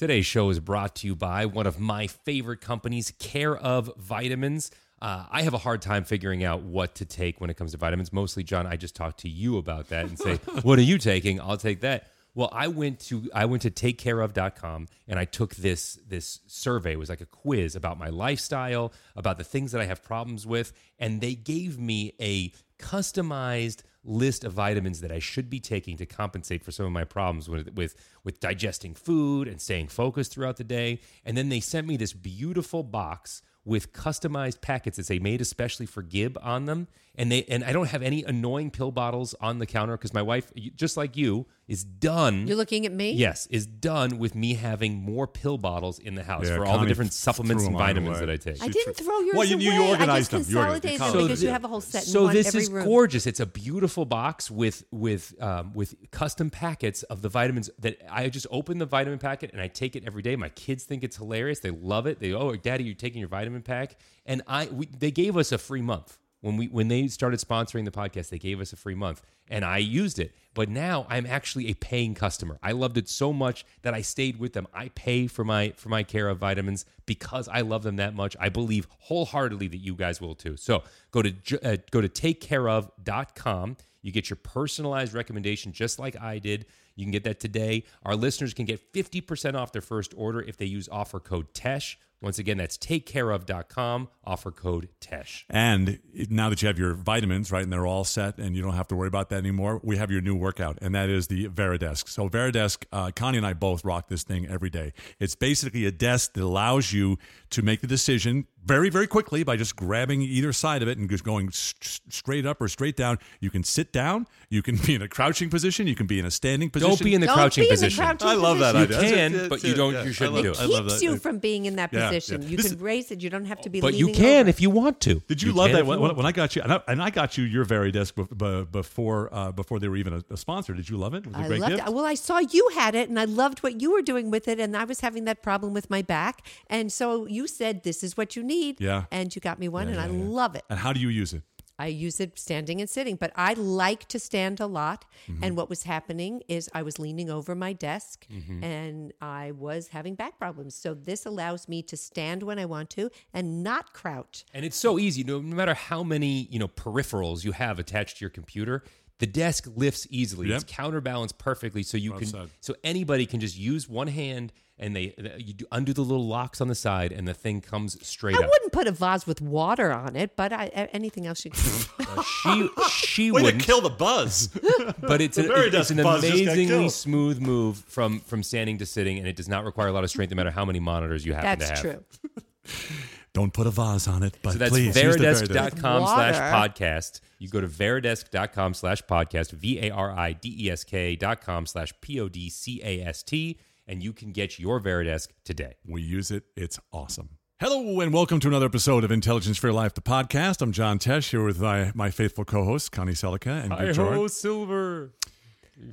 Today's 0.00 0.24
show 0.24 0.48
is 0.48 0.60
brought 0.60 0.94
to 0.96 1.06
you 1.06 1.14
by 1.14 1.44
one 1.44 1.66
of 1.66 1.78
my 1.78 2.06
favorite 2.06 2.62
companies, 2.62 3.12
Care 3.18 3.54
of 3.54 3.90
Vitamins. 3.98 4.70
Uh, 5.02 5.26
I 5.30 5.42
have 5.42 5.52
a 5.52 5.58
hard 5.58 5.82
time 5.82 6.04
figuring 6.04 6.42
out 6.42 6.62
what 6.62 6.94
to 6.94 7.04
take 7.04 7.38
when 7.38 7.50
it 7.50 7.58
comes 7.58 7.72
to 7.72 7.76
vitamins. 7.76 8.10
Mostly, 8.10 8.42
John, 8.42 8.66
I 8.66 8.76
just 8.76 8.96
talk 8.96 9.18
to 9.18 9.28
you 9.28 9.58
about 9.58 9.90
that 9.90 10.06
and 10.06 10.18
say, 10.18 10.36
"What 10.62 10.78
are 10.78 10.82
you 10.82 10.96
taking?" 10.96 11.38
I'll 11.38 11.58
take 11.58 11.82
that. 11.82 12.06
Well, 12.34 12.48
I 12.50 12.68
went 12.68 13.00
to 13.08 13.28
I 13.34 13.44
went 13.44 13.60
to 13.64 13.70
takecareof.com 13.70 14.88
and 15.06 15.18
I 15.18 15.26
took 15.26 15.54
this 15.56 15.98
this 16.08 16.40
survey. 16.46 16.92
It 16.92 16.98
was 16.98 17.10
like 17.10 17.20
a 17.20 17.26
quiz 17.26 17.76
about 17.76 17.98
my 17.98 18.08
lifestyle, 18.08 18.94
about 19.16 19.36
the 19.36 19.44
things 19.44 19.72
that 19.72 19.82
I 19.82 19.84
have 19.84 20.02
problems 20.02 20.46
with, 20.46 20.72
and 20.98 21.20
they 21.20 21.34
gave 21.34 21.78
me 21.78 22.14
a 22.18 22.54
customized 22.78 23.82
list 24.04 24.44
of 24.44 24.52
vitamins 24.52 25.00
that 25.00 25.12
I 25.12 25.18
should 25.18 25.50
be 25.50 25.60
taking 25.60 25.96
to 25.98 26.06
compensate 26.06 26.64
for 26.64 26.72
some 26.72 26.86
of 26.86 26.92
my 26.92 27.04
problems 27.04 27.48
with 27.48 27.74
with 27.74 27.94
with 28.24 28.40
digesting 28.40 28.94
food 28.94 29.46
and 29.46 29.60
staying 29.60 29.88
focused 29.88 30.32
throughout 30.32 30.56
the 30.56 30.64
day. 30.64 31.00
And 31.24 31.36
then 31.36 31.48
they 31.48 31.60
sent 31.60 31.86
me 31.86 31.96
this 31.96 32.12
beautiful 32.12 32.82
box 32.82 33.42
with 33.70 33.92
customized 33.92 34.60
packets 34.60 34.96
that 34.96 35.06
say 35.06 35.20
made 35.20 35.40
especially 35.40 35.86
for 35.86 36.02
Gib 36.02 36.36
on 36.42 36.64
them. 36.66 36.88
And 37.16 37.30
they 37.30 37.42
and 37.44 37.64
I 37.64 37.72
don't 37.72 37.88
have 37.88 38.02
any 38.02 38.22
annoying 38.24 38.70
pill 38.70 38.92
bottles 38.92 39.34
on 39.40 39.58
the 39.58 39.66
counter 39.66 39.96
because 39.96 40.14
my 40.14 40.22
wife, 40.22 40.50
just 40.76 40.96
like 40.96 41.16
you, 41.16 41.44
is 41.68 41.82
done. 41.84 42.46
You're 42.46 42.56
looking 42.56 42.86
at 42.86 42.92
me? 42.92 43.10
Yes, 43.12 43.46
is 43.48 43.66
done 43.66 44.18
with 44.18 44.34
me 44.34 44.54
having 44.54 44.94
more 44.94 45.26
pill 45.26 45.58
bottles 45.58 45.98
in 45.98 46.14
the 46.14 46.22
house 46.22 46.46
Yeah, 46.48 46.56
for 46.56 46.64
all 46.64 46.72
the 46.74 46.78
Connie 46.78 46.88
different 46.88 47.12
supplements 47.12 47.64
threw 47.64 47.68
and 47.70 47.76
mine 47.76 47.88
vitamins 47.88 48.18
away. 48.18 48.26
that 48.26 48.32
I 48.32 48.36
take. 48.52 48.62
I 48.62 48.68
didn't 48.68 48.94
throw 48.94 49.18
yours 49.20 49.34
Well, 49.36 49.44
you- 49.44 49.56
away. 49.56 49.64
you- 49.64 49.72
you 49.72 49.82
organized 49.88 50.28
I 50.32 50.38
them. 50.38 50.40
just 50.40 50.50
You 50.50 50.58
organized- 50.58 50.82
consolidated 50.82 51.12
you 51.12 51.18
them 51.18 51.26
because 51.28 51.42
you 51.42 51.48
have 51.50 51.64
a 51.64 51.68
whole 51.68 51.80
set 51.80 52.02
in 52.04 52.08
so 52.08 52.24
one 52.24 52.32
this 52.34 52.46
every 52.46 52.62
is 52.62 52.70
room. 52.70 52.84
gorgeous. 52.86 53.26
It's 53.26 53.40
a 53.40 53.46
beautiful 53.46 54.04
box 54.04 54.50
with 54.50 54.84
with 54.92 55.34
um, 55.42 55.72
with 55.74 55.94
custom 56.12 56.48
packets 56.48 57.02
of 57.04 57.22
the 57.22 57.28
vitamins 57.28 57.68
that 57.80 58.00
I 58.08 58.28
just 58.28 58.46
open 58.52 58.78
the 58.78 58.86
vitamin 58.86 59.18
packet 59.18 59.50
and 59.52 59.60
I 59.60 59.66
take 59.68 59.94
it 59.96 60.04
every 60.06 60.22
day. 60.22 60.36
My 60.36 60.48
kids 60.50 60.84
think 60.84 61.02
it's 61.04 61.16
hilarious. 61.16 61.58
They 61.58 61.70
love 61.70 62.06
it. 62.06 62.20
They 62.20 62.32
oh, 62.32 62.54
Daddy, 62.54 62.84
you're 62.84 62.94
taking 62.94 63.18
your 63.20 63.28
vitamin 63.28 63.59
pack, 63.62 63.96
and 64.26 64.42
I 64.46 64.66
we, 64.66 64.86
they 64.86 65.10
gave 65.10 65.36
us 65.36 65.52
a 65.52 65.58
free 65.58 65.82
month 65.82 66.18
when 66.40 66.56
we 66.56 66.68
when 66.68 66.88
they 66.88 67.08
started 67.08 67.40
sponsoring 67.40 67.84
the 67.84 67.90
podcast. 67.90 68.28
They 68.28 68.38
gave 68.38 68.60
us 68.60 68.72
a 68.72 68.76
free 68.76 68.94
month, 68.94 69.22
and 69.48 69.64
I 69.64 69.78
used 69.78 70.18
it. 70.18 70.34
But 70.54 70.68
now 70.68 71.06
I'm 71.08 71.26
actually 71.26 71.70
a 71.70 71.74
paying 71.74 72.14
customer. 72.14 72.58
I 72.62 72.72
loved 72.72 72.96
it 72.98 73.08
so 73.08 73.32
much 73.32 73.64
that 73.82 73.94
I 73.94 74.02
stayed 74.02 74.38
with 74.38 74.52
them. 74.52 74.66
I 74.74 74.88
pay 74.88 75.26
for 75.26 75.44
my 75.44 75.72
for 75.76 75.88
my 75.88 76.02
care 76.02 76.28
of 76.28 76.38
vitamins 76.38 76.84
because 77.06 77.48
I 77.48 77.60
love 77.60 77.82
them 77.82 77.96
that 77.96 78.14
much. 78.14 78.36
I 78.40 78.48
believe 78.48 78.86
wholeheartedly 79.00 79.68
that 79.68 79.78
you 79.78 79.94
guys 79.94 80.20
will 80.20 80.34
too. 80.34 80.56
So 80.56 80.82
go 81.10 81.22
to 81.22 81.32
uh, 81.62 81.76
go 81.90 82.00
to 82.00 82.08
takecareof.com. 82.08 83.76
You 84.02 84.12
get 84.12 84.30
your 84.30 84.38
personalized 84.38 85.12
recommendation 85.12 85.72
just 85.72 85.98
like 85.98 86.20
I 86.20 86.38
did. 86.38 86.66
You 86.96 87.04
can 87.04 87.12
get 87.12 87.24
that 87.24 87.40
today. 87.40 87.84
Our 88.04 88.16
listeners 88.16 88.54
can 88.54 88.66
get 88.66 88.92
50% 88.92 89.54
off 89.54 89.72
their 89.72 89.82
first 89.82 90.12
order 90.16 90.40
if 90.42 90.56
they 90.56 90.66
use 90.66 90.88
offer 90.90 91.20
code 91.20 91.52
TESH. 91.54 91.98
Once 92.22 92.38
again, 92.38 92.58
that's 92.58 92.76
takecareof.com, 93.24 94.08
offer 94.24 94.50
code 94.50 94.88
TESH. 95.00 95.46
And 95.48 95.98
now 96.28 96.50
that 96.50 96.60
you 96.62 96.68
have 96.68 96.78
your 96.78 96.94
vitamins, 96.94 97.50
right, 97.50 97.62
and 97.62 97.72
they're 97.72 97.86
all 97.86 98.04
set 98.04 98.38
and 98.38 98.54
you 98.54 98.62
don't 98.62 98.74
have 98.74 98.88
to 98.88 98.96
worry 98.96 99.08
about 99.08 99.30
that 99.30 99.36
anymore, 99.38 99.80
we 99.82 99.96
have 99.96 100.10
your 100.10 100.20
new 100.20 100.34
workout, 100.34 100.78
and 100.82 100.94
that 100.94 101.08
is 101.08 101.28
the 101.28 101.48
Varidesk. 101.48 102.08
So, 102.08 102.28
Varidesk, 102.28 102.84
uh, 102.92 103.10
Connie 103.14 103.38
and 103.38 103.46
I 103.46 103.54
both 103.54 103.84
rock 103.84 104.08
this 104.08 104.22
thing 104.22 104.46
every 104.46 104.70
day. 104.70 104.92
It's 105.18 105.34
basically 105.34 105.86
a 105.86 105.90
desk 105.92 106.34
that 106.34 106.42
allows 106.42 106.92
you 106.92 107.18
to 107.50 107.62
make 107.62 107.80
the 107.80 107.86
decision 107.86 108.46
very, 108.62 108.90
very 108.90 109.06
quickly 109.06 109.42
by 109.42 109.56
just 109.56 109.74
grabbing 109.74 110.20
either 110.20 110.52
side 110.52 110.82
of 110.82 110.88
it 110.88 110.98
and 110.98 111.08
just 111.08 111.24
going 111.24 111.48
s- 111.48 111.72
s- 111.80 112.00
straight 112.10 112.44
up 112.44 112.60
or 112.60 112.68
straight 112.68 112.94
down. 112.94 113.18
You 113.40 113.48
can 113.48 113.64
sit 113.64 113.90
down, 113.90 114.26
you 114.50 114.60
can 114.62 114.76
be 114.86 114.94
in 114.94 115.00
a 115.00 115.08
crouching 115.08 115.48
position, 115.48 115.86
you 115.86 115.94
can 115.94 116.06
be 116.06 116.18
in 116.18 116.26
a 116.26 116.30
standing 116.30 116.68
position. 116.68 116.90
Don't 116.90 117.02
be 117.02 117.14
in 117.14 117.22
the 117.22 117.26
Don't 117.28 117.36
crouching 117.36 117.62
be 117.62 117.68
in 117.70 117.76
the 117.76 117.86
position. 117.86 118.04
crouching 118.04 118.28
I 118.28 118.34
love 118.34 118.58
that 118.58 118.74
position. 118.74 119.02
You 119.02 119.24
idea. 119.24 119.38
can, 119.40 119.48
but 119.48 119.64
you 119.64 119.74
don't- 119.74 120.04
you 120.06 120.12
shouldn't 120.12 120.36
I 120.36 120.42
do 120.42 120.52
love- 120.72 120.86
it. 120.86 120.90
Keeps 120.90 121.02
you 121.02 121.16
from 121.16 121.38
being 121.38 121.64
in 121.64 121.76
that 121.76 121.90
Yeah, 121.90 122.00
position. 122.00 122.09
Yeah. 122.12 122.38
You 122.38 122.56
This 122.56 122.66
can 122.66 122.76
is- 122.76 122.80
raise 122.82 123.10
it. 123.10 123.22
You 123.22 123.30
don't 123.30 123.44
have 123.46 123.60
to 123.62 123.70
be 123.70 123.80
But 123.80 123.94
you 123.94 124.06
leaning 124.06 124.20
can 124.20 124.40
over. 124.40 124.48
if 124.50 124.60
you 124.60 124.70
want 124.70 125.00
to. 125.02 125.20
Did 125.28 125.42
you, 125.42 125.52
love 125.52 125.66
can 125.68 125.74
that 125.74 125.80
if 125.82 125.86
when, 125.86 126.00
want 126.00 126.16
when 126.16 126.26
I 126.26 126.32
got 126.32 126.56
you? 126.56 126.62
And 126.62 126.72
I, 126.72 126.80
and 126.88 127.02
I 127.02 127.10
got 127.10 127.36
you 127.38 127.44
your 127.44 127.64
Varidesk 127.64 128.14
be- 128.14 128.34
be- 128.34 128.64
before 128.70 129.28
uh, 129.32 129.52
before 129.52 129.78
they 129.78 129.88
were 129.88 129.96
even 129.96 130.12
a, 130.14 130.22
a 130.30 130.36
sponsor. 130.36 130.74
Did 130.74 130.88
you 130.88 130.96
love 130.96 131.14
it? 131.14 131.26
Was 131.26 131.34
it 131.34 131.38
a 131.38 131.44
I 131.44 131.48
great 131.48 131.60
loved 131.60 131.76
gift? 131.76 131.88
it. 131.88 131.94
Well, 131.94 132.04
I 132.06 132.14
saw 132.14 132.38
you 132.38 132.70
had 132.74 132.94
it, 132.94 133.08
and 133.08 133.18
I 133.18 133.24
loved 133.24 133.60
what 133.60 133.80
you 133.80 133.92
were 133.92 134.02
doing 134.02 134.30
with 134.30 134.48
it, 134.48 134.58
and 134.60 134.76
I 134.76 134.84
was 134.84 135.00
having 135.00 135.24
that 135.24 135.42
problem 135.42 135.72
with 135.74 135.90
my 135.90 136.02
back, 136.02 136.46
and 136.68 136.92
so 136.92 137.26
you 137.26 137.46
said 137.46 137.82
this 137.84 138.02
is 138.02 138.16
what 138.16 138.36
you 138.36 138.42
need, 138.42 138.80
Yeah. 138.80 139.04
and 139.10 139.34
you 139.34 139.40
got 139.40 139.58
me 139.58 139.68
one, 139.68 139.88
and 139.88 140.00
I 140.00 140.06
yeah, 140.06 140.12
yeah. 140.12 140.24
love 140.28 140.54
it. 140.54 140.64
And 140.70 140.78
how 140.78 140.92
do 140.92 141.00
you 141.00 141.08
use 141.08 141.32
it? 141.32 141.42
I 141.80 141.86
use 141.86 142.20
it 142.20 142.38
standing 142.38 142.80
and 142.80 142.88
sitting, 142.88 143.16
but 143.16 143.32
I 143.34 143.54
like 143.54 144.06
to 144.08 144.18
stand 144.18 144.60
a 144.60 144.66
lot. 144.66 145.06
Mm-hmm. 145.26 145.44
And 145.44 145.56
what 145.56 145.68
was 145.68 145.84
happening 145.84 146.42
is 146.46 146.68
I 146.74 146.82
was 146.82 146.98
leaning 146.98 147.30
over 147.30 147.54
my 147.54 147.72
desk 147.72 148.26
Mm-hmm. 148.30 148.62
and 148.62 149.12
I 149.20 149.52
was 149.52 149.88
having 149.88 150.14
back 150.14 150.38
problems. 150.38 150.74
So 150.74 150.94
this 150.94 151.26
allows 151.26 151.68
me 151.68 151.82
to 151.82 151.96
stand 151.96 152.42
when 152.42 152.58
I 152.58 152.66
want 152.66 152.90
to 152.90 153.10
and 153.32 153.62
not 153.62 153.92
crouch. 153.92 154.44
And 154.54 154.64
it's 154.64 154.76
so 154.76 154.98
easy. 154.98 155.24
No, 155.24 155.40
no 155.40 155.56
matter 155.56 155.74
how 155.74 156.02
many 156.02 156.48
you 156.50 156.58
know 156.58 156.68
peripherals 156.68 157.44
you 157.44 157.52
have 157.52 157.78
attached 157.78 158.18
to 158.18 158.24
your 158.24 158.30
computer, 158.30 158.84
the 159.20 159.26
desk 159.26 159.68
lifts 159.76 160.06
easily. 160.10 160.48
Yep. 160.48 160.62
It's 160.62 160.72
counterbalanced 160.72 161.38
perfectly, 161.38 161.82
so 161.82 161.96
you 161.96 162.10
Well 162.10 162.18
can 162.18 162.28
said. 162.28 162.50
so 162.60 162.74
anybody 162.82 163.24
can 163.26 163.38
just 163.40 163.56
use 163.56 163.88
one 163.88 164.08
hand 164.08 164.52
and 164.78 164.96
they 164.96 165.14
you 165.38 165.52
do, 165.52 165.66
undo 165.70 165.92
the 165.92 166.00
little 166.00 166.26
locks 166.26 166.60
on 166.60 166.68
the 166.68 166.74
side, 166.74 167.12
and 167.12 167.28
the 167.28 167.34
thing 167.34 167.60
comes 167.60 168.04
straight 168.06 168.34
up. 168.34 168.40
I 168.40 168.44
up. 168.44 168.50
wouldn't 168.50 168.72
put 168.72 168.86
a 168.86 168.92
vase 168.92 169.26
with 169.26 169.42
water 169.42 169.92
on 169.92 170.16
it, 170.16 170.36
but 170.36 170.52
I, 170.54 170.64
a- 170.74 170.88
anything 170.96 171.26
else 171.26 171.44
you 171.44 171.52
can. 171.52 171.62
Uh, 172.10 172.22
she 172.22 172.68
she 172.90 173.30
wouldn't, 173.30 173.62
kill 173.62 173.80
the 173.80 173.90
buzz. 173.90 174.48
but 175.00 175.20
it's, 175.20 175.38
a, 175.38 175.44
it's 175.66 175.90
an 175.90 175.98
buzz 175.98 176.24
amazingly 176.24 176.88
smooth 176.88 177.38
move 177.38 177.76
from 177.86 178.18
from 178.20 178.42
standing 178.42 178.78
to 178.78 178.86
sitting, 178.86 179.18
and 179.18 179.28
it 179.28 179.36
does 179.36 179.48
not 179.48 179.64
require 179.64 179.88
a 179.88 179.92
lot 179.92 180.02
of 180.02 180.10
strength, 180.10 180.30
no 180.30 180.36
matter 180.36 180.50
how 180.50 180.64
many 180.64 180.80
monitors 180.80 181.24
you 181.24 181.34
happen 181.34 181.58
That's 181.60 181.80
to 181.82 181.88
have. 181.92 182.02
true. 182.02 182.42
Don't 183.32 183.52
put 183.52 183.66
a 183.66 183.70
vase 183.70 184.08
on 184.08 184.22
it, 184.24 184.36
but 184.42 184.52
So 184.52 184.58
that's 184.58 184.70
please 184.70 184.86
use 184.96 185.16
the 185.16 185.22
Varidesk. 185.24 185.46
varidesk.com 185.48 186.06
slash 186.06 186.34
podcast. 186.74 187.20
You 187.38 187.48
go 187.48 187.60
to 187.60 187.68
varidesk.com 187.68 188.74
slash 188.74 189.02
podcast, 189.02 189.52
V 189.52 189.78
A 189.86 189.90
R 189.90 190.10
I 190.10 190.32
D 190.32 190.66
E 190.66 190.70
S 190.70 190.82
K 190.84 191.14
dot 191.16 191.40
com 191.40 191.66
slash 191.66 191.92
P 192.00 192.20
O 192.20 192.28
D 192.28 192.50
C 192.50 192.80
A 192.82 193.02
S 193.02 193.22
T, 193.22 193.58
and 193.86 194.02
you 194.02 194.12
can 194.12 194.32
get 194.32 194.58
your 194.58 194.80
Varidesk 194.80 195.28
today. 195.44 195.76
We 195.86 196.02
use 196.02 196.30
it. 196.30 196.44
It's 196.56 196.80
awesome. 196.92 197.30
Hello 197.60 198.00
and 198.00 198.12
welcome 198.12 198.40
to 198.40 198.48
another 198.48 198.66
episode 198.66 199.04
of 199.04 199.10
Intelligence 199.12 199.58
for 199.58 199.66
Your 199.68 199.74
Life, 199.74 199.92
the 199.94 200.00
podcast. 200.00 200.62
I'm 200.62 200.72
John 200.72 200.98
Tesh 200.98 201.30
here 201.30 201.44
with 201.44 201.60
my, 201.60 201.92
my 201.94 202.10
faithful 202.10 202.44
co-host 202.46 202.90
Connie 202.90 203.12
Sellecca 203.12 203.62
and 203.64 203.78
Gib 203.78 203.94
Gerard. 203.94 204.30
Silver. 204.30 205.12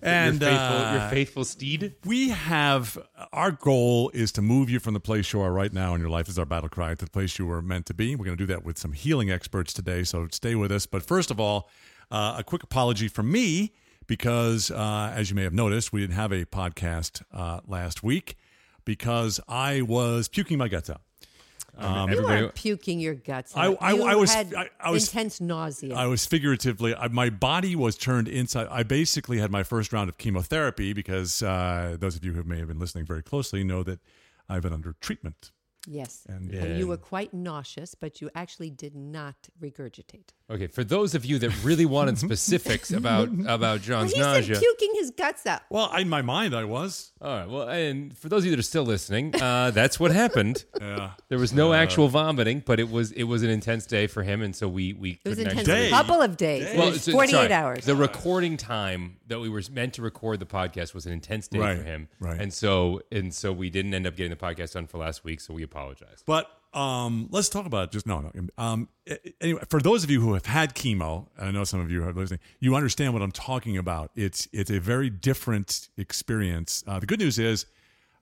And 0.02 0.42
your 0.42 0.50
faithful, 0.50 0.78
uh, 0.78 0.94
your 0.94 1.10
faithful 1.10 1.46
steed. 1.46 1.96
we 2.06 2.30
have 2.30 2.98
our 3.32 3.52
goal 3.52 4.10
is 4.14 4.32
to 4.34 4.42
move 4.42 4.70
you 4.70 4.80
from 4.80 4.94
the 4.94 5.00
place 5.00 5.34
you 5.34 5.42
are 5.42 5.52
right 5.52 5.72
now 5.72 5.96
in 5.96 6.02
your 6.02 6.10
life 6.10 6.30
is 6.30 6.38
our 6.38 6.46
battle 6.46 6.70
cry 6.70 6.94
to 6.96 7.06
the 7.06 7.12
place 7.12 7.40
you 7.40 7.46
were 7.46 7.62
meant 7.62 7.86
to 7.88 7.94
be. 7.94 8.16
We're 8.16 8.26
going 8.26 8.38
to 8.38 8.44
do 8.44 8.52
that 8.54 8.64
with 8.64 8.78
some 8.78 8.94
healing 8.94 9.32
experts 9.32 9.74
today, 9.74 10.04
so 10.04 10.28
stay 10.32 10.56
with 10.56 10.72
us. 10.72 10.86
But 10.86 11.04
first 11.04 11.32
of 11.32 11.40
all, 11.40 11.70
uh, 12.12 12.36
a 12.38 12.44
quick 12.44 12.64
apology 12.64 13.08
from 13.08 13.32
me 13.32 13.74
because, 14.08 14.72
uh, 14.72 15.12
as 15.14 15.30
you 15.30 15.36
may 15.36 15.44
have 15.44 15.54
noticed, 15.54 15.92
we 15.92 16.02
didn't 16.02 16.16
have 16.16 16.32
a 16.32 16.46
podcast 16.46 17.22
uh, 17.34 17.60
last 17.68 18.04
week 18.04 18.38
because 18.86 19.40
I 19.48 19.82
was 19.82 20.28
puking 20.28 20.58
my 20.58 20.70
guts 20.70 20.90
out. 20.90 21.02
Um, 21.80 22.10
you 22.10 22.18
everybody- 22.18 22.44
are 22.46 22.50
puking 22.50 23.00
your 23.00 23.14
guts. 23.16 23.56
I- 23.56 23.68
out. 23.68 23.78
I- 23.82 23.94
You 23.94 24.04
I 24.04 24.16
was- 24.16 24.34
had 24.34 24.54
I- 24.54 24.70
I 24.80 24.90
was- 24.92 25.08
intense 25.08 25.40
nausea. 25.42 25.94
I 25.96 26.08
was 26.08 26.26
figuratively, 26.26 26.96
I, 26.96 27.08
my 27.10 27.30
body 27.30 27.76
was 27.76 27.96
turned 27.98 28.28
inside. 28.28 28.68
I 28.72 28.84
basically 28.84 29.38
had 29.40 29.52
my 29.52 29.64
first 29.64 29.94
round 29.94 30.10
of 30.10 30.18
chemotherapy 30.18 30.94
because 30.94 31.42
uh, 31.44 31.98
those 32.00 32.16
of 32.16 32.24
you 32.26 32.34
who 32.34 32.44
may 32.44 32.58
have 32.60 32.68
been 32.68 32.80
listening 32.80 33.06
very 33.06 33.24
closely 33.24 33.64
know 33.64 33.84
that 33.84 34.00
I've 34.50 34.62
been 34.64 34.74
under 34.74 34.94
treatment. 35.02 35.52
Yes, 35.88 36.24
And- 36.28 36.52
and, 36.54 36.78
you 36.78 36.86
were 36.88 36.98
quite 36.98 37.34
nauseous, 37.34 37.96
but 37.96 38.22
you 38.22 38.30
actually 38.36 38.70
did 38.70 38.94
not 38.96 39.36
regurgitate. 39.62 40.30
Okay, 40.50 40.68
for 40.68 40.84
those 40.84 41.16
of 41.16 41.26
you 41.26 41.40
that 41.40 41.64
really 41.64 41.86
wanted 41.86 42.18
specifics 42.28 42.92
about 42.92 43.30
about 43.48 43.82
John's 43.82 44.14
he 44.14 44.20
nausea. 44.20 44.56
said 44.56 44.62
puking 44.64 44.92
his 44.96 45.12
guts 45.12 45.46
out. 45.46 45.62
Well, 45.70 45.94
in 45.96 46.08
my 46.10 46.22
mind, 46.22 46.56
I 46.56 46.64
was. 46.64 47.12
All 47.22 47.36
right, 47.38 47.50
well, 47.50 47.68
and 47.68 48.16
for 48.18 48.30
those 48.30 48.42
of 48.44 48.46
you 48.46 48.52
that 48.52 48.60
are 48.60 48.64
still 48.64 48.86
listening, 48.86 49.34
uh, 49.42 49.72
that's 49.74 50.00
what 50.00 50.12
happened. 50.12 50.66
Yeah. 50.80 51.12
There 51.30 51.38
was 51.40 51.52
no 51.54 51.74
actual 51.74 52.08
vomiting, 52.08 52.64
but 52.66 52.80
it 52.80 52.90
was 52.90 53.12
it 53.12 53.24
was 53.24 53.44
an 53.44 53.50
intense 53.50 53.86
day 53.86 54.08
for 54.08 54.24
him, 54.24 54.42
and 54.42 54.56
so 54.56 54.68
we 54.70 54.94
we 54.94 55.20
It 55.26 55.30
was 55.30 55.38
couldn't 55.38 55.52
intense. 55.52 55.68
Day. 55.68 55.88
A 55.88 55.90
couple 55.90 56.22
of 56.22 56.38
days. 56.38 56.64
It 56.64 56.78
was 56.78 57.04
so- 57.04 57.12
48 57.12 57.32
sorry, 57.32 57.54
hours. 57.54 57.86
The 57.86 57.96
recording 57.96 58.56
time 58.58 59.18
that 59.28 59.40
we 59.40 59.50
were 59.50 59.62
meant 59.72 59.94
to 59.96 60.02
record 60.02 60.40
the 60.40 60.46
podcast 60.46 60.94
was 60.94 61.06
an 61.06 61.12
intense 61.14 61.48
day 61.50 61.60
Right, 61.60 61.78
for 61.78 61.84
him, 61.84 62.08
right. 62.20 62.40
And 62.40 62.54
so 62.54 63.02
and 63.12 63.34
so 63.34 63.52
we 63.52 63.70
didn't 63.70 63.94
end 63.94 64.08
up 64.08 64.16
getting 64.16 64.30
the 64.30 64.38
podcast 64.38 64.74
done 64.74 64.88
for 64.88 64.98
last 65.00 65.24
week, 65.26 65.42
so 65.42 65.54
we 65.54 65.64
apologize. 65.78 66.24
But 66.26 66.50
um, 66.74 67.28
let's 67.32 67.50
talk 67.50 67.66
about 67.66 67.86
it. 67.86 67.92
Just 67.92 68.06
no, 68.06 68.20
no. 68.22 68.32
Um, 68.58 68.90
anyway, 69.42 69.62
for 69.70 69.80
those 69.80 70.04
of 70.04 70.12
you 70.12 70.22
who 70.22 70.34
have 70.34 70.46
had 70.46 70.76
chemo, 70.76 71.28
and 71.38 71.48
I 71.48 71.52
know 71.52 71.64
some 71.64 71.80
of 71.80 71.90
you 71.90 72.04
are 72.04 72.14
listening, 72.14 72.40
you 72.60 72.76
understand 72.76 73.14
what 73.14 73.22
I'm 73.22 73.32
talking 73.32 73.78
about. 73.78 74.12
It's 74.16 74.48
it's 74.52 74.72
a 74.72 74.80
very 74.80 75.10
different 75.10 75.90
experience. 75.98 76.84
Uh, 76.88 77.00
the 77.00 77.06
good 77.06 77.20
news 77.20 77.40
is, 77.40 77.66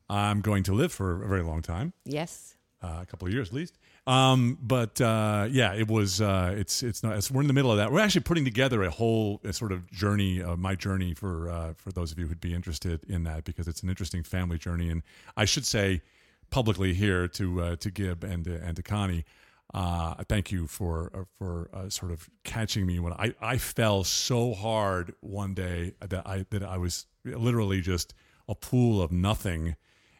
I'm 0.10 0.42
going 0.42 0.64
to 0.64 0.74
live 0.74 0.92
for 0.92 1.24
a 1.24 1.28
very 1.28 1.44
long 1.44 1.62
time. 1.62 1.94
yes. 2.06 2.56
uh, 2.82 3.00
a 3.02 3.06
couple 3.06 3.28
of 3.28 3.34
years 3.34 3.50
at 3.50 3.54
least. 3.54 3.78
Um, 4.08 4.60
but 4.62 5.02
uh, 5.02 5.48
yeah, 5.50 5.74
it 5.74 5.88
was. 5.88 6.22
Uh, 6.22 6.54
it's 6.56 6.84
it's 6.84 7.02
not. 7.02 7.18
It's, 7.18 7.32
we're 7.32 7.42
in 7.42 7.48
the 7.48 7.54
middle 7.54 7.72
of 7.72 7.78
that. 7.78 7.92
We're 7.92 8.02
actually 8.02 8.22
putting 8.22 8.46
together 8.46 8.84
a 8.84 8.92
whole 8.92 9.42
a 9.44 9.52
sort 9.52 9.72
of 9.72 9.90
journey, 9.92 10.44
uh, 10.44 10.56
my 10.56 10.76
journey 10.76 11.16
for 11.16 11.50
uh, 11.50 11.74
for 11.76 11.92
those 11.92 12.12
of 12.12 12.20
you 12.20 12.28
who'd 12.28 12.40
be 12.40 12.54
interested 12.54 13.04
in 13.10 13.24
that 13.24 13.46
because 13.46 13.68
it's 13.68 13.82
an 13.82 13.90
interesting 13.90 14.22
family 14.22 14.60
journey. 14.60 14.92
And 14.92 15.02
I 15.36 15.46
should 15.46 15.66
say 15.66 16.02
publicly 16.50 16.94
here 16.94 17.28
to 17.30 17.62
uh, 17.62 17.76
to 17.78 17.92
Gib 17.92 18.24
and 18.24 18.44
to, 18.46 18.56
and 18.56 18.76
to 18.76 18.84
Connie. 18.84 19.26
Uh, 19.74 20.16
thank 20.30 20.52
you 20.52 20.68
for 20.68 21.12
uh, 21.14 21.24
for 21.38 21.70
uh, 21.74 21.90
sort 21.90 22.12
of 22.12 22.30
catching 22.44 22.86
me 22.86 23.00
when 23.00 23.14
I, 23.14 23.34
I 23.42 23.58
fell 23.58 24.04
so 24.04 24.54
hard 24.54 25.14
one 25.22 25.54
day 25.54 25.94
that 26.00 26.26
I 26.28 26.46
that 26.52 26.64
I 26.64 26.78
was 26.78 27.08
literally 27.26 27.82
just 27.82 28.14
a 28.48 28.56
pool 28.56 29.02
of 29.02 29.12
nothing, 29.12 29.76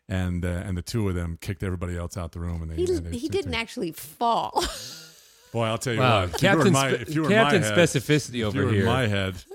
and 0.10 0.44
uh, 0.44 0.48
and 0.50 0.76
the 0.78 0.82
two 0.82 1.08
of 1.08 1.16
them 1.16 1.38
kicked 1.40 1.64
everybody 1.64 1.96
else 1.98 2.18
out 2.18 2.32
the 2.34 2.40
room. 2.40 2.64
And 2.64 2.72
they, 2.72 2.76
He, 2.76 2.94
and 2.96 3.06
they, 3.06 3.18
he 3.18 3.30
didn't 3.30 3.54
actually 3.54 3.92
fall. 3.92 4.64
Boy, 5.54 5.64
I'll 5.68 5.78
tell 5.78 5.94
you 5.94 6.00
Wow, 6.02 6.26
what. 6.26 6.36
If 6.36 6.42
you 6.44 6.50
were 6.50 6.66
in 6.68 6.74
Captain, 6.74 6.74
my, 6.74 6.90
if 6.90 7.16
you 7.16 7.22
were 7.22 7.30
Captain 7.30 7.56
in 7.58 7.62
my 7.62 7.68
head, 7.76 7.78
specificity 7.90 8.40
if 8.42 8.48
over 8.48 8.60
you 8.60 8.66
were 8.66 8.72
here. 8.72 8.82
in 8.82 8.86
my 8.88 9.08
head. 9.08 9.36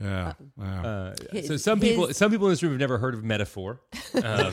Yeah. 0.00 0.32
Wow. 0.56 0.82
Uh, 0.84 1.14
His- 1.30 1.46
so 1.46 1.56
some 1.56 1.78
people, 1.78 2.08
his- 2.08 2.16
some 2.16 2.30
people 2.30 2.48
in 2.48 2.52
this 2.52 2.62
room 2.64 2.72
have 2.72 2.80
never 2.80 2.98
heard 2.98 3.14
of 3.14 3.22
metaphor, 3.22 3.80
um, 4.22 4.52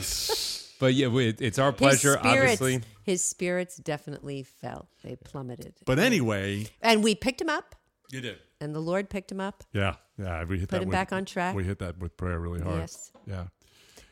but 0.82 0.94
yeah, 0.94 1.08
we- 1.08 1.28
it's 1.28 1.58
our 1.58 1.72
pleasure. 1.72 2.16
his 2.16 2.20
spirits, 2.20 2.60
Obviously, 2.62 2.80
his 3.04 3.24
spirits 3.24 3.76
definitely 3.76 4.42
fell. 4.42 4.88
They 5.04 5.16
plummeted. 5.16 5.74
but 5.86 5.98
anyway, 5.98 6.66
and 6.82 7.02
we 7.04 7.14
picked 7.14 7.40
him 7.40 7.48
up, 7.48 7.74
you 8.10 8.20
did. 8.20 8.38
and 8.60 8.74
the 8.74 8.80
Lord 8.80 9.08
picked 9.08 9.30
him 9.32 9.40
up. 9.40 9.64
Yeah. 9.72 9.94
Yeah. 10.18 10.44
We 10.44 10.58
hit 10.58 10.68
Put 10.68 10.76
that 10.76 10.82
him 10.82 10.88
with- 10.88 10.92
back 10.92 11.12
on 11.12 11.24
track. 11.24 11.54
We 11.54 11.64
hit 11.64 11.78
that 11.78 11.98
with 11.98 12.16
prayer 12.16 12.38
really 12.40 12.60
hard. 12.60 12.80
Yes. 12.80 13.12
Yeah. 13.26 13.44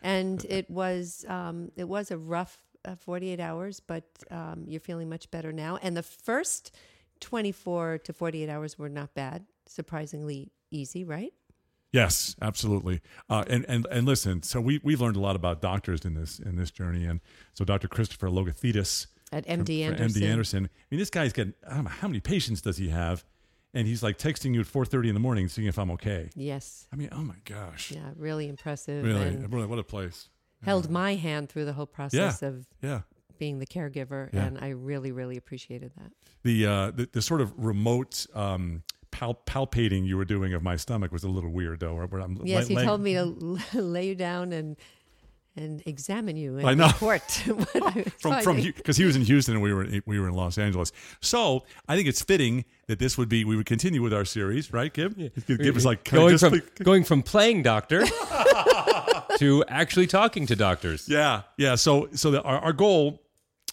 and 0.02 0.44
it 0.48 0.70
was 0.70 1.24
um, 1.28 1.70
it 1.76 1.88
was 1.88 2.10
a 2.10 2.16
rough 2.18 2.56
uh, 2.86 2.94
48 2.96 3.40
hours 3.40 3.80
but 3.80 4.04
um, 4.30 4.64
you're 4.66 4.80
feeling 4.80 5.08
much 5.10 5.30
better 5.30 5.52
now 5.52 5.76
and 5.82 5.94
the 5.96 6.02
first 6.02 6.74
24 7.20 7.98
to 7.98 8.12
48 8.14 8.48
hours 8.48 8.78
were 8.78 8.88
not 8.88 9.12
bad 9.14 9.44
surprisingly 9.66 10.50
easy 10.70 11.04
right 11.04 11.32
Yes, 11.92 12.36
absolutely. 12.40 13.00
Uh, 13.28 13.44
and 13.48 13.64
and 13.68 13.86
and 13.90 14.06
listen, 14.06 14.42
so 14.42 14.60
we 14.60 14.80
we've 14.84 15.00
learned 15.00 15.16
a 15.16 15.20
lot 15.20 15.34
about 15.36 15.60
doctors 15.60 16.04
in 16.04 16.14
this 16.14 16.38
in 16.38 16.56
this 16.56 16.70
journey, 16.70 17.04
and 17.04 17.20
so 17.54 17.64
Dr. 17.64 17.88
Christopher 17.88 18.28
Logothetis 18.28 19.06
at 19.32 19.44
from- 19.46 19.64
md 19.64 19.86
for 19.86 19.92
anderson 19.94 20.22
MD 20.22 20.26
Anderson. 20.28 20.64
I 20.66 20.84
mean, 20.90 21.00
this 21.00 21.10
guy's 21.10 21.32
got 21.32 21.48
I 21.68 21.74
don't 21.74 21.84
know 21.84 21.90
how 21.90 22.06
many 22.08 22.20
patients 22.20 22.60
does 22.60 22.76
he 22.76 22.90
have, 22.90 23.24
and 23.74 23.86
he's 23.88 24.02
like 24.04 24.18
texting 24.18 24.54
you 24.54 24.60
at 24.60 24.66
four 24.66 24.84
thirty 24.84 25.08
in 25.08 25.14
the 25.14 25.20
morning, 25.20 25.48
seeing 25.48 25.66
if 25.66 25.78
I'm 25.78 25.90
okay. 25.92 26.30
yes 26.36 26.86
I 26.92 26.96
mean, 26.96 27.08
oh 27.12 27.22
my 27.22 27.36
gosh, 27.44 27.90
yeah 27.90 28.10
really 28.16 28.48
impressive 28.48 29.04
really, 29.04 29.36
really, 29.48 29.66
what 29.66 29.78
a 29.80 29.84
place. 29.84 30.28
held 30.62 30.90
my 30.90 31.16
hand 31.16 31.48
through 31.48 31.64
the 31.64 31.72
whole 31.72 31.86
process 31.86 32.42
of 32.42 32.66
Yeah. 32.82 33.00
being 33.38 33.58
the 33.58 33.66
caregiver 33.66 34.28
Yeah. 34.32 34.44
and 34.46 34.58
i 34.58 34.68
really 34.68 35.10
really 35.12 35.36
appreciated 35.38 35.92
that 35.96 36.12
The 36.42 36.66
uh 36.66 36.90
the, 36.92 37.08
the 37.10 37.22
sort 37.22 37.40
of 37.40 37.52
remote 37.56 38.26
um 38.34 38.82
pal- 39.20 39.40
palpating 39.46 40.06
you 40.06 40.16
were 40.16 40.24
doing 40.24 40.54
of 40.54 40.62
my 40.62 40.76
stomach 40.76 41.12
was 41.12 41.24
a 41.24 41.28
little 41.28 41.50
weird 41.50 41.80
though. 41.80 41.94
Where, 41.94 42.06
where 42.06 42.20
I'm 42.22 42.40
yes 42.44 42.68
he 42.68 42.74
laying- 42.76 42.88
told 42.88 43.00
me 43.02 43.14
to 43.14 43.58
lay 43.80 44.08
you 44.08 44.14
down 44.14 44.52
and 44.52 44.76
and 45.56 45.82
examine 45.84 46.36
you 46.36 46.58
and 46.58 46.66
I 46.68 46.74
know. 46.74 46.86
report 46.86 47.22
what 47.46 47.96
I 47.96 48.02
was 48.02 48.12
from 48.20 48.42
from 48.42 48.56
because 48.62 48.96
he 48.96 49.04
was 49.04 49.16
in 49.16 49.22
Houston 49.22 49.54
and 49.54 49.62
we 49.62 49.72
were 49.74 49.86
we 50.06 50.18
were 50.20 50.28
in 50.28 50.34
Los 50.34 50.58
Angeles. 50.58 50.92
So 51.20 51.64
I 51.88 51.96
think 51.96 52.08
it's 52.08 52.22
fitting 52.22 52.64
that 52.86 52.98
this 52.98 53.18
would 53.18 53.28
be 53.28 53.44
we 53.44 53.56
would 53.56 53.66
continue 53.66 54.00
with 54.00 54.12
our 54.14 54.24
series, 54.24 54.72
right, 54.72 54.92
Gib? 54.92 55.16
Give 55.46 55.76
us 55.76 55.84
like 55.84 56.04
going 56.04 56.38
from 56.38 56.52
like- 56.52 56.74
going 56.76 57.04
from 57.04 57.22
playing 57.22 57.62
doctor 57.64 58.04
to 59.38 59.64
actually 59.68 60.06
talking 60.06 60.46
to 60.46 60.56
doctors. 60.56 61.08
yeah, 61.08 61.42
yeah. 61.56 61.74
So 61.74 62.08
so 62.12 62.30
the, 62.30 62.42
our 62.42 62.58
our 62.58 62.72
goal 62.72 63.22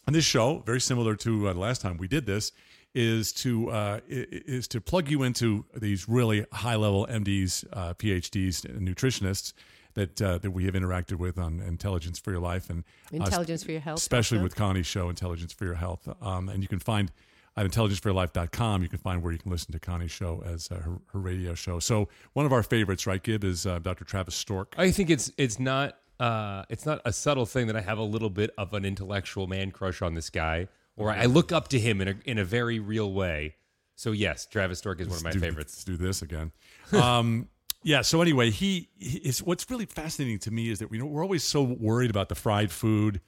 on 0.07 0.13
this 0.13 0.25
show, 0.25 0.63
very 0.65 0.81
similar 0.81 1.15
to 1.17 1.49
uh, 1.49 1.53
the 1.53 1.59
last 1.59 1.81
time 1.81 1.97
we 1.97 2.07
did 2.07 2.25
this, 2.25 2.51
is 2.97 3.31
to 3.33 3.69
uh, 3.69 3.99
i- 4.09 4.13
i- 4.13 4.27
is 4.57 4.67
to 4.69 4.81
plug 4.81 5.09
you 5.09 5.21
into 5.23 5.65
these 5.75 6.09
really 6.09 6.45
high 6.51 6.75
level 6.75 7.05
MDs, 7.09 7.63
uh, 7.71 7.93
PhDs, 7.93 8.65
and 8.65 8.87
nutritionists. 8.87 9.53
That, 9.93 10.21
uh, 10.21 10.37
that 10.37 10.51
we 10.51 10.65
have 10.65 10.75
interacted 10.75 11.15
with 11.17 11.39
on 11.39 11.59
Intelligence 11.59 12.19
for 12.19 12.29
Your 12.29 12.39
Life 12.39 12.69
and 12.69 12.83
uh, 13.11 13.15
Intelligence 13.25 13.63
for 13.63 13.71
Your 13.71 13.81
Health 13.81 13.97
especially 13.97 14.37
also. 14.37 14.43
with 14.43 14.55
Connie's 14.55 14.85
show, 14.85 15.09
Intelligence 15.09 15.53
for 15.53 15.65
Your 15.65 15.73
Health. 15.73 16.07
Um, 16.21 16.49
and 16.49 16.61
you 16.61 16.67
can 16.67 16.77
find 16.77 17.11
at 17.55 17.65
intelligenceforyourlife.com, 17.65 18.83
you 18.83 18.89
can 18.89 18.99
find 18.99 19.23
where 19.23 19.33
you 19.33 19.39
can 19.39 19.51
listen 19.51 19.71
to 19.71 19.79
Connie's 19.79 20.11
show 20.11 20.43
as 20.45 20.69
uh, 20.71 20.75
her, 20.75 20.99
her 21.13 21.19
radio 21.19 21.55
show. 21.55 21.79
So 21.79 22.09
one 22.33 22.45
of 22.45 22.53
our 22.53 22.61
favorites, 22.61 23.07
right, 23.07 23.21
Gib, 23.23 23.43
is 23.43 23.65
uh, 23.65 23.79
Dr. 23.79 24.05
Travis 24.05 24.35
Stork. 24.35 24.75
I 24.77 24.91
think 24.91 25.09
it's 25.09 25.31
it's 25.35 25.59
not 25.59 25.97
uh, 26.19 26.63
it's 26.69 26.85
not 26.85 27.01
a 27.03 27.11
subtle 27.11 27.47
thing 27.47 27.65
that 27.65 27.75
I 27.75 27.81
have 27.81 27.97
a 27.97 28.03
little 28.03 28.29
bit 28.29 28.51
of 28.57 28.73
an 28.75 28.85
intellectual 28.85 29.47
man 29.47 29.71
crush 29.71 30.03
on 30.03 30.13
this 30.13 30.29
guy, 30.29 30.67
or 30.97 31.11
I 31.11 31.25
look 31.25 31.51
up 31.51 31.69
to 31.69 31.79
him 31.79 32.01
in 32.01 32.07
a 32.07 32.15
in 32.25 32.37
a 32.37 32.43
very 32.43 32.79
real 32.79 33.13
way. 33.13 33.55
So 33.95 34.11
yes, 34.11 34.45
Travis 34.45 34.79
Stork 34.79 34.99
is 34.99 35.07
one 35.07 35.17
of 35.17 35.23
my 35.23 35.31
do, 35.31 35.39
favorites. 35.39 35.73
Let's 35.77 35.83
do 35.83 35.97
this 35.97 36.21
again. 36.21 36.51
Um, 36.91 37.47
yeah. 37.83 38.01
So 38.01 38.21
anyway, 38.21 38.51
he, 38.51 38.89
he 38.97 39.17
is. 39.19 39.41
What's 39.41 39.69
really 39.71 39.85
fascinating 39.85 40.37
to 40.39 40.51
me 40.51 40.69
is 40.69 40.79
that 40.79 40.91
we 40.91 40.99
know 40.99 41.05
we're 41.05 41.23
always 41.23 41.43
so 41.43 41.63
worried 41.63 42.11
about 42.11 42.29
the 42.29 42.35
fried 42.35 42.71
food 42.71 43.21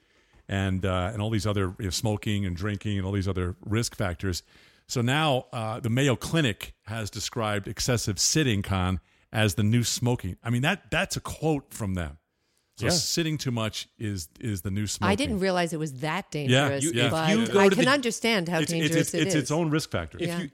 and 0.47 0.85
uh, 0.85 1.09
and 1.11 1.21
all 1.21 1.31
these 1.31 1.47
other 1.47 1.75
you 1.79 1.85
know, 1.85 1.89
smoking 1.89 2.45
and 2.45 2.55
drinking 2.55 2.97
and 2.97 3.05
all 3.05 3.13
these 3.13 3.27
other 3.27 3.55
risk 3.61 3.95
factors. 3.95 4.43
So 4.87 5.01
now 5.01 5.45
uh, 5.51 5.79
the 5.79 5.89
Mayo 5.89 6.15
Clinic 6.15 6.73
has 6.85 7.09
described 7.09 7.67
excessive 7.67 8.19
sitting 8.19 8.61
con 8.61 8.99
as 9.31 9.55
the 9.55 9.63
new 9.63 9.83
smoking. 9.83 10.37
I 10.43 10.51
mean 10.51 10.61
that 10.61 10.91
that's 10.91 11.17
a 11.17 11.21
quote 11.21 11.73
from 11.73 11.95
them. 11.95 12.18
So 12.79 12.85
Yeah. 12.85 12.91
sitting 12.91 13.37
too 13.37 13.51
much 13.51 13.89
is 13.99 14.29
is 14.39 14.61
the 14.61 14.71
new 14.71 14.87
smoking. 14.87 15.11
I 15.11 15.15
didn't 15.15 15.39
realize 15.39 15.73
it 15.73 15.79
was 15.79 15.93
that 15.99 16.31
dangerous, 16.31 16.81
you- 16.83 16.91
if 16.93 17.11
but 17.11 17.29
you 17.29 17.45
go 17.47 17.59
I 17.59 17.67
to 17.69 17.75
can 17.75 17.85
the- 17.85 17.91
understand 17.91 18.47
how 18.47 18.59
It's, 18.59 18.71
dangerous 18.71 18.91
it's, 18.95 19.13
it's, 19.13 19.13
it 19.15 19.27
it's 19.27 19.35
is. 19.35 19.41
its 19.43 19.51
own 19.51 19.69
risk 19.69 19.91
factor. 19.91 20.17
If 20.17 20.27
Yeah. 20.29 20.39
you 20.43 20.51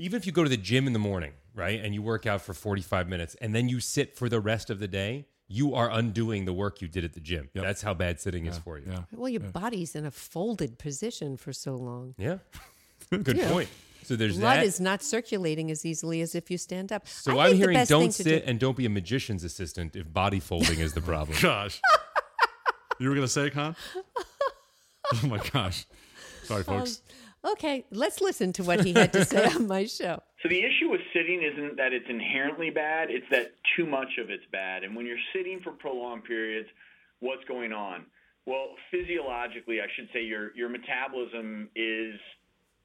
even 0.00 0.16
if 0.18 0.26
you 0.26 0.32
go 0.32 0.42
to 0.44 0.50
the 0.50 0.56
gym 0.56 0.86
in 0.86 0.92
the 0.92 0.98
morning, 0.98 1.32
right, 1.54 1.80
and 1.80 1.92
you 1.94 2.02
work 2.02 2.26
out 2.26 2.40
for 2.42 2.52
45 2.54 3.08
minutes 3.08 3.36
and 3.40 3.54
then 3.54 3.68
you 3.68 3.78
sit 3.80 4.16
for 4.16 4.28
the 4.28 4.38
rest 4.40 4.70
of 4.70 4.78
the 4.80 4.86
day, 4.88 5.26
you 5.48 5.74
are 5.74 5.90
undoing 5.90 6.44
the 6.44 6.52
work 6.52 6.80
you 6.82 6.88
did 6.88 7.04
at 7.04 7.12
the 7.14 7.20
gym. 7.20 7.48
That's 7.54 7.82
how 7.82 7.94
bad 7.94 8.20
sitting 8.20 8.46
is 8.46 8.58
for 8.58 8.78
you. 8.78 8.84
yeah. 8.90 9.02
Well, 9.12 9.28
your 9.28 9.40
body's 9.40 9.94
in 9.94 10.04
a 10.04 10.10
folded 10.10 10.78
position 10.78 11.36
for 11.36 11.52
so 11.52 11.74
long. 11.76 12.14
Yeah. 12.18 12.38
Good 13.10 13.36
Yeah. 13.38 13.50
point. 13.50 13.68
So 14.08 14.16
there's 14.16 14.38
Blood 14.38 14.60
that. 14.60 14.64
is 14.64 14.80
not 14.80 15.02
circulating 15.02 15.70
as 15.70 15.84
easily 15.84 16.22
as 16.22 16.34
if 16.34 16.50
you 16.50 16.56
stand 16.56 16.92
up. 16.92 17.06
so 17.06 17.38
I 17.38 17.44
I'm 17.44 17.50
think 17.50 17.60
the 17.62 17.72
hearing 17.72 17.86
don't 17.86 18.10
sit 18.10 18.24
do- 18.24 18.50
and 18.50 18.58
don't 18.58 18.74
be 18.74 18.86
a 18.86 18.88
magician's 18.88 19.44
assistant 19.44 19.94
if 19.96 20.10
body 20.10 20.40
folding 20.40 20.80
is 20.80 20.94
the 20.94 21.02
problem. 21.02 21.36
Gosh. 21.42 21.78
you 22.98 23.10
were 23.10 23.14
going 23.14 23.26
to 23.26 23.30
say, 23.30 23.50
Con? 23.50 23.76
oh 25.12 25.26
my 25.26 25.36
gosh. 25.52 25.84
Sorry, 26.44 26.60
um, 26.60 26.64
folks. 26.64 27.02
Okay, 27.44 27.84
let's 27.90 28.22
listen 28.22 28.50
to 28.54 28.64
what 28.64 28.82
he 28.82 28.94
had 28.94 29.12
to 29.12 29.26
say 29.26 29.44
on 29.44 29.66
my 29.66 29.84
show. 29.84 30.22
So 30.42 30.48
the 30.48 30.60
issue 30.60 30.88
with 30.88 31.00
sitting 31.12 31.42
isn't 31.42 31.78
that 31.78 31.92
it's 31.92 32.06
inherently 32.08 32.70
bad, 32.70 33.10
it's 33.10 33.26
that 33.32 33.54
too 33.76 33.84
much 33.84 34.18
of 34.22 34.30
it's 34.30 34.44
bad. 34.52 34.84
And 34.84 34.94
when 34.94 35.04
you're 35.04 35.18
sitting 35.34 35.58
for 35.64 35.72
prolonged 35.72 36.22
periods, 36.22 36.68
what's 37.18 37.42
going 37.46 37.72
on? 37.72 38.06
Well, 38.46 38.68
physiologically, 38.92 39.80
I 39.80 39.86
should 39.96 40.08
say 40.12 40.22
your 40.22 40.54
your 40.56 40.68
metabolism 40.68 41.70
is 41.74 42.14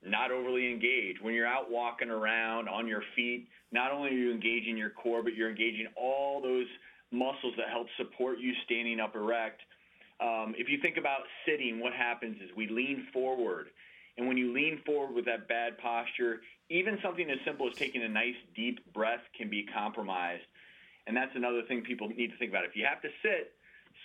not 0.06 0.32
overly 0.32 0.72
engaged. 0.72 1.22
When 1.22 1.34
you're 1.34 1.48
out 1.48 1.72
walking 1.72 2.10
around 2.10 2.68
on 2.68 2.88
your 2.88 3.04
feet, 3.16 3.48
not 3.72 3.92
only 3.92 4.10
are 4.10 4.14
you 4.14 4.32
engaging 4.32 4.78
your 4.78 4.90
core, 4.90 5.24
but 5.24 5.34
you're 5.34 5.50
engaging 5.50 5.88
all 5.96 6.42
those 6.42 6.68
muscles 7.12 7.54
that 7.58 7.70
help 7.70 7.88
support 7.98 8.40
you 8.40 8.54
standing 8.66 9.00
up 9.00 9.16
erect. 9.16 9.62
Um, 10.20 10.56
if 10.58 10.70
you 10.70 10.80
think 10.82 10.98
about 10.98 11.22
sitting, 11.46 11.80
what 11.80 11.94
happens 11.94 12.38
is 12.42 12.50
we 12.56 12.68
lean 12.68 13.08
forward. 13.14 13.68
And 14.18 14.28
when 14.28 14.38
you 14.38 14.54
lean 14.54 14.82
forward 14.86 15.16
with 15.16 15.26
that 15.26 15.48
bad 15.48 15.78
posture, 15.78 16.42
even 16.70 17.00
something 17.02 17.30
as 17.30 17.38
simple 17.46 17.68
as 17.68 17.76
taking 17.76 18.04
a 18.04 18.10
nice 18.10 18.36
deep 18.56 18.94
breath 18.94 19.22
can 19.38 19.50
be 19.50 19.64
compromised. 19.64 20.44
And 21.08 21.18
that's 21.18 21.36
another 21.36 21.64
thing 21.64 21.82
people 21.82 22.10
need 22.10 22.32
to 22.32 22.38
think 22.38 22.52
about. 22.52 22.66
If 22.66 22.76
you 22.76 22.86
have 22.86 23.02
to 23.02 23.10
sit, 23.22 23.54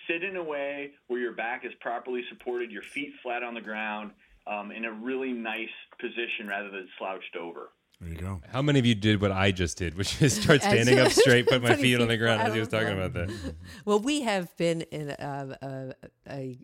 sit 0.07 0.23
in 0.23 0.35
a 0.35 0.43
way 0.43 0.91
where 1.07 1.19
your 1.19 1.33
back 1.33 1.65
is 1.65 1.71
properly 1.79 2.23
supported, 2.29 2.71
your 2.71 2.81
feet 2.81 3.13
flat 3.23 3.43
on 3.43 3.53
the 3.53 3.61
ground, 3.61 4.11
um, 4.49 4.71
in 4.71 4.85
a 4.85 4.91
really 4.91 5.31
nice 5.31 5.67
position 5.99 6.47
rather 6.47 6.69
than 6.69 6.87
slouched 6.97 7.35
over. 7.39 7.69
There 8.01 8.09
you 8.09 8.15
go. 8.15 8.41
How 8.51 8.61
many 8.61 8.79
of 8.79 8.85
you 8.85 8.95
did 8.95 9.21
what 9.21 9.31
I 9.31 9.51
just 9.51 9.77
did, 9.77 9.95
which 9.95 10.21
is 10.21 10.33
start 10.41 10.61
standing 10.61 10.99
up 10.99 11.11
straight, 11.23 11.47
put 11.47 11.61
my 11.61 11.75
feet 11.75 11.99
on 11.99 12.07
the 12.07 12.17
ground 12.17 12.41
as 12.41 12.53
he 12.53 12.59
was 12.59 12.69
talking 12.69 12.93
about 12.93 13.13
that? 13.13 13.55
Well, 13.85 13.99
we 13.99 14.21
have 14.21 14.55
been 14.57 14.81
in 14.83 15.09
a, 15.09 15.57
a, 15.61 15.93
a 16.29 16.59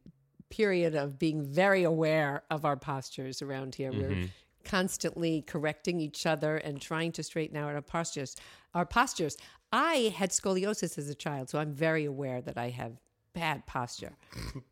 period 0.49 0.95
of 0.95 1.19
being 1.19 1.43
very 1.43 1.83
aware 1.83 2.43
of 2.49 2.63
our 2.63 2.77
postures 2.77 3.41
around 3.41 3.75
here. 3.75 3.91
We're 3.91 4.29
constantly 4.63 5.41
correcting 5.41 5.99
each 5.99 6.25
other 6.25 6.57
and 6.57 6.81
trying 6.81 7.11
to 7.13 7.23
straighten 7.23 7.57
out 7.57 7.73
our 7.73 7.81
postures. 7.81 8.35
Our 8.73 8.85
postures. 8.85 9.37
I 9.71 10.13
had 10.15 10.29
scoliosis 10.29 10.97
as 10.97 11.09
a 11.09 11.15
child, 11.15 11.49
so 11.49 11.59
I'm 11.59 11.73
very 11.73 12.05
aware 12.05 12.41
that 12.41 12.57
I 12.57 12.69
have 12.69 12.93
bad 13.33 13.65
posture. 13.65 14.17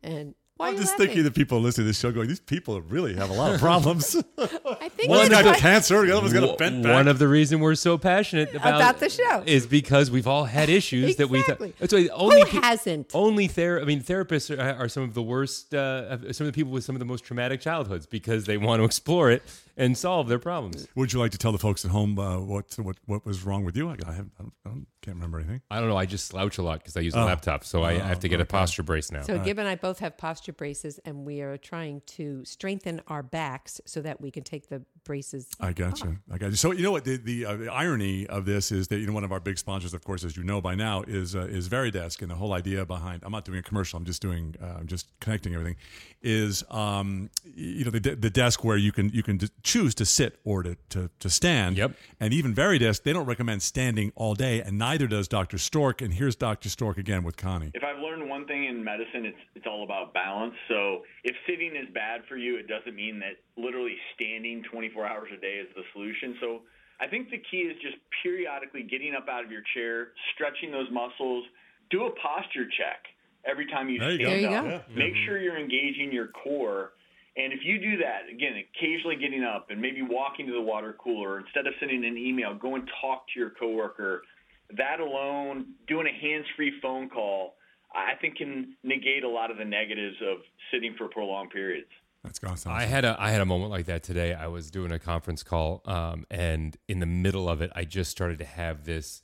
and 0.02 0.34
Why 0.56 0.68
I'm 0.68 0.76
just 0.76 0.92
laughing? 0.92 1.06
thinking 1.08 1.24
the 1.24 1.32
people 1.32 1.60
listening 1.60 1.84
to 1.84 1.88
this 1.88 1.98
show 1.98 2.12
going, 2.12 2.28
these 2.28 2.38
people 2.38 2.80
really 2.82 3.14
have 3.14 3.28
a 3.28 3.32
lot 3.32 3.54
of 3.54 3.60
problems. 3.60 4.14
I 4.38 4.88
think 4.88 5.10
One 5.10 5.22
it's 5.22 5.28
got 5.30 5.44
what- 5.44 5.58
cancer, 5.58 6.06
the 6.06 6.12
other 6.12 6.20
one's 6.20 6.32
got 6.32 6.44
a 6.48 6.56
bent 6.56 6.84
back. 6.84 6.92
One 6.92 7.08
of 7.08 7.18
the 7.18 7.26
reason 7.26 7.58
we're 7.58 7.74
so 7.74 7.98
passionate 7.98 8.54
about, 8.54 8.76
About 8.76 9.00
the 9.00 9.08
show. 9.08 9.42
is 9.46 9.66
because 9.66 10.12
we've 10.12 10.28
all 10.28 10.44
had 10.44 10.68
issues 10.68 11.16
that 11.16 11.28
we. 11.28 11.40
Exactly. 11.40 11.68
Th- 11.70 11.78
that's 11.80 11.92
why 11.92 12.08
only 12.14 12.48
Who 12.48 12.60
hasn't? 12.60 13.10
Only 13.14 13.48
ther- 13.48 13.80
I 13.80 13.84
mean, 13.84 14.00
therapists 14.00 14.56
are, 14.56 14.84
are 14.84 14.88
some 14.88 15.02
of 15.02 15.14
the 15.14 15.22
worst. 15.22 15.74
Uh, 15.74 16.32
some 16.32 16.46
of 16.46 16.52
the 16.52 16.56
people 16.56 16.70
with 16.70 16.84
some 16.84 16.94
of 16.94 17.00
the 17.00 17.04
most 17.06 17.24
traumatic 17.24 17.60
childhoods 17.60 18.06
because 18.06 18.44
they 18.44 18.56
want 18.56 18.78
to 18.78 18.84
explore 18.84 19.32
it 19.32 19.42
and 19.76 19.96
solve 19.98 20.28
their 20.28 20.38
problems. 20.38 20.86
Would 20.94 21.12
you 21.12 21.18
like 21.18 21.32
to 21.32 21.38
tell 21.38 21.52
the 21.52 21.58
folks 21.58 21.84
at 21.84 21.90
home 21.90 22.18
uh, 22.18 22.38
what 22.40 22.74
what 22.78 22.96
what 23.06 23.26
was 23.26 23.44
wrong 23.44 23.64
with 23.64 23.76
you? 23.76 23.88
I, 23.88 23.96
I, 24.06 24.12
have, 24.12 24.26
I, 24.38 24.42
don't, 24.42 24.52
I 24.64 24.68
don't- 24.70 24.86
can't 25.02 25.16
remember 25.16 25.38
anything. 25.38 25.60
I 25.70 25.80
don't 25.80 25.90
know. 25.90 25.98
I 25.98 26.06
just 26.06 26.26
slouch 26.28 26.56
a 26.56 26.62
lot 26.62 26.78
because 26.78 26.96
I 26.96 27.00
use 27.00 27.14
a 27.14 27.20
Oh. 27.20 27.26
laptop, 27.26 27.62
so 27.62 27.82
I, 27.82 27.90
I 27.90 27.98
have 27.98 28.20
to 28.20 28.28
get 28.28 28.40
a 28.40 28.46
posture 28.46 28.82
brace 28.82 29.12
now. 29.12 29.20
So 29.20 29.38
Gib 29.38 29.58
and 29.58 29.68
I 29.68 29.74
both 29.74 29.98
have 29.98 30.16
posture 30.16 30.54
braces, 30.54 30.98
and 31.04 31.26
we 31.26 31.42
are 31.42 31.58
trying 31.58 32.00
to 32.06 32.42
strengthen 32.46 33.02
our 33.08 33.22
backs 33.22 33.82
so 33.84 34.00
that 34.00 34.22
we 34.22 34.30
can 34.30 34.44
take 34.44 34.68
the 34.70 34.82
braces. 35.04 35.46
I 35.60 35.72
got 35.72 36.02
you. 36.02 36.18
I 36.32 36.38
got 36.38 36.50
you. 36.50 36.56
So 36.56 36.72
you 36.72 36.82
know 36.82 36.92
what 36.92 37.04
the 37.04 37.16
the, 37.16 37.46
uh, 37.46 37.56
the 37.56 37.72
irony 37.72 38.26
of 38.26 38.44
this 38.44 38.72
is 38.72 38.88
that 38.88 38.98
you 38.98 39.06
know 39.06 39.12
one 39.12 39.24
of 39.24 39.32
our 39.32 39.40
big 39.40 39.58
sponsors, 39.58 39.94
of 39.94 40.02
course, 40.04 40.24
as 40.24 40.36
you 40.36 40.42
know 40.42 40.60
by 40.60 40.74
now, 40.74 41.02
is 41.02 41.36
uh, 41.36 41.40
is 41.40 41.68
Varidesk, 41.68 42.22
and 42.22 42.30
the 42.30 42.34
whole 42.34 42.52
idea 42.52 42.84
behind. 42.84 43.22
I'm 43.24 43.32
not 43.32 43.44
doing 43.44 43.58
a 43.58 43.62
commercial. 43.62 43.96
I'm 43.96 44.04
just 44.04 44.22
doing. 44.22 44.54
Uh, 44.62 44.78
I'm 44.78 44.86
just 44.86 45.08
connecting 45.20 45.54
everything. 45.54 45.76
Is 46.22 46.64
um 46.70 47.28
you 47.44 47.84
know 47.84 47.90
the 47.90 48.14
the 48.14 48.30
desk 48.30 48.64
where 48.64 48.78
you 48.78 48.92
can 48.92 49.10
you 49.10 49.22
can 49.22 49.36
d- 49.36 49.50
choose 49.62 49.94
to 49.96 50.06
sit 50.06 50.38
or 50.44 50.62
to 50.62 50.76
to, 50.90 51.10
to 51.20 51.30
stand. 51.30 51.76
Yep. 51.76 51.92
And 52.20 52.32
even 52.32 52.54
Varidesk, 52.54 53.02
they 53.02 53.12
don't 53.12 53.26
recommend 53.26 53.62
standing 53.62 54.12
all 54.16 54.34
day, 54.34 54.62
and 54.62 54.78
neither 54.78 55.06
does 55.06 55.28
Dr. 55.28 55.58
Stork. 55.58 56.00
And 56.00 56.14
here's 56.14 56.36
Dr. 56.36 56.68
Stork 56.70 56.96
again 56.96 57.24
with 57.24 57.36
Connie. 57.36 57.72
If 57.74 57.82
I've 57.84 58.00
learned 58.00 58.28
one 58.28 58.46
thing 58.46 58.64
in 58.64 58.82
medicine, 58.82 59.26
it's 59.26 59.38
it's 59.54 59.66
all 59.66 59.84
about 59.84 60.14
balance. 60.14 60.54
So 60.68 61.02
if 61.24 61.36
sitting 61.46 61.76
is 61.76 61.92
bad 61.92 62.22
for 62.28 62.36
you, 62.36 62.56
it 62.58 62.68
doesn't 62.68 62.94
mean 62.94 63.20
that 63.20 63.36
literally 63.60 63.96
standing 64.14 64.62
24 64.70 64.93
hours 65.02 65.34
a 65.34 65.40
day 65.42 65.58
is 65.58 65.66
the 65.74 65.82
solution. 65.92 66.38
So 66.38 66.62
I 67.02 67.10
think 67.10 67.30
the 67.34 67.42
key 67.50 67.66
is 67.66 67.74
just 67.82 67.98
periodically 68.22 68.86
getting 68.86 69.18
up 69.18 69.26
out 69.26 69.44
of 69.44 69.50
your 69.50 69.66
chair, 69.74 70.14
stretching 70.34 70.70
those 70.70 70.86
muscles, 70.94 71.42
do 71.90 72.06
a 72.06 72.10
posture 72.22 72.70
check 72.78 73.02
every 73.44 73.66
time 73.66 73.90
you 73.90 73.98
There 73.98 74.14
you 74.14 74.18
go. 74.18 74.30
stand 74.30 74.40
you 74.42 74.48
up. 74.48 74.64
go. 74.64 74.70
Yeah. 74.70 74.80
Make 74.94 75.14
mm-hmm. 75.14 75.24
sure 75.26 75.38
you're 75.42 75.58
engaging 75.58 76.12
your 76.12 76.28
core. 76.28 76.92
And 77.36 77.52
if 77.52 77.60
you 77.64 77.80
do 77.82 77.98
that, 77.98 78.30
again, 78.32 78.54
occasionally 78.62 79.16
getting 79.16 79.42
up 79.42 79.66
and 79.70 79.80
maybe 79.82 80.02
walking 80.02 80.46
to 80.46 80.52
the 80.52 80.62
water 80.62 80.94
cooler, 81.02 81.40
instead 81.40 81.66
of 81.66 81.74
sending 81.80 82.04
an 82.04 82.16
email, 82.16 82.54
go 82.54 82.76
and 82.76 82.88
talk 83.00 83.26
to 83.34 83.40
your 83.40 83.50
coworker. 83.58 84.22
That 84.76 85.00
alone, 85.00 85.74
doing 85.88 86.06
a 86.06 86.14
hands-free 86.14 86.78
phone 86.80 87.10
call, 87.10 87.56
I 87.92 88.14
think 88.20 88.38
can 88.38 88.76
negate 88.82 89.24
a 89.24 89.28
lot 89.28 89.50
of 89.50 89.58
the 89.58 89.64
negatives 89.64 90.16
of 90.22 90.38
sitting 90.72 90.94
for 90.96 91.08
prolonged 91.08 91.50
periods. 91.50 91.90
That's 92.24 92.42
awesome. 92.42 92.72
I 92.72 92.84
had 92.84 93.04
a 93.04 93.16
I 93.18 93.30
had 93.30 93.40
a 93.40 93.46
moment 93.46 93.70
like 93.70 93.86
that 93.86 94.02
today. 94.02 94.34
I 94.34 94.46
was 94.46 94.70
doing 94.70 94.90
a 94.90 94.98
conference 94.98 95.42
call, 95.42 95.82
um, 95.84 96.24
and 96.30 96.76
in 96.88 97.00
the 97.00 97.06
middle 97.06 97.48
of 97.48 97.60
it, 97.60 97.70
I 97.76 97.84
just 97.84 98.10
started 98.10 98.38
to 98.38 98.44
have 98.44 98.84
this 98.84 99.22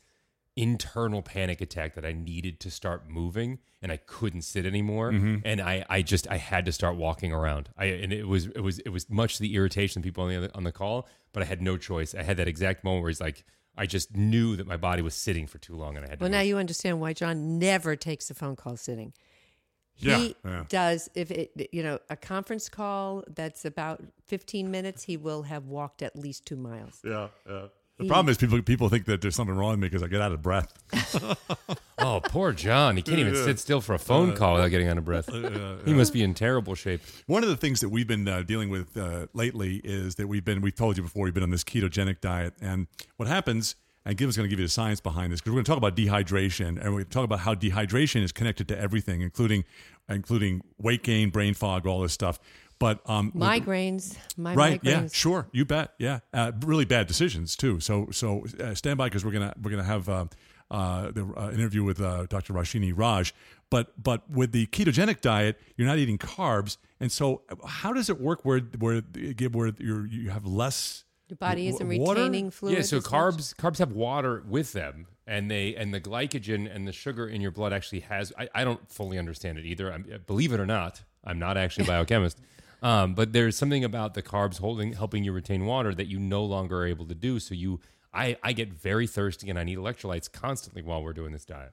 internal 0.57 1.23
panic 1.23 1.63
attack 1.63 1.95
that 1.95 2.05
I 2.05 2.13
needed 2.13 2.61
to 2.61 2.71
start 2.71 3.09
moving, 3.09 3.59
and 3.81 3.91
I 3.91 3.97
couldn't 3.97 4.43
sit 4.43 4.67
anymore. 4.67 5.09
And 5.45 5.61
I, 5.61 5.87
I 5.89 6.03
just 6.03 6.29
I 6.29 6.37
had 6.37 6.67
to 6.67 6.73
start 6.73 6.97
walking 6.97 7.33
around. 7.33 7.71
I 7.79 7.87
and 7.87 8.13
it 8.13 8.29
was 8.29 8.47
it 8.47 8.61
was 8.61 8.79
it 8.81 8.91
was 8.91 9.09
much 9.09 9.39
the 9.39 9.55
irritation 9.55 10.01
of 10.01 10.05
people 10.05 10.25
on 10.25 10.31
the 10.31 10.37
other, 10.37 10.51
on 10.55 10.65
the 10.65 10.73
call, 10.73 11.09
but 11.33 11.43
I 11.43 11.47
had 11.47 11.63
no 11.63 11.79
choice. 11.79 12.15
I 12.15 12.23
had 12.23 12.37
that 12.37 12.49
exact 12.49 12.85
moment 12.85 13.03
where 13.03 13.11
he's 13.11 13.21
like 13.21 13.45
I 13.77 13.87
just 13.87 14.15
knew 14.15 14.57
that 14.57 14.67
my 14.67 14.77
body 14.77 15.01
was 15.01 15.15
sitting 15.15 15.47
for 15.47 15.57
too 15.57 15.75
long, 15.75 15.97
and 15.97 16.05
I 16.05 16.11
had 16.11 16.19
to. 16.19 16.25
Well, 16.25 16.31
now 16.31 16.39
move. 16.39 16.49
you 16.49 16.59
understand 16.59 17.01
why 17.01 17.15
John 17.15 17.59
never 17.59 17.97
takes 17.97 18.31
a 18.31 18.35
phone 18.35 18.57
call 18.57 18.77
sitting. 18.77 19.15
He 20.01 20.09
Yeah, 20.11 20.29
yeah. 20.45 20.65
does 20.69 21.09
if 21.15 21.31
it 21.31 21.69
you 21.73 21.83
know 21.83 21.99
a 22.09 22.17
conference 22.17 22.69
call 22.69 23.25
that's 23.35 23.65
about 23.65 24.03
15 24.27 24.71
minutes, 24.71 25.05
he 25.05 25.17
will 25.17 25.43
have 25.43 25.67
walked 25.67 26.03
at 26.03 26.17
least 26.17 26.47
2 26.47 26.57
miles. 26.57 27.01
yeah, 27.05 27.29
yeah. 27.49 27.67
The 27.99 28.07
problem 28.07 28.31
is 28.31 28.39
people 28.39 28.63
people 28.63 28.89
think 28.89 29.05
that 29.05 29.21
there's 29.21 29.37
something 29.37 29.55
wrong 29.55 29.73
with 29.73 29.81
me 29.81 29.89
because 29.89 30.03
I 30.03 30.07
get 30.07 30.23
out 30.23 30.33
of 30.33 30.41
breath. 30.41 30.73
oh, 31.99 32.21
poor 32.25 32.53
John. 32.53 32.97
He 32.97 33.03
can't 33.03 33.19
even 33.19 33.35
sit 33.35 33.59
still 33.59 33.83
for 33.83 33.95
a 33.95 33.99
phone 33.99 34.35
call 34.35 34.55
without 34.55 34.69
getting 34.69 34.89
out 34.89 34.97
of 34.97 35.05
breath. 35.05 35.29
He 35.85 35.93
must 35.93 36.15
be 36.15 36.23
in 36.23 36.33
terrible 36.33 36.75
shape. 36.75 37.03
One 37.27 37.43
of 37.43 37.51
the 37.51 37.59
things 37.59 37.81
that 37.81 37.91
we've 37.91 38.07
been 38.07 38.27
uh, 38.27 38.41
dealing 38.41 38.71
with 38.71 38.97
uh, 38.97 39.27
lately 39.35 39.83
is 39.85 40.15
that 40.15 40.29
we've 40.29 40.45
been, 40.47 40.63
we've 40.63 40.75
told 40.75 40.97
you 40.97 41.03
before, 41.03 41.25
we've 41.25 41.35
been 41.35 41.43
on 41.43 41.51
this 41.51 41.63
ketogenic 41.63 42.23
diet. 42.23 42.55
And 42.63 42.87
what 43.19 43.29
happens, 43.29 43.77
and 44.05 44.17
Gib's 44.17 44.37
going 44.37 44.49
to 44.49 44.51
give 44.51 44.59
you 44.59 44.67
the 44.67 44.71
science 44.71 45.01
behind 45.01 45.33
this, 45.33 45.41
because 45.41 45.53
we're 45.53 45.63
going 45.63 45.65
to 45.65 45.71
talk 45.71 45.79
about 45.79 45.97
dehydration 45.97 46.69
and 46.69 46.85
we're 46.85 46.91
going 46.91 47.05
to 47.05 47.11
talk 47.11 47.25
about 47.25 47.41
how 47.41 47.55
dehydration 47.55 48.23
is 48.23 48.33
connected 48.33 48.69
to 48.69 48.79
everything, 48.79 49.21
including 49.21 49.65
including 50.09 50.63
weight 50.79 51.03
gain, 51.03 51.31
brain 51.31 51.55
fog, 51.55 51.87
all 51.87 52.01
this 52.01 52.13
stuff. 52.13 52.39
But 52.79 53.01
um, 53.05 53.31
Migraines, 53.33 54.17
my 54.39 54.55
right? 54.55 54.81
Yeah, 54.83 55.07
sure, 55.13 55.47
you 55.53 55.67
bet. 55.67 55.93
Yeah, 55.99 56.21
uh, 56.33 56.53
really 56.65 56.87
bad 56.87 57.07
decisions 57.07 57.55
too. 57.55 57.79
So 57.79 58.09
so 58.11 58.47
uh, 58.59 58.75
stand 58.75 58.97
by 58.97 59.07
because 59.07 59.23
we're 59.23 59.33
gonna 59.33 59.53
we're 59.63 59.71
gonna 59.71 59.85
have 59.85 60.09
uh, 60.09 60.25
uh, 60.71 61.11
the 61.11 61.31
uh, 61.37 61.51
interview 61.51 61.85
with 61.85 62.01
uh, 62.01 62.25
Dr. 62.27 62.55
Roshini 62.55 62.93
Raj. 62.97 63.35
But 63.69 64.03
but 64.03 64.29
with 64.31 64.53
the 64.53 64.67
ketogenic 64.69 65.21
diet, 65.21 65.61
you're 65.77 65.87
not 65.87 65.99
eating 65.99 66.17
carbs, 66.17 66.79
and 67.01 67.13
so 67.13 67.43
how 67.67 67.93
does 67.93 68.09
it 68.09 68.19
work? 68.19 68.47
Where 68.47 68.61
where 68.79 69.03
where 69.53 69.73
you 69.79 70.05
you 70.05 70.31
have 70.31 70.47
less 70.47 71.05
Your 71.31 71.37
body 71.37 71.69
isn't 71.69 71.99
water? 71.99 72.21
retaining 72.21 72.51
fluid. 72.51 72.77
Yeah, 72.77 72.83
so 72.83 72.99
as 72.99 73.05
carbs 73.05 73.55
carbs 73.55 73.79
have 73.79 73.93
water 73.93 74.43
with 74.49 74.73
them, 74.73 75.07
and 75.27 75.51
they 75.51 75.75
and 75.77 75.95
the 75.95 76.01
glycogen 76.01 76.73
and 76.75 76.87
the 76.87 76.93
sugar 76.93 77.29
in 77.29 77.41
your 77.41 77.53
blood 77.53 77.73
actually 77.73 78.01
has. 78.01 78.33
I, 78.39 78.49
I 78.55 78.65
don't 78.65 78.91
fully 78.91 79.19
understand 79.19 79.59
it 79.59 79.65
either. 79.65 79.93
I'm, 79.93 80.05
believe 80.27 80.53
it 80.53 80.61
or 80.61 80.67
not, 80.67 81.03
I'm 81.25 81.39
not 81.39 81.57
actually 81.57 81.85
a 81.85 81.87
biochemist. 81.95 82.39
Um, 82.83 83.15
but 83.15 83.33
there's 83.33 83.57
something 83.57 83.85
about 83.85 84.15
the 84.15 84.23
carbs 84.23 84.59
holding 84.59 84.93
helping 84.95 85.23
you 85.25 85.33
retain 85.33 85.67
water 85.67 85.95
that 85.95 86.07
you 86.07 86.19
no 86.19 86.45
longer 86.45 86.81
are 86.83 86.87
able 86.87 87.07
to 87.07 87.15
do. 87.15 87.39
So 87.39 87.55
you, 87.55 87.81
I, 88.13 88.37
I 88.43 88.53
get 88.55 88.73
very 88.73 89.07
thirsty 89.07 89.51
and 89.51 89.59
I 89.59 89.65
need 89.65 89.79
electrolytes 89.79 90.33
constantly 90.33 90.83
while 90.83 91.03
we're 91.03 91.13
doing 91.13 91.33
this 91.33 91.45
diet. 91.45 91.73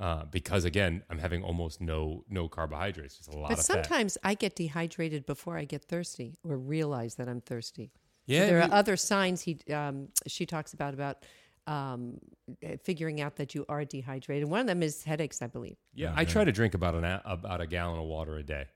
Uh, 0.00 0.24
because 0.26 0.64
again, 0.64 1.02
I'm 1.10 1.18
having 1.18 1.42
almost 1.42 1.80
no 1.80 2.24
no 2.28 2.48
carbohydrates, 2.48 3.16
just 3.16 3.28
a 3.28 3.36
lot 3.38 3.48
But 3.50 3.58
of 3.60 3.66
fat. 3.66 3.84
sometimes 3.86 4.18
I 4.22 4.34
get 4.34 4.54
dehydrated 4.54 5.26
before 5.26 5.56
I 5.56 5.64
get 5.64 5.84
thirsty 5.84 6.38
or 6.44 6.56
realize 6.56 7.16
that 7.16 7.28
I'm 7.28 7.40
thirsty. 7.40 7.90
Yeah, 8.28 8.46
there 8.46 8.62
are 8.62 8.72
other 8.72 8.96
signs 8.96 9.40
he 9.42 9.58
um, 9.72 10.08
she 10.26 10.46
talks 10.46 10.72
about 10.74 10.94
about 10.94 11.24
um, 11.66 12.18
uh, 12.64 12.76
figuring 12.82 13.20
out 13.20 13.36
that 13.36 13.54
you 13.54 13.64
are 13.68 13.84
dehydrated. 13.84 14.48
One 14.48 14.60
of 14.60 14.66
them 14.66 14.82
is 14.82 15.04
headaches, 15.04 15.42
I 15.42 15.48
believe. 15.48 15.76
Yeah, 15.94 16.12
I 16.16 16.24
try 16.24 16.44
to 16.44 16.52
drink 16.52 16.74
about 16.74 16.94
an 16.94 17.04
a- 17.04 17.22
about 17.24 17.60
a 17.60 17.66
gallon 17.66 17.98
of 17.98 18.06
water 18.06 18.36
a 18.38 18.42
day, 18.42 18.66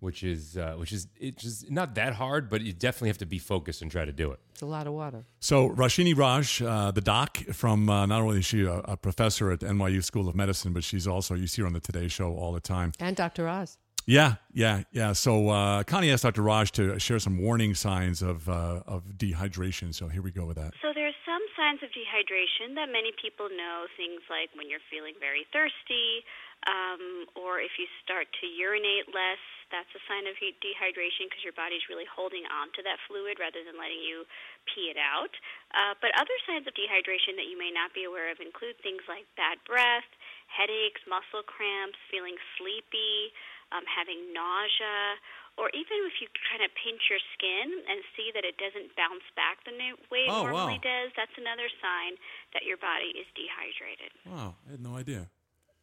which 0.00 0.22
is 0.22 0.56
uh, 0.56 0.74
which 0.78 0.92
is 0.92 1.06
it's 1.18 1.42
just 1.42 1.70
not 1.70 1.94
that 1.96 2.14
hard, 2.14 2.48
but 2.48 2.62
you 2.62 2.72
definitely 2.72 3.08
have 3.08 3.18
to 3.18 3.26
be 3.26 3.38
focused 3.38 3.82
and 3.82 3.90
try 3.90 4.04
to 4.04 4.12
do 4.12 4.30
it. 4.32 4.40
It's 4.52 4.62
a 4.62 4.66
lot 4.66 4.86
of 4.86 4.92
water. 4.94 5.24
So 5.40 5.70
Roshini 5.70 6.16
Raj, 6.16 6.62
uh, 6.62 6.90
the 6.92 7.02
doc 7.02 7.38
from 7.52 7.90
uh, 7.90 8.06
not 8.06 8.22
only 8.22 8.38
is 8.38 8.46
she 8.46 8.62
a, 8.64 8.78
a 8.80 8.96
professor 8.96 9.50
at 9.50 9.60
NYU 9.60 10.02
School 10.02 10.28
of 10.28 10.34
Medicine, 10.34 10.72
but 10.72 10.84
she's 10.84 11.06
also 11.06 11.34
you 11.34 11.46
see 11.46 11.60
her 11.62 11.66
on 11.66 11.74
the 11.74 11.80
Today 11.80 12.08
Show 12.08 12.34
all 12.34 12.52
the 12.52 12.60
time. 12.60 12.92
And 13.00 13.16
Dr. 13.16 13.48
Oz. 13.48 13.76
Yeah, 14.10 14.42
yeah, 14.50 14.82
yeah. 14.90 15.14
So 15.14 15.54
uh, 15.54 15.86
Connie 15.86 16.10
asked 16.10 16.26
Dr. 16.26 16.42
Raj 16.42 16.74
to 16.74 16.98
share 16.98 17.22
some 17.22 17.38
warning 17.38 17.78
signs 17.78 18.26
of 18.26 18.50
uh, 18.50 18.82
of 18.82 19.06
dehydration. 19.14 19.94
So 19.94 20.10
here 20.10 20.18
we 20.18 20.34
go 20.34 20.50
with 20.50 20.58
that. 20.58 20.74
So 20.82 20.90
there 20.90 21.06
are 21.06 21.20
some 21.22 21.38
signs 21.54 21.78
of 21.86 21.94
dehydration 21.94 22.74
that 22.74 22.90
many 22.90 23.14
people 23.22 23.46
know. 23.54 23.86
Things 23.94 24.18
like 24.26 24.50
when 24.58 24.66
you're 24.66 24.82
feeling 24.90 25.14
very 25.22 25.46
thirsty, 25.54 26.26
um, 26.66 27.30
or 27.38 27.62
if 27.62 27.78
you 27.78 27.86
start 28.02 28.26
to 28.42 28.50
urinate 28.50 29.14
less, 29.14 29.38
that's 29.70 29.94
a 29.94 30.02
sign 30.10 30.26
of 30.26 30.34
dehydration 30.42 31.30
because 31.30 31.46
your 31.46 31.54
body's 31.54 31.86
really 31.86 32.10
holding 32.10 32.42
on 32.50 32.74
to 32.74 32.82
that 32.82 32.98
fluid 33.06 33.38
rather 33.38 33.62
than 33.62 33.78
letting 33.78 34.02
you 34.02 34.26
pee 34.74 34.90
it 34.90 34.98
out. 34.98 35.30
Uh, 35.70 35.94
but 36.02 36.10
other 36.18 36.34
signs 36.50 36.66
of 36.66 36.74
dehydration 36.74 37.38
that 37.38 37.46
you 37.46 37.54
may 37.54 37.70
not 37.70 37.94
be 37.94 38.02
aware 38.02 38.26
of 38.34 38.42
include 38.42 38.74
things 38.82 39.06
like 39.06 39.22
bad 39.38 39.62
breath, 39.62 40.10
headaches, 40.50 40.98
muscle 41.06 41.46
cramps, 41.46 41.96
feeling 42.10 42.34
sleepy, 42.58 43.30
um, 43.72 43.84
having 43.86 44.32
nausea, 44.34 45.18
or 45.58 45.68
even 45.76 45.96
if 46.08 46.18
you 46.20 46.26
kind 46.50 46.62
of 46.64 46.70
pinch 46.78 47.02
your 47.10 47.20
skin 47.36 47.68
and 47.90 48.00
see 48.16 48.30
that 48.34 48.44
it 48.44 48.56
doesn't 48.58 48.94
bounce 48.96 49.26
back 49.36 49.62
the 49.66 49.72
na- 49.72 49.98
way 50.10 50.26
it 50.26 50.30
Oh, 50.30 50.44
normally 50.48 50.80
wow. 50.82 50.90
does, 50.90 51.08
that's 51.16 51.36
another 51.38 51.68
sign 51.82 52.16
that 52.54 52.62
your 52.66 52.76
body 52.78 53.10
is 53.18 53.26
dehydrated. 53.36 54.10
Wow, 54.26 54.56
I 54.66 54.72
had 54.72 54.80
no 54.80 54.96
idea. 54.96 55.28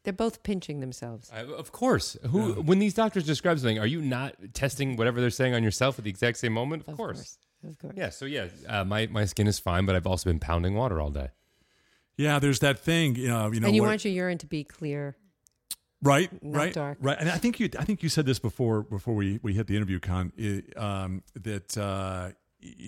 They're 0.04 0.14
both 0.14 0.42
pinching 0.44 0.80
themselves. 0.80 1.30
I, 1.34 1.42
of 1.44 1.72
course, 1.72 2.16
who 2.32 2.54
when 2.62 2.80
these 2.80 2.94
doctors 2.94 3.26
describe 3.26 3.60
something, 3.60 3.78
are 3.80 3.86
you 3.88 4.02
not 4.02 4.36
testing 4.54 4.96
whatever 4.96 5.20
they're 5.20 5.30
saying 5.30 5.54
on 5.54 5.64
yourself 5.64 6.00
at 6.00 6.06
the 6.06 6.10
exact 6.10 6.38
same 6.38 6.54
moment? 6.54 6.84
Of, 6.84 6.90
Of 6.94 6.98
course. 6.98 7.18
course. 7.18 7.38
Of 7.68 7.78
course. 7.80 7.94
Yeah. 7.98 8.10
So 8.10 8.24
yeah, 8.26 8.48
uh, 8.70 8.86
my 8.86 9.08
my 9.08 9.26
skin 9.26 9.48
is 9.48 9.60
fine, 9.60 9.86
but 9.86 9.96
I've 9.96 10.08
also 10.08 10.30
been 10.30 10.40
pounding 10.40 10.76
water 10.76 11.02
all 11.02 11.10
day. 11.10 11.30
Yeah, 12.16 12.40
there's 12.40 12.60
that 12.60 12.80
thing, 12.80 13.16
you 13.16 13.28
know, 13.28 13.52
you 13.52 13.60
know, 13.60 13.68
and 13.68 13.76
you 13.76 13.82
where- 13.82 13.92
want 13.92 14.06
your 14.06 14.14
urine 14.14 14.38
to 14.40 14.48
be 14.48 14.64
clear. 14.64 15.18
Right, 16.02 16.32
not 16.44 16.58
right, 16.58 16.74
dark. 16.74 16.98
right. 17.02 17.18
And 17.20 17.30
I 17.30 17.38
think 17.38 17.60
you, 17.60 17.70
I 17.78 17.84
think 17.84 18.04
you 18.04 18.10
said 18.10 18.26
this 18.26 18.40
before, 18.40 18.84
before 18.84 19.16
we 19.16 19.40
we 19.44 19.54
hit 19.54 19.68
the 19.68 19.76
interview, 19.76 20.00
Con, 20.00 20.32
um, 20.76 21.24
that 21.36 21.78
uh, 21.78 22.30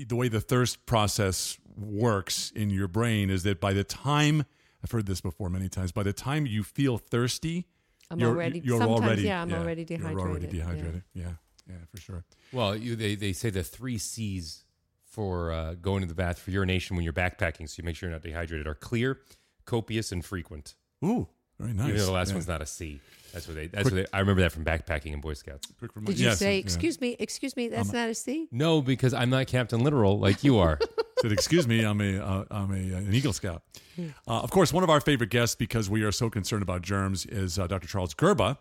the 0.07 0.15
way 0.15 0.27
the 0.27 0.41
thirst 0.41 0.85
process 0.85 1.57
works 1.75 2.51
in 2.55 2.69
your 2.69 2.87
brain 2.87 3.29
is 3.29 3.43
that 3.43 3.59
by 3.59 3.73
the 3.73 3.83
time 3.83 4.45
I've 4.83 4.91
heard 4.91 5.05
this 5.05 5.21
before 5.21 5.49
many 5.49 5.69
times, 5.69 5.91
by 5.91 6.03
the 6.03 6.13
time 6.13 6.45
you 6.45 6.63
feel 6.63 6.97
thirsty, 6.97 7.67
I'm 8.11 8.19
you're, 8.19 8.29
already 8.29 8.59
you're 8.59 8.79
sometimes 8.79 9.01
already 9.05 9.21
yeah 9.23 9.41
I'm 9.41 9.53
already 9.53 9.85
dehydrated. 9.85 10.17
You're 10.17 10.29
already 10.29 10.47
dehydrated. 10.47 11.03
Yeah. 11.13 11.23
Yeah, 11.23 11.31
yeah, 11.67 11.75
for 11.89 12.01
sure. 12.01 12.25
Well, 12.51 12.75
you, 12.75 12.95
they 12.95 13.15
they 13.15 13.33
say 13.33 13.49
the 13.49 13.63
three 13.63 13.97
C's 13.97 14.65
for 15.03 15.51
uh, 15.51 15.73
going 15.75 16.01
to 16.01 16.07
the 16.07 16.15
bath 16.15 16.39
for 16.39 16.51
urination 16.51 16.95
when 16.95 17.03
you're 17.03 17.13
backpacking, 17.13 17.67
so 17.67 17.75
you 17.77 17.83
make 17.83 17.95
sure 17.95 18.09
you're 18.09 18.15
not 18.15 18.23
dehydrated, 18.23 18.67
are 18.67 18.75
clear, 18.75 19.19
copious, 19.65 20.11
and 20.11 20.23
frequent. 20.23 20.75
Ooh, 21.03 21.27
very 21.59 21.73
nice. 21.73 21.87
Even 21.87 21.99
though 21.99 22.05
the 22.05 22.11
last 22.11 22.29
Yeah. 22.29 22.35
one's 22.35 22.47
not 22.47 22.61
a 22.61 22.65
C. 22.65 22.99
That's 23.33 23.47
what 23.47 23.55
they. 23.55 23.67
That's 23.67 23.85
what 23.85 23.93
they. 23.93 24.05
I 24.11 24.19
remember 24.19 24.41
that 24.41 24.51
from 24.51 24.65
backpacking 24.65 25.13
and 25.13 25.21
Boy 25.21 25.33
Scouts. 25.33 25.67
Quick 25.77 25.91
Did 26.05 26.19
you 26.19 26.27
Yes, 26.27 26.39
say 26.39 26.53
yeah. 26.53 26.59
excuse 26.59 26.99
me, 26.99 27.15
excuse 27.19 27.55
me? 27.55 27.67
That's 27.67 27.93
not 27.93 28.09
a 28.09 28.15
C. 28.15 28.47
No, 28.51 28.81
because 28.81 29.13
I'm 29.13 29.29
not 29.29 29.47
Captain 29.47 29.83
Literal 29.83 30.19
like 30.19 30.43
you 30.43 30.57
are. 30.57 30.79
said, 31.21 31.31
"Excuse 31.31 31.67
me, 31.67 31.83
I'm 31.83 32.01
a 32.01 32.17
uh, 32.17 32.45
I'm 32.49 32.71
a 32.71 32.95
uh, 32.95 32.99
an 32.99 33.13
Eagle 33.13 33.33
Scout." 33.33 33.61
Uh, 33.99 34.03
of 34.27 34.49
course, 34.49 34.71
one 34.73 34.83
of 34.83 34.89
our 34.89 35.01
favorite 35.01 35.29
guests 35.29 35.55
because 35.55 35.89
we 35.89 36.03
are 36.03 36.11
so 36.11 36.29
concerned 36.29 36.63
about 36.63 36.81
germs 36.81 37.25
is 37.25 37.59
uh, 37.59 37.67
Dr. 37.67 37.87
Charles 37.87 38.13
Gerba. 38.13 38.57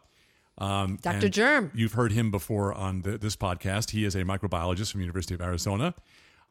Um, 0.59 0.99
Dr. 1.01 1.27
and 1.27 1.33
Germ. 1.33 1.71
You've 1.75 1.93
heard 1.93 2.11
him 2.13 2.33
before 2.33 2.75
on 2.75 3.03
the, 3.03 3.17
this 3.17 3.37
podcast. 3.37 3.91
He 3.91 4.05
is 4.05 4.17
a 4.17 4.25
microbiologist 4.25 4.91
from 4.91 4.99
the 4.99 5.05
University 5.05 5.35
of 5.35 5.41
Arizona, 5.41 5.95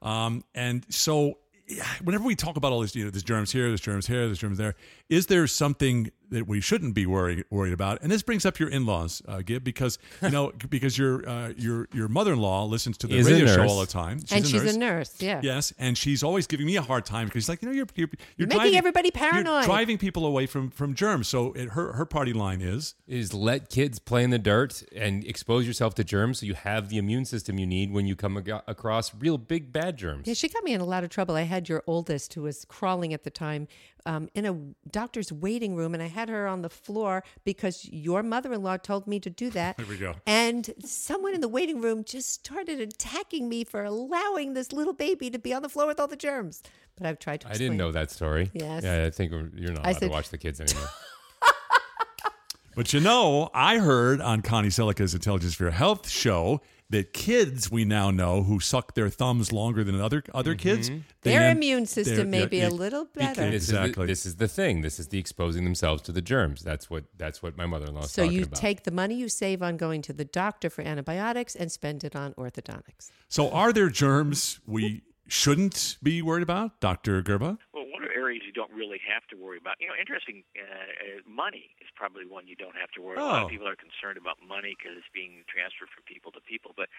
um, 0.02 0.44
and 0.56 0.86
so 0.90 1.38
yeah, 1.68 1.84
whenever 2.02 2.24
we 2.24 2.34
talk 2.36 2.56
about 2.56 2.72
all 2.72 2.80
these, 2.80 2.96
you 2.96 3.04
know, 3.04 3.10
there's 3.10 3.24
germs 3.24 3.52
here, 3.52 3.68
there's 3.68 3.82
germs 3.82 4.08
here, 4.08 4.26
there's 4.26 4.40
germs 4.40 4.58
there. 4.58 4.76
Is 5.10 5.26
there 5.28 5.46
something 5.48 6.10
that 6.30 6.48
we 6.48 6.62
shouldn't 6.62 6.94
be 6.94 7.06
worried 7.06 7.46
worried 7.50 7.74
about? 7.74 8.02
And 8.02 8.12
this 8.12 8.24
brings 8.24 8.46
up 8.46 8.60
your 8.60 8.70
in-laws, 8.70 9.22
uh, 9.28 9.42
Gib, 9.42 9.64
because 9.64 9.98
you 10.22 10.30
know 10.30 10.52
because 10.70 10.98
your 10.98 11.28
uh, 11.28 11.54
your 11.58 11.88
your 11.94 12.08
mother-in-law 12.08 12.66
listens 12.66 12.98
to 13.00 13.08
the 13.08 13.18
Is 13.18 13.30
radio 13.30 13.48
show 13.48 13.68
all 13.68 13.80
the 13.80 13.86
time, 13.86 14.20
and 14.32 14.46
she's 14.46 14.76
a 14.76 14.78
nurse. 14.78 15.16
Yeah. 15.20 15.42
Yes, 15.44 15.74
and 15.78 15.98
she's 15.98 16.24
always 16.24 16.48
giving 16.48 16.66
me 16.66 16.76
a 16.76 16.82
hard 16.82 17.06
time 17.06 17.28
because 17.28 17.44
she's 17.44 17.50
like, 17.50 17.62
you 17.62 17.68
know, 17.70 17.74
you're 17.74 17.88
you're, 17.96 18.10
you're, 18.38 18.48
making 18.48 18.62
driving, 18.62 18.78
everybody 18.78 19.12
You're 19.14 19.32
paranoid. 19.32 19.66
driving 19.66 19.98
people 19.98 20.26
away 20.26 20.46
from 20.46 20.70
from 20.70 20.94
germs. 20.94 21.28
So 21.28 21.54
it, 21.54 21.70
her 21.70 21.94
her 21.94 22.06
party 22.06 22.34
line 22.34 22.62
is 22.62 22.96
is 23.08 23.34
let 23.34 23.70
kids 23.70 24.00
play 24.00 24.24
in 24.24 24.30
the 24.30 24.40
dirt 24.40 24.84
and 24.96 25.24
expose 25.26 25.66
yourself 25.66 25.96
to 25.96 26.04
germs 26.04 26.40
so 26.40 26.46
you 26.46 26.54
have 26.54 26.90
the 26.90 26.98
immune 26.98 27.26
system 27.26 27.58
you 27.58 27.66
need 27.66 27.92
when 27.92 28.06
you 28.06 28.16
come 28.16 28.38
ag- 28.38 28.62
across 28.68 29.14
real 29.16 29.38
big 29.38 29.72
bad 29.72 29.98
germs. 29.98 30.28
Yeah, 30.28 30.34
she 30.34 30.50
got 30.50 30.64
me 30.64 30.74
in 30.74 30.82
a 30.82 30.86
lot 30.86 31.04
of 31.04 31.10
trouble. 31.10 31.36
I 31.36 31.44
had 31.44 31.70
your 31.70 31.84
oldest, 31.88 32.34
who 32.34 32.44
was 32.44 32.66
crawling 32.66 33.14
at 33.14 33.24
the 33.24 33.30
time, 33.30 33.68
um, 34.06 34.30
in 34.34 34.46
a 34.46 34.90
doctor's 34.90 35.32
waiting 35.32 35.76
room, 35.76 35.94
and 35.94 36.02
I 36.02 36.08
had 36.18 36.30
her 36.30 36.48
on 36.48 36.64
the 36.64 36.70
floor 36.70 37.24
because 37.46 37.86
your 37.92 38.24
mother 38.24 38.52
in 38.52 38.64
law 38.64 38.76
told 38.76 39.06
me 39.06 39.20
to 39.20 39.30
do 39.30 39.52
that. 39.52 39.78
There 39.78 39.86
we 39.86 39.98
go. 39.98 40.16
And 40.26 40.74
someone 40.84 41.36
in 41.36 41.42
the 41.42 41.48
waiting 41.48 41.80
room 41.80 42.04
just 42.04 42.34
started 42.34 42.80
attacking 42.80 43.48
me 43.48 43.64
for 43.64 43.84
allowing 43.84 44.54
this 44.56 44.72
little 44.74 44.94
baby 44.94 45.30
to 45.30 45.38
be 45.38 45.54
on 45.54 45.62
the 45.62 45.70
floor 45.70 45.86
with 45.86 46.00
all 46.00 46.08
the 46.08 46.16
germs. 46.16 46.64
But 46.98 47.06
I've 47.06 47.20
tried 47.20 47.42
to 47.42 47.48
I 47.48 47.50
explain. 47.52 47.70
didn't 47.70 47.78
know 47.78 47.92
that 47.92 48.10
story. 48.10 48.50
Yes. 48.54 48.84
Yeah, 48.84 49.06
I 49.06 49.12
think 49.12 49.32
you're 49.32 49.74
not 49.74 49.86
I 49.86 49.92
allowed 49.92 50.00
to 50.00 50.08
watch 50.08 50.30
the 50.30 50.40
kids 50.40 50.60
anymore. 50.60 50.90
But 52.76 52.94
you 52.94 53.00
know, 53.00 53.50
I 53.56 53.80
heard 53.80 54.22
on 54.22 54.44
Connie 54.44 54.68
Sellecca's 54.68 55.16
Intelligence 55.16 55.56
for 55.56 55.64
Your 55.64 55.72
Health 55.72 56.08
show 56.08 56.62
that 56.90 57.12
kids 57.14 57.70
we 57.70 57.84
now 57.84 58.12
know 58.12 58.44
who 58.44 58.60
suck 58.60 58.96
their 58.96 59.10
thumbs 59.10 59.52
longer 59.52 59.84
than 59.84 60.00
other 60.00 60.24
other 60.34 60.52
mm-hmm. 60.52 60.60
kids, 60.60 60.92
Their 61.24 61.42
end- 61.42 61.58
immune 61.58 61.86
system 61.86 62.30
may 62.30 62.42
yeah, 62.42 62.46
be 62.46 62.58
yeah, 62.58 62.70
a 62.70 62.70
little 62.70 63.06
because- 63.06 63.36
better. 63.36 63.52
This 63.52 63.70
Exactly. 63.70 63.90
Is 63.90 63.96
the, 63.96 64.06
this 64.06 64.26
is 64.26 64.36
the 64.38 64.48
thing. 64.48 64.82
This 64.82 65.00
is 65.00 65.08
the 65.10 65.20
exposing 65.20 65.64
themselves 65.64 66.02
to 66.04 66.12
the 66.12 66.22
germs. 66.22 66.64
That's 66.64 66.90
what 66.90 67.06
that's 67.18 67.44
what 67.44 67.58
my 67.58 67.66
mother-in-law 67.66 68.04
is 68.04 68.12
So 68.12 68.24
talking 68.24 68.38
you 68.38 68.44
about. 68.46 68.60
take 68.60 68.84
the 68.84 68.92
money 68.92 69.16
you 69.16 69.30
save 69.30 69.62
on 69.62 69.78
going 69.78 70.02
to 70.04 70.14
the 70.14 70.26
doctor 70.26 70.70
for 70.70 70.82
antibiotics 70.82 71.56
and 71.56 71.72
spend 71.72 72.04
it 72.04 72.16
on 72.16 72.34
orthodontics. 72.36 73.12
So 73.28 73.50
are 73.52 73.74
there 73.74 73.90
germs 73.90 74.60
we 74.66 75.02
shouldn't 75.28 75.98
be 76.02 76.22
worried 76.22 76.44
about, 76.44 76.80
Doctor 76.80 77.22
Gerba? 77.22 77.58
Well, 77.74 77.86
one 78.38 78.46
of 78.46 78.54
the 78.54 78.54
areas 78.54 78.54
you 78.54 78.54
don't 78.54 78.72
really 78.72 79.02
have 79.02 79.26
to 79.30 79.36
worry 79.36 79.58
about, 79.58 79.76
you 79.80 79.88
know, 79.88 79.96
interesting, 79.98 80.44
uh, 80.58 80.62
uh, 80.62 81.22
money 81.26 81.74
is 81.82 81.88
probably 81.96 82.26
one 82.26 82.48
you 82.48 82.56
don't 82.56 82.76
have 82.76 82.92
to 82.92 83.02
worry. 83.02 83.18
A 83.18 83.24
lot 83.26 83.42
Oh. 83.42 83.46
of 83.46 83.50
people 83.50 83.68
are 83.68 83.76
concerned 83.76 84.18
about 84.18 84.38
money 84.46 84.76
because 84.78 84.98
it's 84.98 85.10
being 85.14 85.44
transferred 85.48 85.90
from 85.90 86.04
people 86.06 86.32
to 86.34 86.42
people, 86.42 86.74
but 86.78 86.90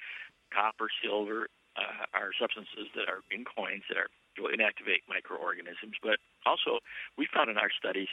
copper, 0.50 0.88
silver 1.02 1.48
uh, 1.76 2.06
are 2.14 2.32
substances 2.34 2.90
that 2.94 3.08
are 3.08 3.22
in 3.30 3.44
coins 3.44 3.84
that 3.88 3.98
are 3.98 4.08
will 4.38 4.50
inactivate 4.54 5.02
microorganisms. 5.08 5.98
But 6.02 6.18
also, 6.46 6.78
we 7.18 7.26
found 7.26 7.50
in 7.50 7.58
our 7.58 7.70
studies, 7.70 8.08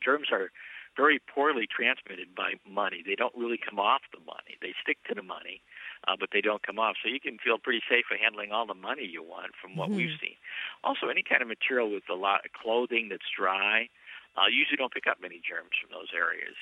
germs 0.00 0.30
are 0.30 0.50
very 0.96 1.18
poorly 1.18 1.66
transmitted 1.66 2.34
by 2.34 2.54
money. 2.66 3.02
They 3.04 3.16
don't 3.16 3.34
really 3.34 3.58
come 3.58 3.78
off 3.78 4.02
the 4.12 4.20
money. 4.20 4.58
They 4.62 4.74
stick 4.82 4.98
to 5.08 5.14
the 5.14 5.22
money, 5.22 5.60
uh, 6.08 6.16
but 6.18 6.30
they 6.32 6.40
don't 6.40 6.62
come 6.62 6.78
off. 6.78 6.96
So 7.02 7.08
you 7.08 7.20
can 7.20 7.38
feel 7.38 7.58
pretty 7.58 7.82
safe 7.88 8.04
for 8.08 8.16
handling 8.16 8.52
all 8.52 8.66
the 8.66 8.78
money 8.78 9.04
you 9.04 9.22
want 9.22 9.52
from 9.60 9.76
what 9.76 9.90
we've 9.90 10.16
seen. 10.20 10.36
Also, 10.84 11.08
any 11.08 11.22
kind 11.22 11.42
of 11.42 11.48
material 11.48 11.90
with 11.90 12.08
a 12.08 12.16
lot 12.16 12.44
of 12.44 12.52
clothing 12.52 13.08
that's 13.10 13.28
dry, 13.28 13.88
uh, 14.36 14.48
usually 14.48 14.76
don't 14.76 14.92
pick 14.92 15.06
up 15.06 15.20
many 15.20 15.40
germs 15.44 15.76
from 15.76 15.92
those 15.92 16.08
areas. 16.16 16.56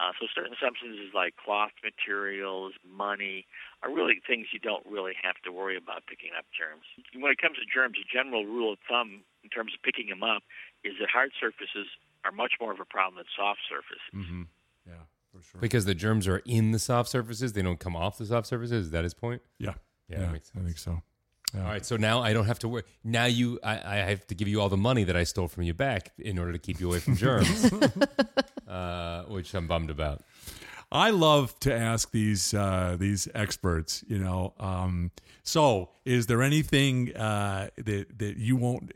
Uh, 0.00 0.10
so 0.18 0.26
certain 0.34 0.56
substances 0.58 1.14
like 1.14 1.36
cloth 1.36 1.70
materials, 1.84 2.72
money, 2.82 3.46
are 3.84 3.92
really 3.92 4.18
things 4.18 4.48
you 4.50 4.58
don't 4.58 4.82
really 4.88 5.12
have 5.22 5.36
to 5.44 5.52
worry 5.52 5.76
about 5.76 6.02
picking 6.10 6.34
up 6.34 6.42
germs. 6.50 6.82
When 7.14 7.30
it 7.30 7.38
comes 7.38 7.60
to 7.62 7.66
germs, 7.68 8.00
a 8.02 8.06
general 8.08 8.42
rule 8.42 8.72
of 8.72 8.80
thumb 8.88 9.22
in 9.44 9.50
terms 9.50 9.70
of 9.76 9.82
picking 9.84 10.08
them 10.08 10.24
up 10.24 10.42
is 10.82 10.98
that 10.98 11.06
hard 11.12 11.30
surfaces 11.38 11.86
are 12.24 12.32
much 12.32 12.58
more 12.58 12.72
of 12.72 12.80
a 12.80 12.88
problem 12.88 13.22
than 13.22 13.30
soft 13.30 13.60
surfaces. 13.68 14.02
Mm-hmm. 14.10 14.42
Yeah, 15.42 15.46
for 15.46 15.50
sure. 15.52 15.60
because 15.60 15.84
the 15.84 15.94
germs 15.94 16.26
are 16.28 16.38
in 16.44 16.70
the 16.70 16.78
soft 16.78 17.10
surfaces. 17.10 17.52
They 17.52 17.62
don't 17.62 17.78
come 17.80 17.96
off 17.96 18.18
the 18.18 18.26
soft 18.26 18.46
surfaces. 18.46 18.86
Is 18.86 18.90
that 18.92 19.04
his 19.04 19.14
point? 19.14 19.42
Yeah, 19.58 19.74
Yeah, 20.08 20.30
makes 20.30 20.50
I 20.58 20.62
think 20.62 20.78
so. 20.78 21.02
All 21.54 21.62
right. 21.64 21.84
So 21.84 21.96
now 21.98 22.22
I 22.22 22.32
don't 22.32 22.46
have 22.46 22.58
to 22.60 22.68
worry. 22.68 22.84
Now 23.04 23.26
you, 23.26 23.58
I, 23.62 23.72
I 23.72 23.96
have 23.96 24.26
to 24.28 24.34
give 24.34 24.48
you 24.48 24.60
all 24.60 24.70
the 24.70 24.76
money 24.78 25.04
that 25.04 25.16
I 25.16 25.24
stole 25.24 25.48
from 25.48 25.64
you 25.64 25.74
back 25.74 26.10
in 26.18 26.38
order 26.38 26.52
to 26.52 26.58
keep 26.58 26.80
you 26.80 26.88
away 26.88 26.98
from 27.00 27.14
germs, 27.16 27.70
uh, 28.68 29.24
which 29.24 29.52
I'm 29.54 29.66
bummed 29.68 29.90
about. 29.90 30.22
I 30.90 31.10
love 31.10 31.58
to 31.60 31.74
ask 31.74 32.10
these 32.10 32.54
uh, 32.54 32.96
these 32.98 33.28
experts. 33.34 34.02
You 34.06 34.18
know, 34.18 34.54
um, 34.58 35.10
so 35.42 35.90
is 36.04 36.26
there 36.26 36.42
anything 36.42 37.14
uh, 37.16 37.68
that 37.76 38.18
that 38.18 38.36
you 38.38 38.56
won't? 38.56 38.92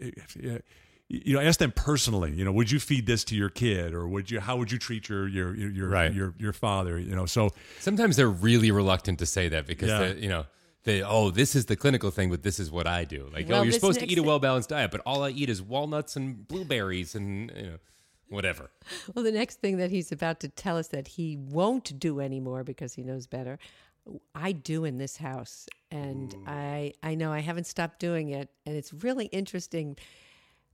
You 1.08 1.34
know, 1.34 1.40
ask 1.40 1.60
them 1.60 1.70
personally. 1.70 2.32
You 2.32 2.44
know, 2.44 2.50
would 2.52 2.70
you 2.70 2.80
feed 2.80 3.06
this 3.06 3.22
to 3.24 3.36
your 3.36 3.48
kid, 3.48 3.94
or 3.94 4.08
would 4.08 4.28
you? 4.30 4.40
How 4.40 4.56
would 4.56 4.72
you 4.72 4.78
treat 4.78 5.08
your 5.08 5.28
your 5.28 5.54
your 5.54 5.70
your 5.70 5.88
Right. 5.88 6.12
your, 6.12 6.34
your 6.38 6.52
father? 6.52 6.98
You 6.98 7.14
know, 7.14 7.26
so 7.26 7.50
Sometimes 7.78 8.16
they're 8.16 8.28
really 8.28 8.70
reluctant 8.72 9.20
to 9.20 9.26
say 9.26 9.48
that 9.50 9.66
because 9.66 9.88
Yeah. 9.88 10.12
you 10.14 10.28
know 10.28 10.46
they 10.82 11.02
oh 11.02 11.30
this 11.30 11.54
is 11.54 11.66
the 11.66 11.76
clinical 11.76 12.10
thing, 12.10 12.30
but 12.30 12.42
this 12.42 12.58
is 12.58 12.70
what 12.72 12.86
I 12.88 13.04
do. 13.04 13.28
Like 13.32 13.46
oh, 13.46 13.50
Well, 13.50 13.60
oh 13.60 13.62
you're 13.62 13.72
supposed 13.72 14.00
to 14.00 14.10
eat 14.10 14.18
a 14.18 14.22
well 14.22 14.40
balanced 14.40 14.70
diet, 14.70 14.90
but 14.90 15.00
all 15.06 15.22
I 15.22 15.30
eat 15.30 15.48
is 15.48 15.62
walnuts 15.62 16.16
and 16.16 16.46
blueberries 16.48 17.14
and 17.14 17.52
you 17.54 17.62
know 17.62 17.78
whatever. 18.28 18.70
Well, 19.14 19.24
the 19.24 19.30
next 19.30 19.60
thing 19.60 19.76
that 19.76 19.90
he's 19.92 20.10
about 20.10 20.40
to 20.40 20.48
tell 20.48 20.76
us 20.76 20.88
that 20.88 21.06
he 21.06 21.36
won't 21.36 22.00
do 22.00 22.18
anymore 22.18 22.64
because 22.64 22.94
he 22.94 23.04
knows 23.04 23.28
better, 23.28 23.60
I 24.34 24.50
do 24.50 24.84
in 24.84 24.98
this 24.98 25.16
house, 25.18 25.68
and 25.92 26.34
I 26.48 26.94
I 27.02 27.14
know 27.14 27.32
I 27.32 27.40
haven't 27.40 27.68
stopped 27.68 28.00
doing 28.00 28.30
it, 28.30 28.50
and 28.64 28.76
it's 28.76 28.92
really 28.92 29.26
interesting. 29.26 29.96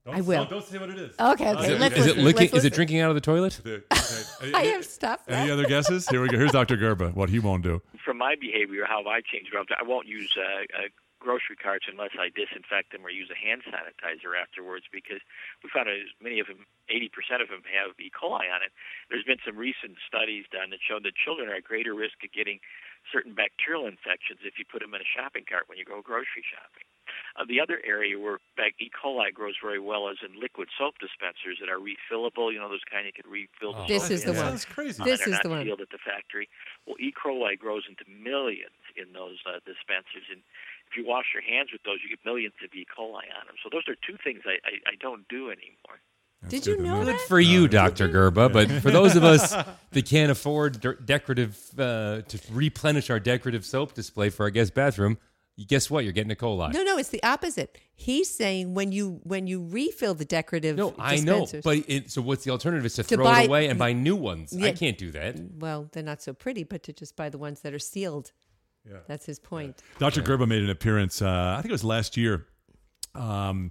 I 0.07 0.21
will. 0.21 0.45
Don't 0.47 0.65
say 0.65 0.79
what 0.79 0.91
it 0.91 0.99
is. 0.99 1.15
Okay, 1.19 1.51
okay. 1.51 1.75
Is 1.75 1.81
let's 1.81 1.95
it, 1.95 1.99
is 1.99 2.07
it 2.07 2.09
listen, 2.17 2.25
licking? 2.25 2.41
let's 2.51 2.55
Is 2.55 2.65
it 2.65 2.73
drinking 2.75 3.01
out 3.01 3.11
of 3.11 3.15
the 3.15 3.21
toilet? 3.21 3.61
I 4.55 4.75
have 4.75 4.85
stopped 4.85 5.31
Any 5.31 5.47
that. 5.47 5.53
other 5.53 5.67
guesses? 5.67 6.09
Here 6.09 6.21
we 6.21 6.29
go. 6.29 6.39
Here's 6.39 6.51
Dr. 6.51 6.77
Gerba. 6.77 7.15
What 7.15 7.31
he 7.31 7.39
won't 7.39 7.63
do. 7.63 7.83
From 8.05 8.19
my 8.19 8.35
behavior, 8.35 8.85
how 8.85 9.07
I 9.07 9.23
change 9.23 9.47
it 9.53 9.57
up, 9.59 9.67
I 9.79 9.87
won't 9.87 10.09
use 10.09 10.35
uh, 10.35 10.67
uh, 10.75 10.91
grocery 11.23 11.55
carts 11.55 11.87
unless 11.87 12.19
I 12.19 12.35
disinfect 12.35 12.91
them 12.91 13.07
or 13.07 13.11
use 13.15 13.31
a 13.31 13.39
hand 13.39 13.63
sanitizer 13.63 14.35
afterwards 14.35 14.91
because 14.91 15.23
we 15.63 15.71
found 15.71 15.87
as 15.87 16.11
many 16.19 16.43
of 16.43 16.51
them, 16.51 16.67
80% 16.91 17.39
of 17.39 17.47
them 17.47 17.63
have 17.71 17.95
E. 18.03 18.11
coli 18.11 18.51
on 18.51 18.67
it. 18.67 18.75
There's 19.07 19.23
been 19.23 19.39
some 19.47 19.55
recent 19.55 20.03
studies 20.03 20.51
done 20.51 20.75
that 20.75 20.83
show 20.83 20.99
that 20.99 21.15
children 21.15 21.47
are 21.47 21.63
at 21.63 21.65
greater 21.65 21.95
risk 21.95 22.19
of 22.27 22.35
getting 22.35 22.59
certain 23.07 23.39
bacterial 23.39 23.87
infections 23.87 24.43
if 24.43 24.59
you 24.59 24.67
put 24.67 24.83
them 24.83 24.99
in 24.99 25.01
a 25.01 25.07
shopping 25.07 25.47
cart 25.47 25.71
when 25.71 25.79
you 25.79 25.87
go 25.87 26.03
grocery 26.03 26.43
shopping. 26.43 26.91
Uh, 27.37 27.45
the 27.49 27.61
other 27.61 27.81
area 27.87 28.19
where 28.19 28.39
bac- 28.57 28.75
E. 28.81 28.91
coli 28.93 29.33
grows 29.33 29.55
very 29.63 29.79
well 29.81 30.09
is 30.09 30.19
in 30.21 30.39
liquid 30.41 30.69
soap 30.79 30.95
dispensers 31.01 31.59
that 31.61 31.69
are 31.69 31.79
refillable. 31.81 32.53
You 32.53 32.61
know, 32.61 32.69
those 32.69 32.85
kind 32.91 33.07
you 33.07 33.13
can 33.13 33.31
refill. 33.31 33.73
the 33.73 33.87
This 33.89 34.03
soap 34.05 34.11
is 34.13 34.25
the 34.25 34.33
one. 34.33 34.45
Sounds 34.59 34.65
crazy. 34.65 35.01
Uh, 35.01 35.05
This 35.07 35.21
they're 35.21 35.29
is 35.29 35.33
not 35.35 35.43
the 35.45 35.49
one. 35.51 35.65
sealed 35.65 35.81
at 35.81 35.91
the 35.91 35.99
factory. 36.05 36.49
Well, 36.87 36.97
E. 37.01 37.13
coli 37.13 37.59
grows 37.59 37.85
into 37.89 38.05
millions 38.11 38.77
in 38.97 39.13
those 39.13 39.39
uh, 39.49 39.61
dispensers, 39.65 40.29
and 40.31 40.41
if 40.91 40.97
you 40.97 41.07
wash 41.07 41.27
your 41.33 41.43
hands 41.43 41.71
with 41.73 41.83
those, 41.85 41.99
you 42.03 42.11
get 42.11 42.21
millions 42.25 42.55
of 42.63 42.69
E. 42.75 42.85
coli 42.85 43.25
on 43.33 43.47
them. 43.49 43.57
So 43.65 43.71
those 43.73 43.89
are 43.89 43.97
two 44.07 44.19
things 44.23 44.43
I, 44.45 44.61
I, 44.69 44.93
I 44.93 44.95
don't 45.01 45.27
do 45.29 45.49
anymore. 45.49 46.01
Did 46.49 46.67
you 46.67 46.77
know 46.77 47.05
Good 47.05 47.15
that? 47.15 47.21
for 47.29 47.39
you, 47.39 47.69
Doctor 47.69 48.09
Gerba. 48.09 48.53
But 48.53 48.69
for 48.83 48.91
those 48.91 49.15
of 49.15 49.23
us 49.23 49.53
that 49.93 50.07
can't 50.07 50.31
afford 50.31 50.81
de- 50.81 50.97
decorative 50.97 51.57
uh, 51.79 52.23
to 52.23 52.41
replenish 52.51 53.11
our 53.11 53.21
decorative 53.21 53.65
soap 53.65 53.95
display 53.95 54.29
for 54.29 54.43
our 54.43 54.51
guest 54.51 54.75
bathroom, 54.75 55.13
you 55.13 55.19
guess 55.67 55.91
what? 55.91 56.05
You're 56.05 56.13
getting 56.13 56.33
a 56.33 56.35
coli. 56.37 56.73
No, 56.73 56.83
no, 56.83 56.99
it's 56.99 57.11
the 57.11 57.23
opposite. 57.23 57.79
He's 57.95 58.29
saying 58.29 58.75
when 58.75 58.91
you 58.93 59.21
when 59.25 59.47
you 59.47 59.65
refill 59.65 60.15
the 60.15 60.25
decorative 60.25 60.77
No, 60.77 60.95
I 60.99 61.17
know, 61.21 61.47
but 61.63 61.79
it, 61.89 62.11
so 62.11 62.21
what's 62.23 62.45
the 62.45 62.51
alternative? 62.51 62.85
Is 62.87 62.95
to, 62.95 63.03
To 63.05 63.17
throw 63.17 63.25
buy- 63.25 63.43
it 63.43 63.47
away 63.49 63.67
and 63.69 63.79
buy 63.79 63.93
new 63.93 64.17
ones. 64.17 64.57
I 64.57 64.73
can't 64.73 64.99
do 64.99 65.11
that. 65.13 65.37
well, 65.59 65.89
they're 65.93 66.03
not 66.03 66.23
so 66.23 66.33
pretty, 66.33 66.65
but 66.65 66.83
to 66.85 66.93
just 66.93 67.17
buy 67.17 67.29
the 67.29 67.39
ones 67.39 67.61
that 67.61 67.73
are 67.75 67.79
sealed. 67.79 68.33
Yeah. 68.89 68.97
That's 69.07 69.25
his 69.27 69.39
point. 69.39 69.81
Dr. 70.01 70.23
Gerba 70.23 70.49
made 70.49 70.63
an 70.63 70.71
appearance, 70.71 71.23
uh, 71.23 71.55
I 71.57 71.63
think 71.63 71.71
it 71.71 71.73
was 71.73 71.85
last 71.85 72.17
year, 72.17 72.47
um, 73.15 73.71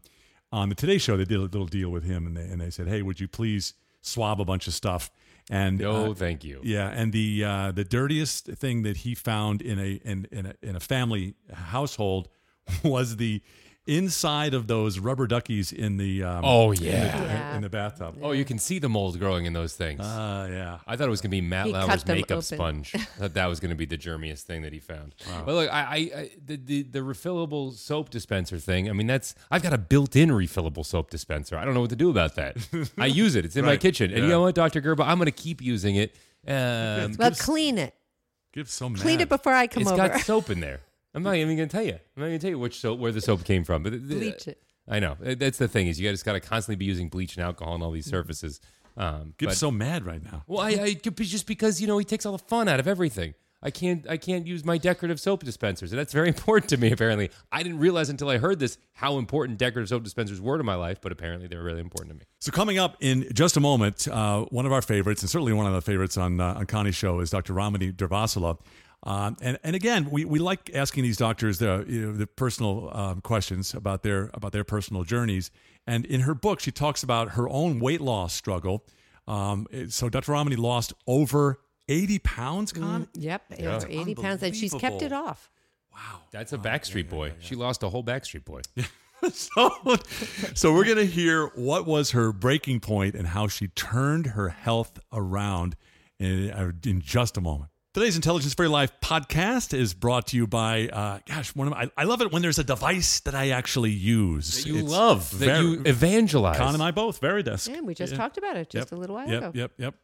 on 0.54 0.70
the 0.70 0.76
Today 0.76 0.98
Show. 0.98 1.18
They 1.18 1.26
did 1.26 1.38
a 1.38 1.42
little 1.42 1.66
deal 1.66 1.90
with 1.90 2.04
him, 2.06 2.28
and 2.28 2.38
they, 2.38 2.44
and 2.44 2.62
they 2.62 2.70
said, 2.70 2.88
"Hey, 2.88 3.02
would 3.02 3.20
you 3.20 3.28
please 3.28 3.74
swab 4.02 4.40
a 4.40 4.46
bunch 4.46 4.68
of 4.68 4.74
stuff?" 4.74 5.12
And 5.54 5.80
No, 5.80 6.12
uh, 6.12 6.14
thank 6.14 6.44
you. 6.46 6.62
yeah, 6.64 6.88
and 6.90 7.12
the 7.12 7.44
uh, 7.44 7.72
the 7.74 7.84
dirtiest 7.84 8.46
thing 8.46 8.84
that 8.84 8.98
he 8.98 9.16
found 9.16 9.62
in 9.62 9.78
a 9.80 9.92
in 10.06 10.28
in 10.32 10.46
a, 10.46 10.54
in 10.62 10.76
a 10.78 10.80
family 10.80 11.36
household 11.52 12.30
was 12.84 13.18
the 13.18 13.42
inside 13.88 14.54
of 14.54 14.68
those 14.68 15.00
rubber 15.00 15.26
duckies 15.26 15.72
in 15.72 15.98
the 15.98 16.24
um, 16.24 16.46
Oh 16.46 16.72
in 16.72 16.78
the- 16.80 16.86
yeah. 16.86 17.24
Yeah. 17.24 17.56
in 17.56 17.62
the 17.64 17.70
bathtub. 17.70 18.18
Oh, 18.22 18.32
you 18.32 18.46
can 18.46 18.60
see 18.60 18.78
the 18.80 18.88
mold 18.90 19.18
growing 19.20 19.46
in 19.46 19.54
those 19.54 19.74
things. 19.76 20.00
Uh, 20.02 20.48
yeah. 20.52 20.78
I 20.86 20.96
thought 20.96 21.08
it 21.08 21.10
was 21.10 21.20
going 21.22 21.32
to 21.32 21.36
be 21.38 21.42
Matt 21.42 21.66
He 21.66 21.74
Lauer's 21.74 22.06
makeup 22.06 22.32
open. 22.32 22.42
sponge. 22.44 22.92
I 22.96 23.00
thought 23.00 23.34
that 23.34 23.48
was 23.48 23.60
going 23.60 23.70
to 23.72 23.76
be 23.76 23.86
the 23.86 23.98
germiest 23.98 24.44
thing 24.44 24.62
that 24.62 24.72
he 24.72 24.80
found. 24.80 25.16
But 25.46 25.54
look, 25.56 25.74
I, 25.74 25.80
I, 25.82 25.96
I 26.20 26.32
the, 26.46 26.58
the 26.58 26.84
the 26.84 27.00
refillable 27.00 27.74
soap 27.74 28.10
dispenser 28.12 28.60
thing. 28.60 28.90
I 28.90 28.94
mean, 28.94 29.08
that's 29.08 29.34
I've 29.50 29.64
got 29.64 29.74
a 29.74 29.78
built-in 29.80 30.30
refillable 30.30 30.86
soap 30.86 31.10
dispenser. 31.10 31.58
I 31.58 31.66
don't 31.66 31.74
know 31.74 31.82
what 31.82 31.90
to 31.90 31.96
do 31.96 32.10
about 32.12 32.36
that. 32.36 32.58
I 32.98 33.06
use 33.08 33.36
it. 33.36 33.46
It's 33.46 33.56
in 33.56 33.66
my 33.66 33.78
kitchen, 33.78 34.12
and 34.12 34.22
you 34.24 34.28
know 34.30 34.42
what, 34.42 34.56
Doctor 34.56 34.82
Gerba, 34.82 35.06
I'm 35.08 35.18
going 35.18 35.26
to 35.26 35.32
keep 35.32 35.62
using 35.62 35.96
it. 35.96 36.16
Um, 36.48 37.16
Well, 37.18 37.32
clean 37.32 37.78
it. 37.78 37.94
Give 38.54 38.70
so 38.70 38.90
mad. 38.90 39.02
Clean 39.02 39.20
it 39.22 39.30
before 39.30 39.54
I 39.54 39.68
come 39.68 39.82
it's 39.84 39.92
over. 39.92 40.06
It's 40.06 40.16
got 40.18 40.26
soap 40.26 40.50
in 40.50 40.60
there. 40.60 40.82
I'm 41.14 41.24
not 41.24 41.36
even 41.36 41.58
going 41.58 41.68
to 41.70 41.72
tell 41.76 41.86
you. 41.86 41.94
I'm 41.94 42.22
not 42.22 42.28
going 42.28 42.40
to 42.40 42.42
tell 42.42 42.50
you 42.52 42.60
which 42.60 42.80
soap, 42.80 43.00
where 43.00 43.12
the 43.12 43.22
soap 43.22 43.44
came 43.44 43.64
from. 43.64 43.84
But 43.84 43.92
Bleach 44.08 44.48
it. 44.48 44.62
I 44.88 45.00
know 45.00 45.16
that's 45.20 45.58
the 45.58 45.68
thing 45.68 45.88
is 45.88 46.00
you 46.00 46.10
just 46.10 46.26
got 46.26 46.34
to 46.34 46.40
constantly 46.40 46.76
be 46.76 46.86
using 46.86 47.08
bleach 47.08 47.36
and 47.38 47.46
alcohol 47.46 47.74
on 47.74 47.82
all 47.82 47.92
these 47.92 48.08
surfaces. 48.10 48.60
Um, 48.98 49.34
Give 49.38 49.50
but- 49.50 49.58
so 49.58 49.72
mad 49.72 50.06
right 50.06 50.24
now. 50.24 50.44
well, 50.48 50.60
I, 50.62 50.70
I 50.70 50.94
just 50.94 51.48
because 51.48 51.80
you 51.80 51.88
know 51.88 51.98
he 51.98 52.04
takes 52.06 52.26
all 52.26 52.34
the 52.34 52.44
fun 52.44 52.68
out 52.68 52.80
of 52.80 52.88
everything. 52.88 53.34
I 53.64 53.70
can't 53.70 54.10
I 54.10 54.18
can't 54.18 54.48
use 54.48 54.66
my 54.66 54.80
decorative 54.80 55.20
soap 55.20 55.44
dispensers, 55.44 55.92
and 55.92 56.00
that's 56.00 56.14
very 56.14 56.28
important 56.36 56.68
to 56.72 56.78
me. 56.78 56.92
Apparently, 56.92 57.30
I 57.52 57.62
didn't 57.62 57.78
realize 57.78 58.10
until 58.10 58.28
I 58.30 58.38
heard 58.40 58.58
this 58.60 58.78
how 58.94 59.18
important 59.20 59.60
decorative 59.60 59.88
soap 59.90 60.04
dispensers 60.04 60.42
were 60.42 60.58
to 60.58 60.64
my 60.64 60.76
life, 60.76 61.00
but 61.00 61.12
apparently 61.12 61.48
they're 61.48 61.62
really 61.62 61.80
important 61.80 62.10
to 62.10 62.16
me. 62.20 62.26
So 62.40 62.52
coming 62.52 62.80
up 62.80 62.98
in 63.02 63.28
just 63.34 63.58
a 63.58 63.60
moment, 63.60 64.08
uh, 64.08 64.46
one 64.46 64.66
of 64.66 64.72
our 64.72 64.82
favorites, 64.82 65.22
and 65.22 65.30
certainly 65.30 65.54
one 65.54 65.68
of 65.68 65.74
the 65.74 65.82
favorites 65.82 66.18
on 66.18 66.40
uh, 66.42 66.56
on 66.56 66.66
Connie's 66.66 66.96
show, 66.96 67.20
is 67.20 67.30
Dr. 67.30 67.54
Ramani 67.54 67.92
Durvasula. 67.94 68.58
Um, 69.04 69.36
and 69.42 69.58
and 69.64 69.76
again, 69.76 70.10
we, 70.12 70.26
we 70.26 70.40
like 70.40 70.70
asking 70.74 71.04
these 71.04 71.18
doctors 71.18 71.58
the 71.58 71.84
you 71.88 72.06
know, 72.08 72.14
the 72.14 72.28
personal 72.28 72.90
um, 72.94 73.22
questions 73.22 73.74
about 73.74 74.04
their 74.04 74.30
about 74.34 74.52
their 74.52 74.64
personal 74.64 75.04
journeys. 75.04 75.50
And 75.88 76.06
in 76.06 76.22
her 76.22 76.36
book, 76.36 76.60
she 76.60 76.72
talks 76.72 77.02
about 77.02 77.32
her 77.32 77.50
own 77.50 77.80
weight 77.80 78.02
loss 78.02 78.34
struggle. 78.34 78.86
Um, 79.28 79.68
so 79.90 80.10
Dr. 80.10 80.34
Ramani 80.34 80.56
lost 80.56 80.94
over 81.08 81.60
eighty 81.88 82.20
pounds. 82.20 82.72
Con, 82.72 83.08
Yep, 83.16 83.54
over 83.60 83.88
80 83.90 84.16
pounds, 84.16 84.44
and 84.44 84.56
she's 84.56 84.74
kept 84.74 85.02
it 85.02 85.12
off. 85.12 85.50
Wow, 85.92 86.22
That's 86.32 86.54
a 86.54 86.58
Backstreet 86.58 87.10
Boy. 87.10 87.34
She 87.40 87.56
lost 87.56 87.84
a 87.84 87.90
whole 87.90 88.04
Backstreet 88.04 88.46
Boy. 88.46 88.62
so, 89.34 89.70
so 90.54 90.74
we're 90.74 90.86
gonna 90.86 91.04
hear 91.06 91.48
what 91.56 91.86
was 91.86 92.12
her 92.12 92.32
breaking 92.32 92.80
point 92.80 93.16
and 93.16 93.28
how 93.28 93.48
she 93.48 93.68
turned 93.70 94.28
her 94.28 94.50
health 94.50 95.00
around 95.12 95.76
in, 96.20 96.52
uh, 96.52 96.72
in 96.86 97.02
just 97.02 97.36
a 97.36 97.42
moment. 97.42 97.72
Today's 97.94 98.16
Intelligence 98.16 98.54
for 98.54 98.64
Your 98.64 98.70
Life 98.72 98.94
podcast 99.02 99.78
is 99.78 99.94
brought 99.94 100.28
to 100.28 100.38
you 100.38 100.48
by, 100.48 100.88
uh, 100.88 101.20
gosh, 101.28 101.54
one 101.54 101.68
of 101.68 101.74
my, 101.74 101.82
I, 101.84 101.90
I 101.98 102.04
love 102.06 102.22
it 102.22 102.32
when 102.32 102.42
there's 102.42 102.58
a 102.58 102.64
device 102.64 103.20
that 103.22 103.36
I 103.36 103.50
actually 103.50 103.92
use. 103.92 104.64
That 104.64 104.66
you 104.70 104.78
It's 104.78 104.90
love, 104.90 105.30
that 105.40 105.46
very- 105.46 105.60
you 105.66 105.82
evangelize. 105.86 106.56
Con 106.58 106.74
and 106.74 106.82
I 106.82 106.92
both, 106.92 107.20
Varidesk. 107.20 107.68
Yeah, 107.68 107.82
we 107.82 107.94
just 107.94 108.16
talked 108.16 108.38
about 108.38 108.56
it 108.56 108.70
just 108.70 108.92
Yep. 108.92 108.98
a 108.98 109.02
little 109.02 109.16
while 109.18 109.28
yep, 109.30 109.44
ago. 109.44 109.52
Yep, 109.56 109.72
yep, 109.78 109.96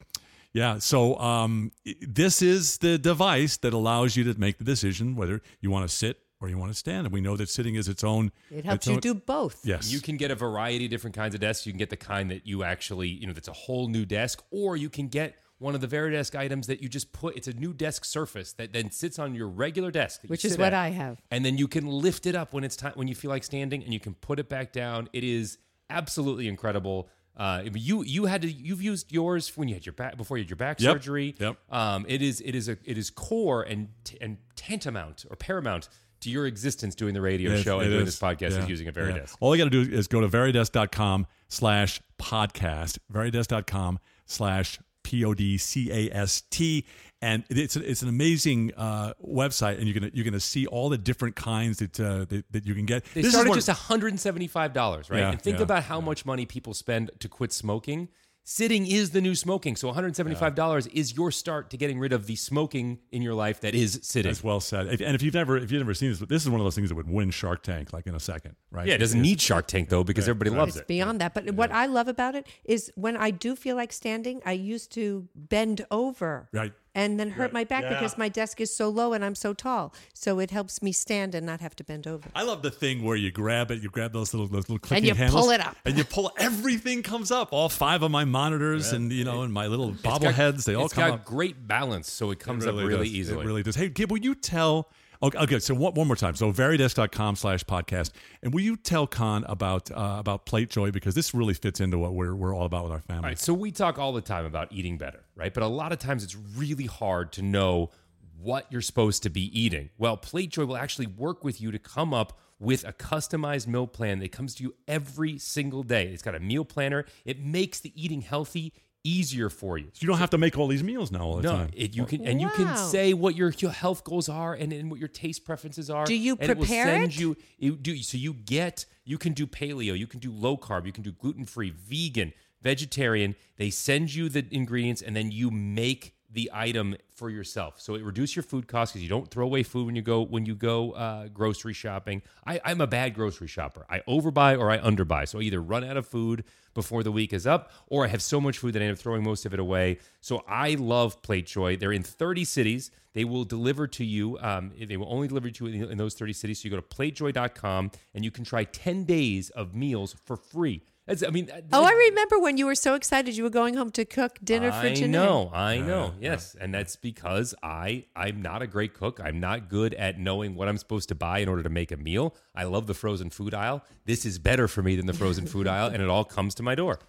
Yeah. 0.52 0.80
So 0.80 1.18
um, 1.18 1.72
i- 1.88 1.96
this 2.02 2.42
is 2.42 2.78
the 2.80 2.98
device 2.98 3.56
that 3.58 3.72
allows 3.72 4.18
you 4.18 4.26
to 4.26 4.38
make 4.38 4.58
the 4.58 4.66
decision 4.66 5.16
whether 5.16 5.42
you 5.62 5.72
want 5.72 5.90
to 5.90 5.96
sit 5.96 6.20
or 6.42 6.50
you 6.50 6.58
want 6.58 6.72
to 6.74 6.78
stand. 6.78 7.08
And 7.08 7.14
we 7.14 7.22
know 7.22 7.38
that 7.38 7.48
sitting 7.48 7.76
is 7.76 7.88
its 7.88 8.04
own. 8.04 8.34
It 8.52 8.66
helps 8.66 8.80
its 8.80 8.88
you 8.88 8.94
own- 8.96 9.00
do 9.00 9.14
both. 9.14 9.62
Yes. 9.66 9.90
You 9.94 10.02
can 10.02 10.18
get 10.18 10.30
a 10.30 10.36
variety 10.36 10.84
of 10.86 10.92
different 10.92 11.16
kinds 11.16 11.36
of 11.36 11.40
desks. 11.40 11.66
You 11.66 11.72
can 11.72 11.80
get 11.80 11.90
the 11.90 11.96
kind 11.96 12.32
that 12.32 12.46
you 12.46 12.64
actually, 12.66 13.08
you 13.08 13.28
know, 13.28 13.34
that's 13.34 13.48
a 13.48 13.54
whole 13.54 13.88
new 13.88 14.04
desk, 14.06 14.44
or 14.52 14.76
you 14.76 14.90
can 14.90 15.08
get 15.08 15.36
one 15.60 15.74
of 15.76 15.82
the 15.82 15.88
Varidesk 15.88 16.38
items 16.38 16.68
that 16.68 16.82
you 16.82 16.90
just 16.90 17.12
put. 17.14 17.36
It's 17.36 17.48
a 17.48 17.54
new 17.54 17.74
desk 17.74 18.06
surface 18.06 18.54
that 18.54 18.74
then 18.74 18.92
sits 18.92 19.18
on 19.20 19.34
your 19.36 19.48
regular 19.48 19.90
desk, 19.92 20.22
Which 20.28 20.46
is 20.46 20.58
what 20.58 20.68
at. 20.68 20.74
I 20.76 20.90
have. 20.90 21.22
And 21.32 21.44
then 21.44 21.58
you 21.58 21.68
can 21.68 21.88
lift 21.88 22.26
it 22.26 22.36
up 22.36 22.54
when 22.54 22.64
it's 22.64 22.76
time 22.76 22.94
when 22.96 23.08
you 23.08 23.16
feel 23.16 23.30
like 23.32 23.44
standing, 23.44 23.84
and 23.84 23.94
you 23.94 24.00
can 24.00 24.14
put 24.14 24.40
it 24.40 24.50
back 24.50 24.72
down. 24.72 25.10
It 25.14 25.24
is 25.24 25.58
absolutely 25.90 26.48
incredible. 26.48 27.10
Uh, 27.36 27.62
you 27.74 28.04
you 28.04 28.26
had 28.26 28.42
to 28.42 28.52
you've 28.52 28.82
used 28.82 29.12
yours 29.12 29.56
when 29.56 29.68
you 29.68 29.76
had 29.76 29.86
your 29.86 29.94
back 29.94 30.18
before 30.18 30.38
you 30.38 30.44
had 30.44 30.50
your 30.50 30.58
back 30.58 30.80
Yep. 30.80 30.92
surgery. 30.94 31.36
Yep. 31.40 31.58
Um, 31.70 32.06
it 32.08 32.22
is 32.24 32.42
it 32.42 32.56
is 32.56 32.68
a 32.68 32.78
it 32.84 32.98
is 32.98 33.10
core 33.12 33.62
and 33.62 33.90
and 34.20 34.38
tantamount 34.56 35.24
or 35.30 35.36
paramount 35.36 35.88
to 36.22 36.32
your 36.32 36.48
existence 36.48 36.96
doing 36.96 37.14
the 37.14 37.22
radio 37.22 37.52
It- 37.52 37.62
show 37.62 37.80
and 37.80 37.92
doing 37.92 38.08
is. 38.08 38.18
this 38.18 38.20
podcast 38.20 38.52
Yeah. 38.54 38.64
is 38.64 38.70
using 38.70 38.88
a 38.88 38.92
Yeah. 38.92 39.02
Varidesk. 39.04 39.36
All 39.40 39.56
you 39.56 39.64
got 39.64 39.72
to 39.72 39.84
do 39.86 39.96
is 39.96 40.08
go 40.08 40.20
to 40.20 40.28
varidesk.com 40.28 41.28
slash 41.48 42.02
podcast, 42.20 42.98
varidesk.com 43.14 44.00
slash 44.26 44.80
P 45.08 45.24
O 45.24 45.34
D 45.34 45.58
C 45.58 45.90
A 45.92 46.14
S 46.14 46.44
T. 46.52 46.86
And 47.22 47.46
it's 47.50 47.76
it's 47.76 48.04
an 48.04 48.10
amazing 48.10 48.74
uh, 48.76 49.14
website, 49.26 49.78
and 49.78 49.86
you're 49.88 49.94
gonna 50.00 50.12
you're 50.14 50.26
gonna 50.26 50.40
see 50.40 50.68
all 50.68 50.90
the 50.90 50.98
different 51.00 51.36
kinds 51.36 51.80
that 51.80 52.00
uh, 52.00 52.26
that, 52.26 52.44
that 52.52 52.66
you 52.66 52.76
can 52.76 52.86
get. 52.86 53.06
They 53.14 53.22
This 53.22 53.28
is 53.28 53.32
start 53.32 53.48
at 53.48 53.50
one- 53.50 53.58
just 53.58 53.70
$175, 53.70 55.10
right? 55.10 55.20
Yeah, 55.20 55.32
and 55.32 55.42
think 55.42 55.58
yeah, 55.58 55.64
about 55.64 55.84
how 55.84 56.00
much 56.00 56.26
money 56.26 56.46
people 56.46 56.74
spend 56.74 57.10
to 57.20 57.30
quit 57.30 57.52
smoking. 57.54 58.10
Sitting 58.50 58.88
is 58.88 59.10
the 59.10 59.20
new 59.20 59.36
smoking. 59.36 59.76
So 59.76 59.92
$175 59.92 60.88
is 60.94 61.14
your 61.18 61.32
start 61.32 61.70
to 61.72 61.78
getting 61.78 62.00
rid 62.00 62.14
of 62.14 62.28
the 62.28 62.38
smoking 62.38 63.00
in 63.12 63.22
your 63.22 63.34
life 63.34 63.60
that 63.60 63.76
is 63.76 64.00
sitting. 64.04 64.30
That's 64.32 64.42
well 64.42 64.62
said. 64.62 64.88
If- 64.88 65.02
And 65.02 65.16
if 65.16 65.22
you've 65.22 65.34
never 65.34 65.58
if 65.58 65.70
you've 65.70 65.82
never 65.82 65.94
seen 65.94 66.12
this, 66.12 66.20
this 66.20 66.44
is 66.44 66.50
one 66.50 66.62
of 66.62 66.66
those 66.66 66.74
things 66.76 66.88
that 66.88 66.96
would 66.96 67.10
win 67.10 67.30
Shark 67.32 67.62
Tank 67.62 67.92
like 67.92 68.08
in 68.08 68.16
a 68.16 68.22
second, 68.22 68.56
right? 68.72 68.88
yeah, 68.88 68.94
it 68.94 69.00
doesn't 69.00 69.20
It's- 69.20 69.30
need 69.32 69.42
Shark 69.42 69.68
Tank 69.68 69.90
though 69.90 70.06
because 70.06 70.30
everybody 70.30 70.52
loves 70.52 70.78
It's 70.78 70.84
it. 70.84 70.88
beyond 70.88 71.20
that. 71.20 71.34
But 71.34 71.52
what 71.56 71.74
I 71.74 71.88
love 71.88 72.08
about 72.08 72.36
it 72.36 72.48
is 72.64 72.90
when 72.96 73.18
I 73.18 73.32
do 73.32 73.54
feel 73.54 73.76
like 73.76 73.92
standing, 73.92 74.42
I 74.46 74.54
used 74.54 74.94
to 74.94 75.28
bend 75.36 75.86
over. 75.92 76.48
Right. 76.54 76.72
And 76.98 77.20
then 77.20 77.30
hurt 77.30 77.44
Right. 77.44 77.54
my 77.54 77.64
back 77.64 77.84
Yeah. 77.84 77.90
because 77.94 78.18
my 78.18 78.28
desk 78.28 78.60
is 78.60 78.76
so 78.76 78.90
low 78.90 79.14
and 79.14 79.24
I'm 79.24 79.36
so 79.36 79.54
tall. 79.54 79.94
So 80.14 80.40
it 80.40 80.50
helps 80.52 80.82
me 80.82 80.92
stand 80.92 81.36
and 81.36 81.46
not 81.46 81.62
have 81.62 81.76
to 81.78 81.84
bend 81.84 82.08
over. 82.08 82.28
I 82.36 82.42
love 82.42 82.64
the 82.64 82.72
thing 82.72 83.04
where 83.04 83.16
you 83.16 83.30
grab 83.32 83.70
it, 83.72 83.84
you 83.84 83.90
grab 83.90 84.14
those 84.14 84.34
little 84.34 84.48
those 84.48 84.64
little 84.68 84.80
clicking 84.80 85.08
and 85.10 85.16
you 85.18 85.24
handles, 85.24 85.44
pull 85.46 85.52
it 85.52 85.62
up. 85.62 85.78
and 85.86 85.96
you 85.98 86.04
pull 86.04 86.32
everything 86.40 87.04
comes 87.04 87.30
up. 87.32 87.50
All 87.52 87.70
five 87.70 88.02
of 88.02 88.10
my 88.10 88.26
monitors 88.26 88.92
and 88.94 89.12
you 89.14 89.24
know 89.24 89.44
and 89.44 89.54
my 89.54 89.68
little 89.68 89.92
bobbleheads, 89.94 90.66
they 90.66 90.74
all 90.74 90.86
it's 90.86 90.94
come 90.96 91.10
got 91.12 91.14
up. 91.20 91.26
great 91.26 91.68
balance, 91.68 92.12
so 92.12 92.32
it 92.32 92.40
comes 92.40 92.66
It 92.66 92.70
up 92.70 92.76
really 92.76 93.06
does. 93.06 93.14
easily. 93.16 93.44
It 93.44 93.48
really 93.48 93.64
does. 93.64 93.76
Hey, 93.76 93.90
Gib, 93.90 94.10
will 94.12 94.18
you 94.18 94.34
tell? 94.34 94.90
Okay, 95.22 95.38
okay 95.38 95.60
so 95.60 95.74
one, 95.74 95.94
one 95.94 96.08
more 96.08 96.16
time. 96.16 96.36
So 96.36 96.52
varidesk.com 96.52 97.36
slash 97.36 97.64
podcast. 97.64 98.12
And 98.42 98.54
will 98.54 98.62
you 98.62 98.76
tell 98.76 99.08
Con 99.08 99.44
about 99.46 99.92
uh, 99.92 100.18
about 100.20 100.46
Plate 100.46 100.70
Joy? 100.70 100.92
Because 100.92 101.16
this 101.16 101.34
really 101.34 101.54
fits 101.54 101.80
into 101.80 101.98
what 101.98 102.14
we're, 102.14 102.36
we're 102.36 102.56
all 102.56 102.66
about 102.66 102.84
with 102.84 102.94
our 102.94 103.02
family. 103.02 103.24
All 103.24 103.30
right, 103.30 103.40
so 103.40 103.54
we 103.54 103.72
talk 103.72 103.98
all 103.98 104.14
the 104.14 104.22
time 104.22 104.46
about 104.46 104.72
eating 104.72 104.98
better, 104.98 105.24
right? 105.36 105.54
But 105.54 105.64
a 105.64 105.68
lot 105.68 105.92
of 105.92 106.00
times 106.00 106.24
it's 106.24 106.36
really 106.36 106.86
hard 106.86 107.32
to 107.34 107.42
know 107.42 107.92
what 108.40 108.72
you're 108.72 108.82
supposed 108.82 109.24
to 109.24 109.30
be 109.30 109.60
eating. 109.60 109.90
Well, 109.98 110.18
Plate 110.18 110.52
Joy 110.52 110.66
will 110.66 110.78
actually 110.78 111.08
work 111.08 111.44
with 111.44 111.60
you 111.60 111.72
to 111.72 111.80
come 111.80 112.14
up 112.14 112.38
with 112.60 112.84
a 112.86 112.94
customized 112.94 113.68
meal 113.68 113.88
plan 113.88 114.20
that 114.20 114.32
comes 114.32 114.56
to 114.56 114.64
you 114.64 114.76
every 114.88 115.38
single 115.38 115.84
day. 115.84 116.08
It's 116.08 116.24
got 116.24 116.36
a 116.36 116.40
meal 116.40 116.66
planner. 116.66 117.06
It 117.26 117.40
makes 117.40 117.80
the 117.80 117.92
eating 117.96 118.22
healthy 118.22 118.74
easier 119.04 119.50
for 119.50 119.78
you. 119.78 119.86
So 119.94 120.00
you 120.02 120.08
don't 120.08 120.18
have 120.18 120.32
to 120.32 120.38
make 120.38 120.58
all 120.58 120.68
these 120.68 120.84
meals 120.84 121.12
now 121.12 121.22
all 121.22 121.38
the 121.38 121.44
No, 121.44 121.52
time. 121.54 121.70
it, 121.74 121.96
you 121.96 122.06
can 122.06 122.26
and 122.26 122.42
you 122.42 122.50
can 122.50 122.76
say 122.76 123.14
what 123.14 123.36
your, 123.36 123.54
your 123.58 123.72
health 123.72 124.04
goals 124.04 124.28
are 124.28 124.54
and, 124.54 124.74
and 124.74 124.90
what 124.90 125.00
your 125.00 125.08
taste 125.08 125.46
preferences 125.46 125.90
are. 125.90 126.06
Do 126.06 126.16
you 126.16 126.38
and 126.40 126.52
it 126.52 126.58
will 126.58 126.66
prepare 126.66 126.86
send 126.86 127.12
it? 127.14 127.20
you 127.20 127.38
you 127.58 127.76
do 127.76 127.98
so 127.98 128.18
you 128.18 128.34
get 128.34 128.86
you 129.06 129.18
can 129.18 129.34
do 129.34 129.48
paleo, 129.48 129.98
you 129.98 130.08
can 130.08 130.20
do 130.20 130.32
low 130.32 130.58
carb, 130.58 130.86
you 130.86 130.92
can 130.92 131.04
do 131.04 131.12
gluten 131.12 131.46
free, 131.46 131.70
vegan, 131.70 132.34
vegetarian. 132.62 133.36
They 133.58 133.70
send 133.70 134.14
you 134.14 134.28
the 134.30 134.46
ingredients 134.52 135.02
and 135.02 135.16
then 135.16 135.32
you 135.32 135.52
make 135.52 136.14
the 136.30 136.50
item 136.54 136.96
for 137.16 137.30
yourself. 137.30 137.80
So 137.80 137.96
it 137.96 138.04
reduces 138.04 138.36
your 138.36 138.44
food 138.44 138.68
costs 138.68 138.94
because 138.94 139.04
you 139.04 139.10
don't 139.10 139.30
throw 139.30 139.46
away 139.46 139.64
food 139.64 139.86
when 139.86 139.96
you 139.96 140.02
go 140.02 140.22
when 140.22 140.46
you 140.46 140.56
go 140.56 140.92
uh, 140.92 141.28
grocery 141.30 141.74
shopping. 141.74 142.22
I, 142.46 142.60
I'm 142.66 142.82
a 142.82 142.88
bad 142.88 143.14
grocery 143.14 143.48
shopper. 143.48 143.86
I 143.90 144.00
overbuy 144.02 144.60
or 144.60 144.70
I 144.70 144.78
underbuy. 144.78 145.28
So 145.28 145.40
I 145.40 145.44
either 145.44 145.62
run 145.62 145.84
out 145.84 145.98
of 145.98 146.06
food 146.06 146.44
before 146.74 147.02
the 147.02 147.12
week 147.12 147.34
is 147.34 147.48
up, 147.48 147.72
or 147.88 148.06
I 148.06 148.08
have 148.10 148.22
so 148.22 148.40
much 148.40 148.60
food 148.60 148.74
that 148.74 148.84
I 148.84 148.86
end 148.86 148.94
up 148.94 149.00
throwing 149.00 149.24
most 149.24 149.46
of 149.46 149.54
it 149.54 149.60
away. 149.60 149.98
So 150.22 150.44
I 150.48 150.76
love 150.76 151.22
Plate 151.24 151.48
Joy. 151.48 151.76
They're 151.76 151.92
in 151.92 152.04
30 152.04 152.46
cities. 152.46 152.92
They 153.14 153.24
will 153.26 153.46
deliver 153.46 153.88
to 153.88 154.06
you. 154.06 154.38
Um, 154.40 154.72
they 154.80 154.96
will 154.96 155.12
only 155.12 155.28
deliver 155.28 155.50
to 155.50 155.66
you 155.66 155.86
in, 155.86 155.92
in 155.92 155.98
those 155.98 156.14
30 156.14 156.34
cities. 156.34 156.62
So 156.62 156.66
you 156.66 156.70
go 156.70 156.76
to 156.76 156.84
platejoy.com 156.84 157.92
and 158.14 158.24
you 158.24 158.30
can 158.30 158.44
try 158.44 158.64
10 158.66 159.06
days 159.06 159.50
of 159.50 159.74
meals 159.74 160.16
for 160.26 160.38
free. 160.38 160.84
That's, 161.08 161.24
I 161.24 161.30
mean, 161.30 161.50
uh, 161.50 161.62
Oh, 161.72 161.86
I 161.86 161.92
remember 161.92 162.38
when 162.38 162.58
you 162.58 162.66
were 162.66 162.76
so 162.76 162.94
excited 162.94 163.36
you 163.38 163.44
were 163.44 163.50
going 163.50 163.76
home 163.76 163.92
to 163.92 164.04
cook 164.06 164.38
dinner 164.44 164.72
for 164.72 164.88
I 164.88 164.92
Janae. 164.92 165.10
know, 165.10 165.50
I 165.54 165.80
know. 165.80 166.14
Yes, 166.20 166.56
and 166.60 166.74
that's 166.74 166.96
because 166.98 167.56
I 167.64 168.06
I'm 168.16 168.42
not 168.42 168.62
a 168.62 168.68
great 168.68 168.94
cook. 168.94 169.20
I'm 169.24 169.40
not 169.40 169.70
good 169.70 169.94
at 169.94 170.20
knowing 170.20 170.54
what 170.56 170.68
I'm 170.68 170.78
supposed 170.78 171.08
to 171.10 171.16
buy 171.16 171.40
in 171.40 171.48
order 171.48 171.64
to 171.64 171.70
make 171.70 171.92
a 171.94 171.98
meal. 171.98 172.36
I 172.54 172.66
love 172.66 172.88
the 172.88 172.94
frozen 172.94 173.30
food 173.30 173.54
aisle. 173.54 173.84
This 174.06 174.26
is 174.26 174.38
better 174.38 174.68
for 174.68 174.84
me 174.84 174.96
than 174.98 175.06
the 175.06 175.14
frozen 175.14 175.48
food 175.48 175.66
aisle, 175.76 175.88
and 175.88 176.04
it 176.04 176.10
all 176.10 176.26
comes 176.26 176.54
to 176.56 176.64
my 176.64 176.76
door. 176.76 177.00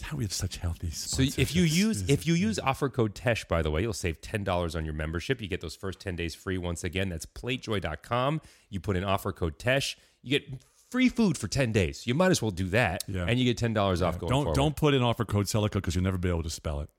How 0.00 0.16
we 0.16 0.24
have 0.24 0.32
such 0.32 0.56
healthy. 0.56 0.90
So 0.90 1.22
if 1.22 1.54
you 1.54 1.62
use 1.62 2.08
if 2.08 2.26
you 2.26 2.32
use 2.34 2.58
offer 2.58 2.88
code 2.88 3.14
Tesh, 3.14 3.46
by 3.46 3.60
the 3.62 3.70
way, 3.70 3.82
you'll 3.82 3.92
save 3.92 4.20
ten 4.22 4.42
dollars 4.44 4.74
on 4.74 4.84
your 4.86 4.94
membership. 4.94 5.40
You 5.42 5.46
get 5.46 5.60
those 5.60 5.76
first 5.76 6.00
ten 6.00 6.16
days 6.16 6.34
free. 6.34 6.56
Once 6.58 6.82
again, 6.84 7.10
that's 7.10 7.26
platejoy.com. 7.26 8.40
You 8.70 8.80
put 8.80 8.96
in 8.96 9.04
offer 9.04 9.30
code 9.32 9.58
Tesh, 9.58 9.94
you 10.22 10.40
get 10.40 10.48
free 10.92 11.08
food 11.08 11.36
for 11.38 11.48
ten 11.48 11.72
days. 11.72 12.06
You 12.06 12.14
might 12.14 12.30
as 12.30 12.40
well 12.42 12.50
do 12.52 12.68
that, 12.68 13.02
Yeah. 13.08 13.24
and 13.28 13.38
you 13.38 13.44
get 13.44 13.56
ten 13.58 13.72
dollars 13.74 14.02
off 14.02 14.18
going 14.18 14.30
don't 14.30 14.42
forward. 14.44 14.56
don't 14.56 14.76
put 14.76 14.94
in 14.94 15.02
offer 15.02 15.24
code 15.24 15.46
Sellecca 15.46 15.72
because 15.74 15.94
you'll 15.94 16.04
never 16.04 16.18
be 16.18 16.28
able 16.28 16.42
to 16.44 16.50
spell 16.50 16.80
it. 16.80 16.90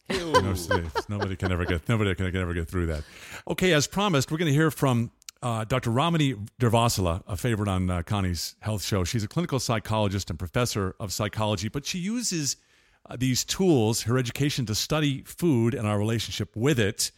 Nobody 1.09 1.35
can 1.35 1.51
ever 1.51 1.65
get 1.65 1.87
nobody 1.87 2.13
can 2.15 2.31
can, 2.31 2.41
ever 2.41 2.53
get 2.53 2.67
through 2.67 2.87
that. 2.87 3.03
Okay, 3.47 3.71
as 3.73 3.87
promised, 3.87 4.31
we're 4.31 4.37
going 4.37 4.51
to 4.51 4.53
hear 4.53 4.71
from 4.71 5.11
uh, 5.41 5.63
Dr. 5.65 5.91
Ramani 5.91 6.35
Durvasula, 6.59 7.21
a 7.27 7.35
favorite 7.37 7.67
on 7.69 7.89
uh, 7.89 8.01
Connie's 8.01 8.55
health 8.59 8.83
show. 8.83 9.03
She's 9.03 9.23
a 9.23 9.27
clinical 9.27 9.59
psychologist 9.59 10.29
and 10.29 10.39
professor 10.39 10.95
of 10.99 11.11
psychology, 11.13 11.67
but 11.69 11.85
she 11.85 11.99
uses 11.99 12.55
uh, 13.09 13.17
these 13.17 13.43
tools, 13.43 14.03
her 14.03 14.17
education, 14.17 14.65
to 14.67 14.75
study 14.75 15.21
food 15.25 15.73
and 15.73 15.85
our 15.87 15.97
relationship 15.99 16.55
with 16.55 16.79
it. 16.79 17.11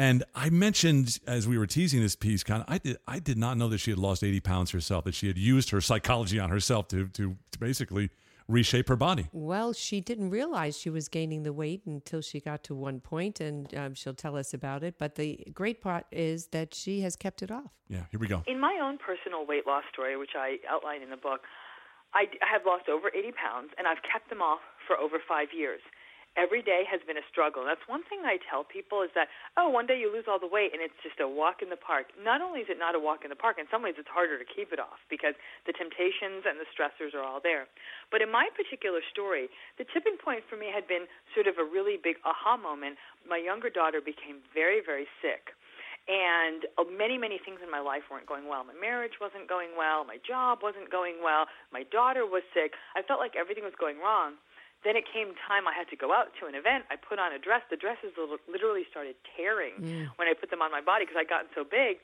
And 0.00 0.24
I 0.34 0.48
mentioned 0.48 1.18
as 1.26 1.46
we 1.46 1.58
were 1.58 1.66
teasing 1.66 2.00
this 2.00 2.16
piece, 2.16 2.42
Connie, 2.42 2.64
I 2.66 2.78
did 2.78 2.96
I 3.06 3.18
did 3.18 3.36
not 3.36 3.58
know 3.58 3.68
that 3.68 3.78
she 3.78 3.90
had 3.90 3.98
lost 3.98 4.24
eighty 4.24 4.40
pounds 4.40 4.70
herself. 4.70 5.04
That 5.04 5.14
she 5.14 5.26
had 5.26 5.36
used 5.36 5.68
her 5.70 5.82
psychology 5.82 6.40
on 6.40 6.48
herself 6.48 6.88
to 6.88 7.08
to, 7.08 7.36
to 7.52 7.58
basically 7.58 8.08
reshape 8.48 8.88
her 8.88 8.96
body. 8.96 9.28
Well, 9.30 9.74
she 9.74 10.00
didn't 10.00 10.30
realize 10.30 10.78
she 10.78 10.88
was 10.88 11.08
gaining 11.08 11.42
the 11.42 11.52
weight 11.52 11.82
until 11.84 12.22
she 12.22 12.40
got 12.40 12.64
to 12.64 12.74
one 12.74 13.00
point, 13.00 13.40
and 13.40 13.72
um, 13.76 13.92
she'll 13.92 14.14
tell 14.14 14.36
us 14.38 14.54
about 14.54 14.82
it. 14.82 14.94
But 14.98 15.16
the 15.16 15.44
great 15.52 15.82
part 15.82 16.06
is 16.10 16.46
that 16.46 16.72
she 16.72 17.02
has 17.02 17.14
kept 17.14 17.42
it 17.42 17.50
off. 17.50 17.70
Yeah, 17.90 18.04
here 18.10 18.18
we 18.18 18.26
go. 18.26 18.42
In 18.46 18.58
my 18.58 18.80
own 18.82 18.96
personal 18.96 19.46
weight 19.46 19.66
loss 19.66 19.84
story, 19.92 20.16
which 20.16 20.32
I 20.34 20.56
outline 20.66 21.02
in 21.02 21.10
the 21.10 21.18
book, 21.18 21.42
I 22.14 22.24
have 22.40 22.62
lost 22.66 22.88
over 22.88 23.08
80 23.14 23.32
pounds, 23.32 23.70
and 23.76 23.86
I've 23.86 24.02
kept 24.10 24.30
them 24.30 24.40
off 24.40 24.60
for 24.86 24.96
over 24.96 25.18
five 25.28 25.48
years 25.54 25.82
every 26.38 26.62
day 26.62 26.86
has 26.86 27.00
been 27.06 27.18
a 27.18 27.26
struggle. 27.30 27.66
That's 27.66 27.82
one 27.90 28.06
thing 28.06 28.22
I 28.22 28.38
tell 28.38 28.62
people 28.62 29.02
is 29.02 29.10
that, 29.18 29.26
oh, 29.58 29.70
one 29.70 29.86
day 29.86 29.98
you 29.98 30.12
lose 30.12 30.30
all 30.30 30.38
the 30.38 30.50
weight 30.50 30.70
and 30.70 30.78
it's 30.82 30.96
just 31.02 31.18
a 31.18 31.26
walk 31.26 31.62
in 31.62 31.70
the 31.70 31.80
park. 31.80 32.14
Not 32.14 32.38
only 32.38 32.62
is 32.62 32.70
it 32.70 32.78
not 32.78 32.94
a 32.94 33.02
walk 33.02 33.26
in 33.26 33.30
the 33.30 33.38
park, 33.38 33.58
in 33.58 33.66
some 33.70 33.82
ways 33.82 33.98
it's 33.98 34.10
harder 34.10 34.38
to 34.38 34.46
keep 34.46 34.70
it 34.70 34.78
off 34.78 35.02
because 35.10 35.34
the 35.66 35.74
temptations 35.74 36.46
and 36.46 36.58
the 36.62 36.68
stressors 36.70 37.14
are 37.14 37.24
all 37.24 37.42
there. 37.42 37.66
But 38.10 38.22
in 38.22 38.30
my 38.30 38.46
particular 38.54 39.02
story, 39.10 39.50
the 39.78 39.86
tipping 39.90 40.18
point 40.18 40.46
for 40.46 40.54
me 40.54 40.70
had 40.70 40.86
been 40.86 41.10
sort 41.34 41.50
of 41.50 41.58
a 41.58 41.66
really 41.66 41.98
big 41.98 42.22
aha 42.22 42.56
moment. 42.56 42.98
My 43.26 43.38
younger 43.38 43.70
daughter 43.70 43.98
became 43.98 44.42
very, 44.54 44.78
very 44.78 45.10
sick 45.18 45.54
and 46.08 46.64
uh, 46.80 46.84
many 46.88 47.18
many 47.18 47.38
things 47.38 47.60
in 47.62 47.70
my 47.70 47.78
life 47.78 48.02
weren't 48.10 48.24
going 48.24 48.48
well 48.48 48.64
my 48.64 48.72
marriage 48.72 49.20
wasn't 49.20 49.44
going 49.46 49.76
well 49.76 50.02
my 50.02 50.16
job 50.24 50.58
wasn't 50.62 50.88
going 50.90 51.20
well 51.22 51.44
my 51.70 51.84
daughter 51.92 52.24
was 52.24 52.42
sick 52.56 52.72
i 52.96 53.02
felt 53.04 53.20
like 53.20 53.36
everything 53.36 53.62
was 53.62 53.76
going 53.78 54.00
wrong 54.00 54.34
then 54.84 54.96
it 54.96 55.04
came 55.04 55.36
time 55.44 55.68
I 55.68 55.74
had 55.76 55.88
to 55.92 55.96
go 55.96 56.12
out 56.12 56.32
to 56.40 56.46
an 56.48 56.54
event. 56.54 56.88
I 56.88 56.96
put 56.96 57.18
on 57.18 57.32
a 57.32 57.38
dress. 57.38 57.60
The 57.68 57.76
dresses 57.76 58.16
literally 58.48 58.88
started 58.88 59.16
tearing 59.36 59.76
mm. 59.76 60.08
when 60.16 60.28
I 60.28 60.32
put 60.32 60.48
them 60.48 60.62
on 60.62 60.70
my 60.72 60.80
body 60.80 61.04
because 61.04 61.20
I'd 61.20 61.28
gotten 61.28 61.52
so 61.54 61.64
big. 61.64 62.00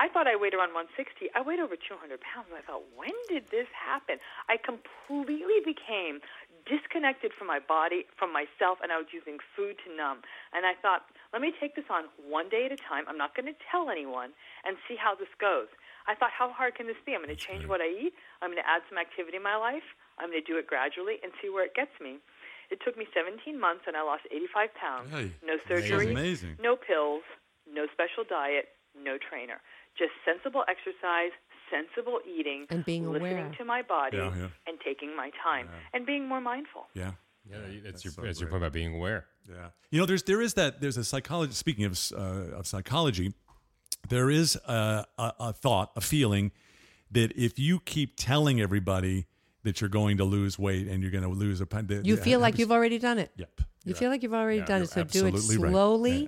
I 0.00 0.08
thought 0.08 0.24
I 0.24 0.34
weighed 0.34 0.54
around 0.54 0.72
160. 0.72 1.28
I 1.36 1.42
weighed 1.44 1.60
over 1.60 1.76
200 1.76 2.00
pounds. 2.24 2.48
I 2.56 2.64
thought, 2.64 2.86
when 2.96 3.12
did 3.28 3.52
this 3.52 3.68
happen? 3.76 4.16
I 4.48 4.56
completely 4.56 5.60
became 5.60 6.24
disconnected 6.70 7.34
from 7.34 7.50
my 7.50 7.58
body, 7.58 8.06
from 8.14 8.30
myself, 8.30 8.78
and 8.78 8.94
I 8.94 8.96
was 9.02 9.10
using 9.10 9.42
food 9.58 9.74
to 9.82 9.90
numb. 9.90 10.22
And 10.54 10.62
I 10.62 10.78
thought, 10.78 11.10
let 11.34 11.42
me 11.42 11.50
take 11.50 11.74
this 11.74 11.90
on 11.90 12.06
one 12.22 12.46
day 12.46 12.70
at 12.70 12.72
a 12.72 12.78
time. 12.78 13.10
I'm 13.10 13.18
not 13.18 13.34
going 13.34 13.50
to 13.50 13.58
tell 13.66 13.90
anyone 13.90 14.30
and 14.62 14.78
see 14.86 14.94
how 14.94 15.18
this 15.18 15.30
goes. 15.42 15.66
I 16.06 16.14
thought, 16.14 16.30
how 16.30 16.54
hard 16.54 16.78
can 16.78 16.86
this 16.86 16.96
be? 17.02 17.12
I'm 17.18 17.26
going 17.26 17.34
to 17.34 17.38
change 17.38 17.66
what 17.66 17.82
I 17.82 17.90
eat. 17.90 18.14
I'm 18.40 18.54
going 18.54 18.62
to 18.62 18.70
add 18.70 18.86
some 18.86 18.96
activity 18.96 19.36
in 19.36 19.42
my 19.42 19.58
life. 19.58 19.84
I'm 20.22 20.30
going 20.30 20.40
to 20.42 20.46
do 20.46 20.56
it 20.56 20.70
gradually 20.70 21.18
and 21.26 21.34
see 21.42 21.50
where 21.50 21.66
it 21.66 21.74
gets 21.74 21.92
me. 21.98 22.22
It 22.70 22.78
took 22.86 22.94
me 22.94 23.10
17 23.10 23.58
months 23.58 23.90
and 23.90 23.98
I 23.98 24.06
lost 24.06 24.30
85 24.30 24.70
pounds. 24.78 25.10
Hey, 25.10 25.34
no 25.42 25.58
surgery, 25.66 26.14
amazing. 26.14 26.54
no 26.62 26.78
pills, 26.78 27.26
no 27.66 27.90
special 27.90 28.22
diet, 28.22 28.70
no 28.94 29.18
trainer. 29.18 29.58
Just 29.98 30.14
sensible 30.22 30.62
exercise, 30.70 31.34
sensible 31.70 32.18
eating, 32.26 32.66
and 32.70 32.84
being 32.84 33.10
listening 33.10 33.32
aware. 33.38 33.54
to 33.58 33.64
my 33.64 33.82
body, 33.82 34.16
Yeah, 34.18 34.32
yeah. 34.36 34.48
and 34.66 34.78
taking 34.84 35.16
my 35.16 35.30
time, 35.42 35.68
and 35.94 36.04
being 36.06 36.26
more 36.28 36.40
mindful. 36.40 36.86
Yeah. 36.94 37.12
Yeah, 37.50 37.56
that's, 37.58 37.82
That's 37.84 38.04
your 38.04 38.12
so 38.12 38.22
that's 38.22 38.38
your 38.40 38.50
point 38.50 38.62
about 38.62 38.72
being 38.74 38.94
aware. 38.94 39.24
Yeah. 39.48 39.68
You 39.90 39.98
know, 39.98 40.06
there's 40.06 40.22
there 40.24 40.42
is 40.42 40.54
that 40.54 40.80
there's 40.80 40.98
a 40.98 41.04
psychology. 41.04 41.52
Speaking 41.54 41.84
of 41.86 41.98
uh, 42.14 42.58
of 42.58 42.66
psychology, 42.66 43.32
there 44.08 44.30
is 44.30 44.56
a, 44.66 45.04
a, 45.18 45.32
a 45.40 45.52
thought, 45.52 45.90
a 45.96 46.00
feeling 46.02 46.52
that 47.10 47.32
if 47.36 47.58
you 47.58 47.80
keep 47.80 48.14
telling 48.16 48.60
everybody 48.60 49.26
that 49.62 49.80
you're 49.80 49.90
going 49.90 50.18
to 50.18 50.24
lose 50.24 50.58
weight 50.58 50.86
and 50.86 51.02
you're 51.02 51.10
going 51.10 51.24
to 51.24 51.30
lose 51.30 51.60
a 51.60 51.66
pound, 51.66 51.90
You 52.04 52.16
feel 52.16 52.40
like 52.40 52.58
you've 52.58 52.72
already 52.72 52.98
done 52.98 53.18
it. 53.18 53.30
Yep. 53.36 53.60
You 53.84 53.94
feel 53.94 54.10
like 54.10 54.22
you've 54.22 54.34
already 54.34 54.58
Yeah, 54.58 54.64
done 54.66 54.82
it. 54.82 54.90
So 54.90 55.02
do 55.04 55.26
it 55.26 55.34
absolutely 55.34 55.64
right. 55.64 55.72
slowly. 55.72 56.20
Yeah. 56.20 56.26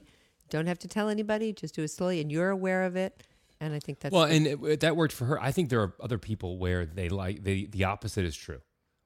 Don't 0.50 0.66
have 0.66 0.78
to 0.80 0.88
tell 0.88 1.08
anybody. 1.08 1.52
Just 1.52 1.74
do 1.74 1.82
it 1.82 1.88
slowly, 1.88 2.20
and 2.20 2.32
you're 2.32 2.50
aware 2.50 2.84
of 2.84 2.96
it. 2.96 3.22
And 3.62 3.72
I 3.74 3.78
think 3.78 4.00
that's 4.00 4.12
Well, 4.12 4.26
the- 4.26 4.34
and 4.34 4.46
it, 4.66 4.80
that 4.80 4.96
worked 4.96 5.14
for 5.14 5.24
her. 5.26 5.40
I 5.40 5.52
think 5.52 5.70
there 5.70 5.80
are 5.80 5.94
other 6.00 6.18
people 6.18 6.58
where 6.58 6.84
they 6.84 7.08
like 7.08 7.44
they 7.44 7.66
the 7.66 7.84
opposite 7.84 8.24
is 8.24 8.36
true, 8.36 8.60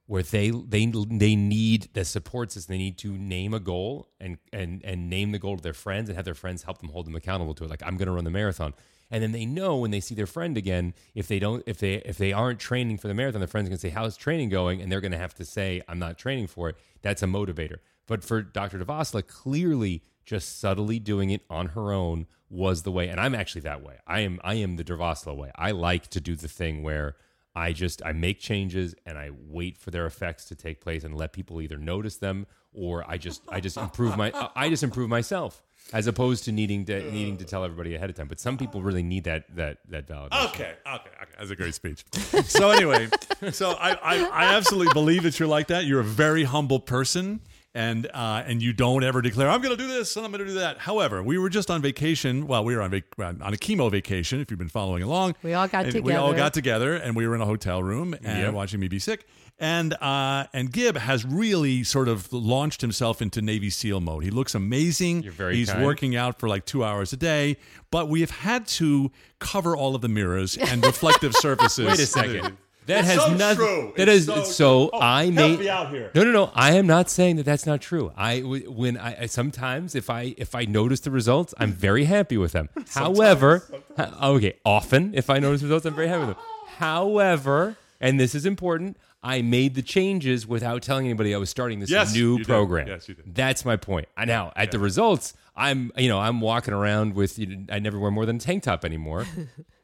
where 0.06 0.22
they 0.22 0.50
they 0.50 0.86
they 1.10 1.36
need 1.36 1.90
the 1.92 2.04
support 2.06 2.50
system. 2.52 2.72
They 2.72 2.78
need 2.78 2.96
to 2.98 3.12
name 3.18 3.52
a 3.52 3.60
goal 3.60 4.08
and 4.18 4.38
and 4.52 4.82
and 4.82 5.10
name 5.10 5.32
the 5.32 5.38
goal 5.38 5.56
to 5.58 5.62
their 5.62 5.74
friends 5.74 6.08
and 6.08 6.16
have 6.16 6.24
their 6.24 6.34
friends 6.34 6.62
help 6.62 6.78
them 6.78 6.88
hold 6.88 7.06
them 7.06 7.14
accountable 7.14 7.54
to 7.54 7.64
it. 7.64 7.70
Like 7.70 7.82
I'm 7.84 7.96
going 7.98 8.06
to 8.06 8.12
run 8.12 8.24
the 8.24 8.30
marathon, 8.30 8.72
and 9.10 9.22
then 9.22 9.32
they 9.32 9.44
know 9.44 9.76
when 9.76 9.90
they 9.90 10.00
see 10.00 10.14
their 10.14 10.26
friend 10.26 10.56
again, 10.56 10.94
if 11.14 11.28
they 11.28 11.38
don't 11.38 11.62
if 11.66 11.76
they 11.78 11.96
if 11.96 12.16
they 12.16 12.32
aren't 12.32 12.58
training 12.58 12.96
for 12.96 13.08
the 13.08 13.14
marathon, 13.14 13.40
their 13.42 13.48
friends 13.48 13.68
going 13.68 13.76
to 13.76 13.80
say, 13.82 13.90
"How's 13.90 14.16
training 14.16 14.48
going?" 14.48 14.80
And 14.80 14.90
they're 14.90 15.02
going 15.02 15.12
to 15.12 15.18
have 15.18 15.34
to 15.34 15.44
say, 15.44 15.82
"I'm 15.86 15.98
not 15.98 16.16
training 16.16 16.46
for 16.46 16.70
it." 16.70 16.76
That's 17.02 17.22
a 17.22 17.26
motivator. 17.26 17.76
But 18.06 18.24
for 18.24 18.40
Dr. 18.40 18.78
Durvasula, 18.78 19.26
clearly 19.26 20.02
just 20.24 20.58
subtly 20.60 20.98
doing 20.98 21.30
it 21.30 21.42
on 21.50 21.66
her 21.68 21.92
own 21.92 22.26
was 22.48 22.82
the 22.82 22.92
way. 22.92 23.08
And 23.08 23.20
I'm 23.20 23.34
actually 23.34 23.62
that 23.62 23.82
way. 23.82 23.98
I 24.06 24.20
am 24.20 24.40
I 24.44 24.54
am 24.54 24.76
the 24.76 24.84
Durvasula 24.84 25.36
way. 25.36 25.50
I 25.56 25.72
like 25.72 26.08
to 26.08 26.20
do 26.20 26.36
the 26.36 26.48
thing 26.48 26.82
where 26.82 27.16
I 27.54 27.72
just 27.72 28.02
I 28.04 28.12
make 28.12 28.38
changes 28.38 28.94
and 29.04 29.16
I 29.18 29.30
wait 29.32 29.78
for 29.78 29.90
their 29.90 30.06
effects 30.06 30.44
to 30.46 30.54
take 30.54 30.80
place 30.80 31.04
and 31.04 31.16
let 31.16 31.32
people 31.32 31.60
either 31.60 31.78
notice 31.78 32.16
them 32.16 32.46
or 32.72 33.04
I 33.08 33.16
just 33.16 33.42
I 33.48 33.60
just 33.60 33.76
improve 33.76 34.16
my 34.16 34.32
I 34.56 34.68
just 34.68 34.82
improve 34.82 35.08
myself 35.08 35.62
as 35.92 36.06
opposed 36.06 36.44
to 36.44 36.52
needing 36.52 36.84
to 36.86 37.10
needing 37.10 37.36
to 37.38 37.44
tell 37.44 37.64
everybody 37.64 37.94
ahead 37.94 38.10
of 38.10 38.16
time. 38.16 38.28
But 38.28 38.40
some 38.40 38.56
people 38.56 38.82
really 38.82 39.02
need 39.02 39.24
that 39.24 39.54
that 39.56 39.78
that 39.88 40.06
validation. 40.06 40.48
Okay, 40.50 40.74
okay, 40.86 41.10
okay. 41.22 41.32
That's 41.38 41.50
a 41.50 41.56
great 41.56 41.74
speech. 41.74 42.04
so 42.44 42.70
anyway, 42.70 43.08
so 43.52 43.70
I, 43.70 43.90
I, 43.90 44.24
I 44.24 44.54
absolutely 44.54 44.92
believe 44.92 45.22
that 45.22 45.38
you're 45.38 45.48
like 45.48 45.68
that. 45.68 45.84
You're 45.84 46.00
a 46.00 46.04
very 46.04 46.44
humble 46.44 46.80
person, 46.80 47.40
and 47.76 48.08
uh, 48.14 48.42
and 48.46 48.62
you 48.62 48.72
don't 48.72 49.04
ever 49.04 49.20
declare 49.22 49.48
I'm 49.50 49.60
going 49.60 49.76
to 49.76 49.82
do 49.82 49.86
this 49.88 50.16
and 50.16 50.24
I'm 50.24 50.32
going 50.32 50.44
to 50.44 50.50
do 50.50 50.58
that. 50.58 50.78
However, 50.78 51.22
we 51.22 51.36
were 51.38 51.48
just 51.50 51.70
on 51.70 51.82
vacation. 51.82 52.46
Well, 52.46 52.64
we 52.64 52.74
were 52.74 52.82
on 52.82 52.90
vac- 52.90 53.04
on 53.18 53.40
a 53.54 53.56
chemo 53.56 53.90
vacation. 53.90 54.40
If 54.40 54.50
you've 54.50 54.58
been 54.58 54.68
following 54.68 55.02
along, 55.02 55.34
We 55.42 55.52
all 55.54 55.68
got 55.68 55.84
And 55.86 55.94
We 56.04 56.14
all 56.14 56.28
together. 56.28 56.36
got 56.44 56.54
together, 56.54 56.94
and 56.94 57.14
we 57.14 57.28
were 57.28 57.34
in 57.34 57.40
a 57.42 57.46
hotel 57.46 57.82
room 57.82 58.14
and 58.14 58.38
Yep. 58.40 58.54
watching 58.54 58.80
me 58.80 58.88
be 58.88 58.98
sick. 58.98 59.26
And 59.58 59.94
uh, 60.02 60.46
and 60.52 60.70
Gib 60.70 60.96
has 60.98 61.24
really 61.24 61.82
sort 61.84 62.08
of 62.08 62.30
launched 62.32 62.80
himself 62.82 63.22
into 63.22 63.40
Navy 63.40 63.70
SEAL 63.70 64.00
mode. 64.00 64.24
He 64.24 64.30
looks 64.30 64.54
amazing. 64.54 65.22
You're 65.22 65.32
very 65.32 65.56
He's 65.56 65.70
kind. 65.70 65.84
working 65.84 66.16
out 66.16 66.38
for 66.40 66.48
like 66.48 66.66
two 66.66 66.84
hours 66.84 67.12
a 67.12 67.16
day, 67.16 67.56
but 67.90 68.08
we 68.08 68.20
have 68.20 68.30
had 68.30 68.66
to 68.66 69.10
cover 69.38 69.74
all 69.76 69.94
of 69.94 70.02
the 70.02 70.08
mirrors 70.08 70.56
and 70.58 70.84
reflective 70.92 71.34
surfaces. 71.34 71.86
Wait 71.86 71.98
a 71.98 72.06
second. 72.06 72.56
That 72.86 73.00
It's 73.00 73.08
has 73.08 73.16
so 73.22 73.34
nothing. 73.34 73.56
true. 73.56 73.92
That 73.96 74.08
It's 74.08 74.20
is 74.20 74.26
so 74.26 74.44
so. 74.44 74.90
Oh, 74.92 75.00
I 75.00 75.30
made 75.30 75.58
me 75.60 75.68
out 75.68 75.90
here. 75.90 76.10
No, 76.14 76.22
no, 76.24 76.30
no. 76.32 76.52
I 76.54 76.74
am 76.76 76.86
not 76.86 77.10
saying 77.10 77.36
that 77.36 77.42
that's 77.44 77.66
not 77.66 77.80
true. 77.80 78.12
I 78.16 78.40
when 78.40 78.96
I, 78.96 79.26
sometimes 79.26 79.94
if 79.94 80.08
I 80.08 80.34
if 80.38 80.54
I 80.54 80.64
notice 80.66 81.00
the 81.00 81.10
results, 81.10 81.52
I'm 81.58 81.72
very 81.72 82.04
happy 82.04 82.36
with 82.36 82.52
them. 82.52 82.68
However, 82.90 83.64
ha- 83.96 84.16
okay, 84.30 84.54
often 84.64 85.14
if 85.14 85.28
I 85.30 85.38
notice 85.40 85.62
results, 85.62 85.84
I'm 85.84 85.94
very 85.94 86.08
happy 86.08 86.26
with 86.26 86.36
them. 86.36 86.44
However, 86.78 87.76
and 88.00 88.20
this 88.20 88.34
is 88.34 88.46
important, 88.46 88.96
I 89.22 89.42
made 89.42 89.74
the 89.74 89.82
changes 89.82 90.46
without 90.46 90.82
telling 90.82 91.06
anybody 91.06 91.34
I 91.34 91.38
was 91.38 91.50
starting 91.50 91.80
this 91.80 91.90
Yes, 91.90 92.14
new 92.14 92.32
you 92.32 92.38
did. 92.38 92.46
program. 92.46 92.86
Yes, 92.86 93.08
you 93.08 93.14
did. 93.16 93.34
That's 93.34 93.64
my 93.64 93.76
point. 93.76 94.06
Now 94.24 94.52
at 94.54 94.70
the 94.70 94.78
results, 94.78 95.34
I'm 95.56 95.90
you 95.96 96.08
know 96.08 96.20
I'm 96.20 96.40
walking 96.40 96.72
around 96.74 97.14
with 97.14 97.38
you 97.38 97.46
know, 97.46 97.64
I 97.70 97.78
never 97.80 97.98
wear 97.98 98.10
more 98.12 98.26
than 98.26 98.36
a 98.36 98.38
tank 98.38 98.62
top 98.62 98.84
anymore. 98.84 99.26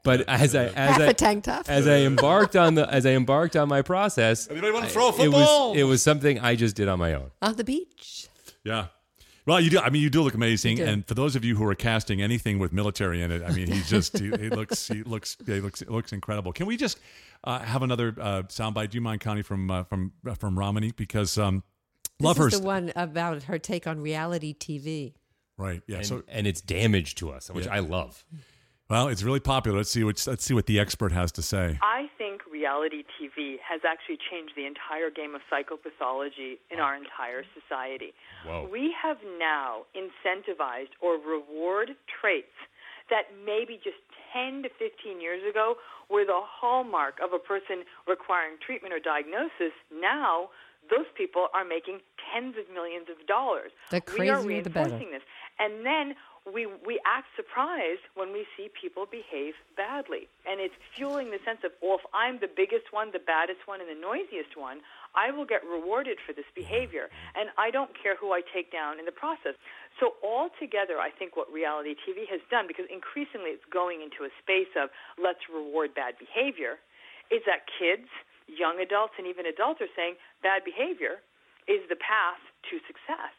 But 0.05 0.29
as 0.29 0.55
I 0.57 0.65
as 0.67 0.73
Half 0.75 1.01
I 1.01 1.05
a 1.05 1.15
tank 1.15 1.45
top. 1.45 1.69
as 1.69 1.87
I 1.87 1.99
embarked 1.99 2.57
on 2.57 2.75
the 2.75 2.93
as 2.93 3.07
I 3.07 3.11
embarked 3.11 3.55
on 3.57 3.69
my 3.69 3.83
process, 3.83 4.49
Anybody 4.51 4.73
wanna 4.73 4.89
throw 4.89 5.07
a 5.07 5.09
It 5.11 5.17
football? 5.17 5.71
was 5.71 5.79
it 5.79 5.85
was 5.85 6.03
something 6.03 6.41
I 6.41 6.57
just 6.57 6.75
did 6.75 6.89
on 6.89 6.99
my 6.99 7.15
own. 7.15 7.31
on 7.41 7.55
the 7.57 7.65
beach. 7.65 8.29
Yeah. 8.65 8.87
Well, 9.45 9.61
you 9.61 9.71
do. 9.71 9.81
I 9.81 9.91
mean, 9.91 10.03
you 10.03 10.11
do 10.11 10.23
look 10.23 10.35
amazing. 10.35 10.77
Do. 10.77 10.85
And 10.85 11.07
for 11.07 11.15
those 11.15 11.35
of 11.35 11.45
you 11.45 11.57
who 11.57 11.65
are 11.69 11.75
casting 11.75 12.23
anything 12.23 12.61
with 12.61 12.73
military 12.73 13.23
in 13.23 13.33
it, 13.33 13.43
I 13.43 13.51
mean, 13.51 13.67
he's 13.67 13.89
just 13.97 14.17
he, 14.19 14.27
he 14.31 14.49
looks 14.51 14.87
he 14.89 15.03
looks 15.03 15.37
he 15.47 15.61
looks 15.61 15.83
looks 15.89 16.13
incredible. 16.13 16.53
Can 16.53 16.67
we 16.67 16.77
just 16.77 16.99
uh, 17.45 17.59
have 17.61 17.83
another 17.83 18.15
uh, 18.21 18.43
soundbite? 18.45 18.91
Do 18.91 18.97
you 18.99 19.03
mind, 19.03 19.21
Connie, 19.21 19.43
from 19.43 19.71
uh, 19.71 19.83
from 19.85 20.13
uh, 20.29 20.35
from 20.35 20.57
Ramani? 20.59 20.93
Because 20.93 21.39
um, 21.39 21.65
love 22.21 22.37
this 22.37 22.43
her. 22.43 22.49
is 22.49 22.61
the 22.61 22.67
one 22.67 22.93
about 22.97 23.43
her 23.45 23.59
take 23.59 23.87
on 23.89 24.01
reality 24.01 24.55
TV. 24.55 25.15
right. 25.59 25.83
Yeah. 25.89 25.99
And, 25.99 26.07
so 26.07 26.23
and 26.29 26.47
it's 26.47 26.61
damage 26.61 27.17
to 27.17 27.31
us, 27.31 27.51
which 27.51 27.67
Yeah. 27.67 27.75
I 27.75 27.79
love. 27.81 28.25
Well, 28.93 29.09
it's 29.09 29.23
really 29.23 29.41
popular. 29.41 29.79
Let's 29.79 29.91
see 29.91 30.05
what 30.05 30.23
let's 30.27 30.45
see 30.45 30.53
what 30.53 30.67
the 30.67 30.79
expert 30.79 31.13
has 31.13 31.33
to 31.33 31.43
say. 31.43 31.79
I 31.81 32.11
think 32.19 32.43
reality 32.45 33.05
TV 33.17 33.57
has 33.67 33.81
actually 33.89 34.19
changed 34.31 34.53
the 34.55 34.67
entire 34.67 35.09
game 35.09 35.35
of 35.35 35.41
psychopathology 35.49 36.59
in 36.71 36.79
our 36.79 36.95
entire 36.95 37.43
society. 37.57 38.13
Whoa. 38.47 38.69
We 38.71 38.95
have 39.03 39.17
now 39.39 39.89
incentivized 39.97 40.93
or 41.01 41.17
reward 41.17 41.97
traits 42.21 42.53
that 43.09 43.33
maybe 43.47 43.81
just 43.83 43.97
10 44.35 44.65
to 44.65 44.69
15 44.79 45.23
years 45.23 45.41
ago 45.49 45.77
were 46.11 46.27
the 46.27 46.41
hallmark 46.45 47.17
of 47.25 47.33
a 47.33 47.39
person 47.39 47.85
requiring 48.07 48.57
treatment 48.61 48.93
or 48.93 49.01
diagnosis. 49.01 49.73
Now, 49.89 50.51
those 50.91 51.09
people 51.17 51.49
are 51.55 51.65
making 51.65 52.01
tens 52.33 52.57
of 52.59 52.69
millions 52.73 53.07
of 53.09 53.27
dollars. 53.27 53.73
The 53.91 54.03
we 54.19 54.29
are 54.29 54.37
crazier, 54.37 54.63
the 54.63 54.71
better. 54.71 54.91
reinforcing 54.91 55.13
this. 55.13 55.23
And 55.59 55.87
then 55.87 56.15
we 56.43 56.67
we 56.67 56.99
act 57.07 57.31
surprised 57.39 58.03
when 58.19 58.33
we 58.33 58.47
see 58.57 58.67
people 58.75 59.07
behave 59.07 59.55
badly. 59.77 60.27
And 60.43 60.59
it's 60.59 60.75
fueling 60.97 61.31
the 61.31 61.39
sense 61.47 61.63
of, 61.63 61.71
well, 61.79 62.03
if 62.03 62.07
I'm 62.11 62.43
the 62.43 62.51
biggest 62.51 62.91
one, 62.91 63.15
the 63.15 63.23
baddest 63.23 63.63
one, 63.67 63.79
and 63.79 63.87
the 63.87 63.99
noisiest 63.99 64.59
one, 64.59 64.83
I 65.15 65.31
will 65.31 65.47
get 65.47 65.63
rewarded 65.63 66.19
for 66.19 66.33
this 66.33 66.49
behavior. 66.55 67.07
And 67.39 67.55
I 67.59 67.71
don't 67.71 67.95
care 67.95 68.17
who 68.19 68.35
I 68.35 68.43
take 68.43 68.73
down 68.73 68.99
in 68.99 69.07
the 69.07 69.15
process. 69.15 69.55
So 70.01 70.19
altogether, 70.25 70.99
I 70.99 71.15
think 71.15 71.37
what 71.37 71.47
reality 71.53 71.95
TV 71.95 72.27
has 72.27 72.43
done, 72.51 72.67
because 72.67 72.91
increasingly 72.91 73.55
it's 73.55 73.69
going 73.71 74.03
into 74.03 74.27
a 74.27 74.33
space 74.43 74.73
of 74.75 74.91
let's 75.23 75.47
reward 75.47 75.95
bad 75.95 76.19
behavior, 76.19 76.83
is 77.31 77.47
that 77.47 77.71
kids, 77.71 78.11
young 78.51 78.83
adults, 78.83 79.15
and 79.15 79.31
even 79.31 79.47
adults 79.47 79.79
are 79.79 79.93
saying 79.95 80.19
bad 80.43 80.67
behavior 80.67 81.23
is 81.71 81.87
the 81.87 81.97
path 81.97 82.43
to 82.67 82.83
success. 82.91 83.31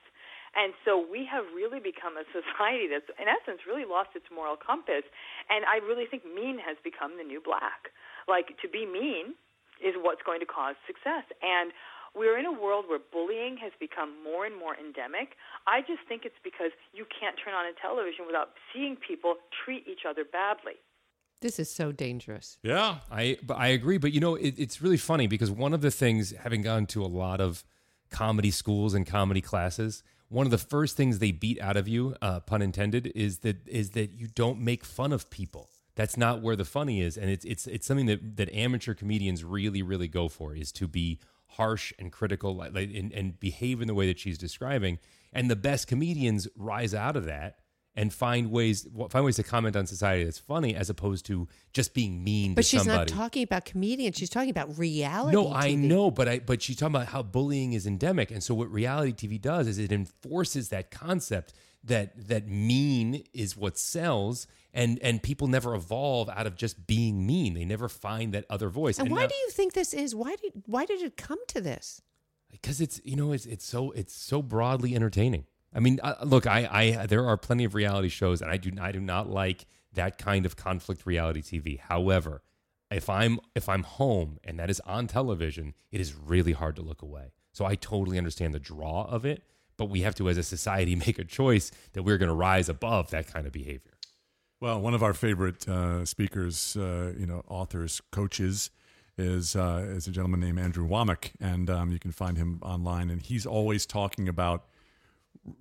And 0.53 0.73
so 0.85 1.01
we 1.01 1.25
have 1.25 1.45
really 1.55 1.81
become 1.81 2.13
a 2.13 2.25
society 2.29 2.85
that's, 2.85 3.09
in 3.17 3.25
essence, 3.25 3.65
really 3.65 3.89
lost 3.89 4.13
its 4.13 4.29
moral 4.29 4.53
compass. 4.53 5.01
And 5.49 5.65
I 5.65 5.81
really 5.81 6.05
think 6.05 6.23
mean 6.23 6.61
has 6.61 6.77
become 6.83 7.17
the 7.17 7.25
new 7.25 7.41
black. 7.41 7.89
Like, 8.29 8.53
to 8.61 8.69
be 8.69 8.85
mean 8.85 9.33
is 9.81 9.97
what's 9.97 10.21
going 10.21 10.39
to 10.39 10.45
cause 10.45 10.77
success. 10.85 11.25
And 11.41 11.73
we're 12.15 12.37
in 12.37 12.45
a 12.45 12.53
world 12.53 12.85
where 12.87 12.99
bullying 12.99 13.57
has 13.57 13.71
become 13.79 14.13
more 14.23 14.45
and 14.45 14.55
more 14.57 14.77
endemic. 14.77 15.35
I 15.65 15.81
just 15.81 16.05
think 16.07 16.23
it's 16.25 16.37
because 16.43 16.71
you 16.93 17.05
can't 17.09 17.35
turn 17.43 17.53
on 17.53 17.65
a 17.65 17.73
television 17.81 18.25
without 18.25 18.53
seeing 18.71 18.95
people 18.95 19.35
treat 19.65 19.87
each 19.87 20.05
other 20.07 20.23
badly. 20.23 20.77
This 21.41 21.59
is 21.59 21.69
so 21.69 21.91
dangerous. 21.91 22.57
Yeah. 22.63 22.99
I 23.11 23.37
but 23.43 23.57
I 23.57 23.67
agree, 23.67 23.97
but 23.97 24.13
you 24.13 24.21
know 24.21 24.35
it, 24.35 24.55
it's 24.57 24.81
really 24.81 24.97
funny 24.97 25.27
because 25.27 25.51
one 25.51 25.73
of 25.73 25.81
the 25.81 25.91
things, 25.91 26.31
having 26.31 26.61
gone 26.61 26.85
to 26.87 27.03
a 27.03 27.07
lot 27.07 27.41
of 27.41 27.65
comedy 28.09 28.51
schools 28.51 28.93
and 28.93 29.05
comedy 29.05 29.41
classes, 29.41 30.03
one 30.33 30.47
of 30.47 30.51
the 30.51 30.57
first 30.57 30.97
things 30.97 31.19
they 31.19 31.31
beat 31.31 31.61
out 31.61 31.77
of 31.77 31.87
you, 31.87 32.15
uh, 32.21 32.39
pun 32.39 32.61
intended, 32.61 33.11
is 33.13 33.39
that 33.39 33.67
is 33.67 33.91
that 33.91 34.13
you 34.13 34.27
don't 34.27 34.59
make 34.59 34.83
fun 34.83 35.13
of 35.13 35.29
people. 35.29 35.69
That's 35.95 36.17
not 36.17 36.41
where 36.41 36.55
the 36.55 36.65
funny 36.65 37.01
is, 37.01 37.17
and 37.17 37.29
it's 37.29 37.45
it's 37.45 37.67
it's 37.67 37.85
something 37.85 38.07
that 38.07 38.37
that 38.37 38.53
amateur 38.53 38.95
comedians 38.95 39.43
really 39.43 39.83
really 39.83 40.07
go 40.07 40.27
for 40.27 40.55
is 40.55 40.71
to 40.73 40.87
be 40.87 41.19
harsh 41.49 41.93
and 41.99 42.11
critical 42.11 42.55
like, 42.55 42.73
and, 42.73 43.13
and 43.13 43.39
behave 43.39 43.79
in 43.79 43.87
the 43.87 43.93
way 43.93 44.07
that 44.07 44.17
she's 44.17 44.39
describing. 44.39 44.97
And 45.31 45.51
the 45.51 45.55
best 45.55 45.87
comedians 45.87 46.47
rise 46.57 46.95
out 46.95 47.15
of 47.15 47.25
that 47.25 47.59
and 47.95 48.11
find 48.13 48.49
ways 48.49 48.87
find 49.09 49.23
ways 49.23 49.35
to 49.35 49.43
comment 49.43 49.75
on 49.75 49.85
society 49.85 50.23
that's 50.23 50.39
funny 50.39 50.75
as 50.75 50.89
opposed 50.89 51.25
to 51.27 51.47
just 51.73 51.93
being 51.93 52.23
mean 52.23 52.55
But 52.55 52.65
she's 52.65 52.81
somebody. 52.83 53.11
not 53.11 53.17
talking 53.19 53.43
about 53.43 53.65
comedians. 53.65 54.17
She's 54.17 54.29
talking 54.29 54.49
about 54.49 54.77
reality. 54.77 55.35
No, 55.35 55.53
I 55.53 55.75
know, 55.75 56.09
but 56.11 56.27
I 56.27 56.39
but 56.39 56.61
she's 56.61 56.75
talking 56.77 56.95
about 56.95 57.07
how 57.09 57.21
bullying 57.23 57.73
is 57.73 57.85
endemic, 57.85 58.31
and 58.31 58.43
so 58.43 58.55
what 58.55 58.71
reality 58.71 59.27
TV 59.27 59.39
does 59.39 59.67
is 59.67 59.77
it 59.77 59.91
enforces 59.91 60.69
that 60.69 60.89
concept 60.91 61.53
that 61.83 62.27
that 62.29 62.47
mean 62.47 63.23
is 63.33 63.55
what 63.57 63.77
sells, 63.77 64.47
and 64.73 64.97
and 65.03 65.21
people 65.21 65.47
never 65.47 65.75
evolve 65.75 66.29
out 66.29 66.47
of 66.47 66.55
just 66.55 66.87
being 66.87 67.27
mean. 67.27 67.53
They 67.53 67.65
never 67.65 67.89
find 67.89 68.33
that 68.33 68.45
other 68.49 68.69
voice. 68.69 68.97
And 68.97 69.11
why 69.11 69.21
now- 69.23 69.27
do 69.27 69.35
you 69.35 69.49
think 69.51 69.73
this 69.73 69.93
is? 69.93 70.15
Why 70.15 70.35
did 70.41 70.63
why 70.65 70.85
did 70.85 71.01
it 71.01 71.17
come 71.17 71.39
to 71.49 71.61
this? 71.61 72.01
because 72.51 72.79
it's 72.79 73.01
you 73.03 73.15
know 73.15 73.31
it's 73.33 73.45
it's 73.47 73.65
so 73.65 73.89
it's 73.91 74.13
so 74.15 74.41
broadly 74.41 74.95
entertaining. 74.95 75.45
I 75.75 75.79
mean, 75.79 75.99
uh, 76.03 76.15
look, 76.23 76.47
I 76.47 76.67
I 76.99 77.05
there 77.05 77.25
are 77.27 77.37
plenty 77.37 77.63
of 77.63 77.75
reality 77.75 78.09
shows, 78.09 78.41
and 78.41 78.51
I 78.51 78.57
do 78.57 78.71
I 78.79 78.91
do 78.91 78.99
not 78.99 79.29
like 79.29 79.65
that 79.93 80.17
kind 80.17 80.45
of 80.45 80.55
conflict 80.55 81.05
reality 81.05 81.41
TV. 81.41 81.79
However, 81.79 82.41
if 82.91 83.09
I'm 83.09 83.39
if 83.55 83.67
I'm 83.69 83.83
home 83.83 84.39
and 84.43 84.59
that 84.59 84.69
is 84.69 84.79
on 84.81 85.07
television, 85.07 85.73
it 85.91 85.99
is 85.99 86.15
really 86.15 86.53
hard 86.53 86.75
to 86.77 86.81
look 86.81 87.01
away. 87.01 87.33
So 87.51 87.65
I 87.65 87.75
totally 87.75 88.17
understand 88.17 88.53
the 88.53 88.59
draw 88.59 89.05
of 89.05 89.25
it, 89.25 89.43
but 89.77 89.85
we 89.85 90.01
have 90.01 90.15
to, 90.15 90.29
as 90.29 90.37
a 90.37 90.43
society, 90.43 90.95
make 91.07 91.19
a 91.19 91.23
choice 91.23 91.71
that 91.93 92.03
we're 92.03 92.17
going 92.17 92.29
to 92.29 92.35
rise 92.35 92.69
above 92.69 93.09
that 93.11 93.27
kind 93.27 93.45
of 93.45 93.53
behavior. 93.53 93.93
Well, 94.59 94.79
one 94.79 94.93
of 94.93 95.03
our 95.03 95.13
favorite 95.13 95.67
uh, 95.67 96.05
speakers, 96.05 96.77
uh, 96.77 97.13
you 97.17 97.25
know, 97.25 97.43
authors, 97.49 98.01
coaches, 98.11 98.69
is 99.17 99.55
uh, 99.55 99.85
is 99.89 100.07
a 100.07 100.11
gentleman 100.11 100.39
named 100.39 100.59
Andrew 100.59 100.87
Wommack, 100.87 101.31
and 101.39 101.69
um, 101.69 101.91
you 101.91 101.99
can 101.99 102.11
find 102.11 102.37
him 102.37 102.59
online. 102.63 103.09
And 103.09 103.21
he's 103.21 103.45
always 103.45 103.85
talking 103.85 104.27
about 104.27 104.65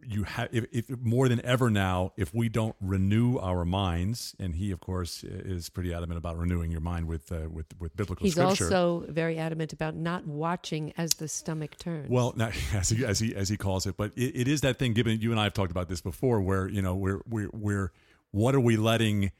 you 0.07 0.23
have 0.25 0.49
if, 0.53 0.67
if 0.71 0.91
more 1.01 1.29
than 1.29 1.45
ever 1.45 1.71
now, 1.71 2.13
if 2.17 2.33
we 2.35 2.49
don't 2.49 2.77
renew 2.81 3.39
our 3.39 3.65
minds, 3.65 4.35
and 4.39 4.55
he, 4.55 4.71
of 4.71 4.81
course, 4.81 5.25
is 5.25 5.69
pretty 5.69 5.93
adamant 5.93 6.19
about 6.19 6.39
renewing 6.39 6.71
your 6.71 6.81
mind 6.81 7.07
with 7.07 7.33
uh, 7.33 7.49
with 7.51 7.67
with 7.79 7.97
biblical 7.97 8.25
He's 8.25 8.35
scripture. 8.35 8.65
also 8.65 9.07
very 9.09 9.39
adamant 9.39 9.73
about 9.73 9.97
not 9.97 10.27
watching 10.27 10.93
as 10.97 11.15
the 11.15 11.27
stomach 11.27 11.77
turns. 11.79 12.09
Well, 12.09 12.33
now, 12.37 12.51
as 12.75 12.91
he 12.91 13.05
as 13.05 13.19
he 13.19 13.35
as 13.35 13.49
he 13.49 13.57
calls 13.57 13.87
it, 13.87 13.97
but 13.97 14.13
it, 14.17 14.37
it 14.43 14.49
is 14.49 14.61
that 14.61 14.79
thing. 14.79 14.93
Given 14.93 15.21
you 15.21 15.31
and 15.31 15.41
I 15.41 15.45
have 15.45 15.55
talked 15.55 15.73
about 15.73 15.89
this 15.89 16.01
before, 16.01 16.41
where 16.41 16.69
you 16.69 16.83
know 16.83 16.95
we're 16.95 17.21
we're 17.29 17.51
we're 17.53 17.93
what 18.31 18.55
are 18.55 18.61
we 18.61 18.77
letting? 18.77 19.33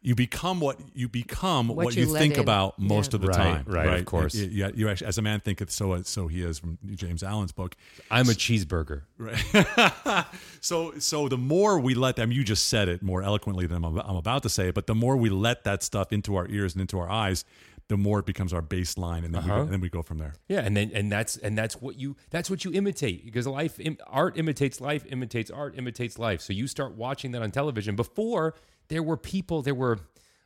You 0.00 0.14
become 0.14 0.60
what 0.60 0.78
you 0.94 1.08
become 1.08 1.68
What 1.68 1.86
what, 1.86 1.96
you 1.96 2.06
you, 2.06 2.12
think 2.14 2.34
in. 2.34 2.40
about 2.40 2.78
most 2.78 3.12
Yeah. 3.12 3.16
of 3.16 3.20
the 3.22 3.28
Right, 3.28 3.36
time. 3.36 3.64
right, 3.66 3.98
of 3.98 4.06
course. 4.06 4.34
You, 4.34 4.46
you, 4.46 4.72
you 4.74 4.88
actually, 4.88 5.08
as 5.08 5.18
a 5.18 5.22
man 5.22 5.40
thinketh, 5.40 5.70
so 5.70 6.00
so 6.02 6.28
he 6.28 6.42
is 6.42 6.58
from 6.60 6.78
James 6.94 7.22
Allen's 7.24 7.50
book. 7.52 7.74
I'm 8.10 8.28
a 8.28 8.32
cheeseburger. 8.32 9.02
Right. 9.18 10.24
so 10.60 10.92
so 10.98 11.28
the 11.28 11.36
more 11.38 11.80
we 11.80 11.94
let 11.94 12.16
them, 12.16 12.30
you 12.30 12.44
just 12.44 12.68
said 12.68 12.88
it 12.88 13.02
more 13.02 13.22
eloquently 13.22 13.66
than 13.66 13.84
I'm, 13.84 13.98
I'm 13.98 14.16
about 14.16 14.42
to 14.44 14.48
say 14.48 14.68
it, 14.68 14.74
but 14.74 14.86
the 14.86 14.94
more 14.94 15.16
we 15.16 15.30
let 15.30 15.64
that 15.64 15.82
stuff 15.82 16.12
into 16.12 16.36
our 16.36 16.46
ears 16.48 16.74
and 16.74 16.80
into 16.80 16.98
our 16.98 17.10
eyes, 17.10 17.44
the 17.88 17.96
more 17.96 18.18
it 18.20 18.26
becomes 18.26 18.52
our 18.52 18.62
baseline, 18.62 19.24
and 19.24 19.34
then, 19.34 19.44
we, 19.44 19.50
Uh-huh. 19.50 19.60
and 19.62 19.72
then 19.72 19.80
we 19.80 19.88
go 19.88 20.02
from 20.02 20.18
there. 20.18 20.34
Yeah, 20.48 20.60
and 20.60 20.76
then 20.76 20.90
and 20.94 21.10
that's 21.10 21.36
and 21.38 21.56
that's 21.58 21.80
what 21.80 21.98
you 21.98 22.16
that's 22.30 22.48
what 22.50 22.64
you 22.64 22.72
imitate 22.72 23.24
because 23.24 23.46
life 23.48 23.80
im, 23.80 23.96
art 24.06 24.36
imitates 24.38 24.80
life 24.80 25.04
imitates 25.08 25.50
art 25.50 25.74
imitates 25.76 26.18
life. 26.18 26.40
So 26.40 26.52
you 26.52 26.66
start 26.68 26.94
watching 26.96 27.32
that 27.32 27.42
on 27.42 27.50
television. 27.50 27.96
Before 27.96 28.54
there 28.88 29.02
were 29.02 29.16
people, 29.16 29.62
there 29.62 29.74
were 29.74 30.00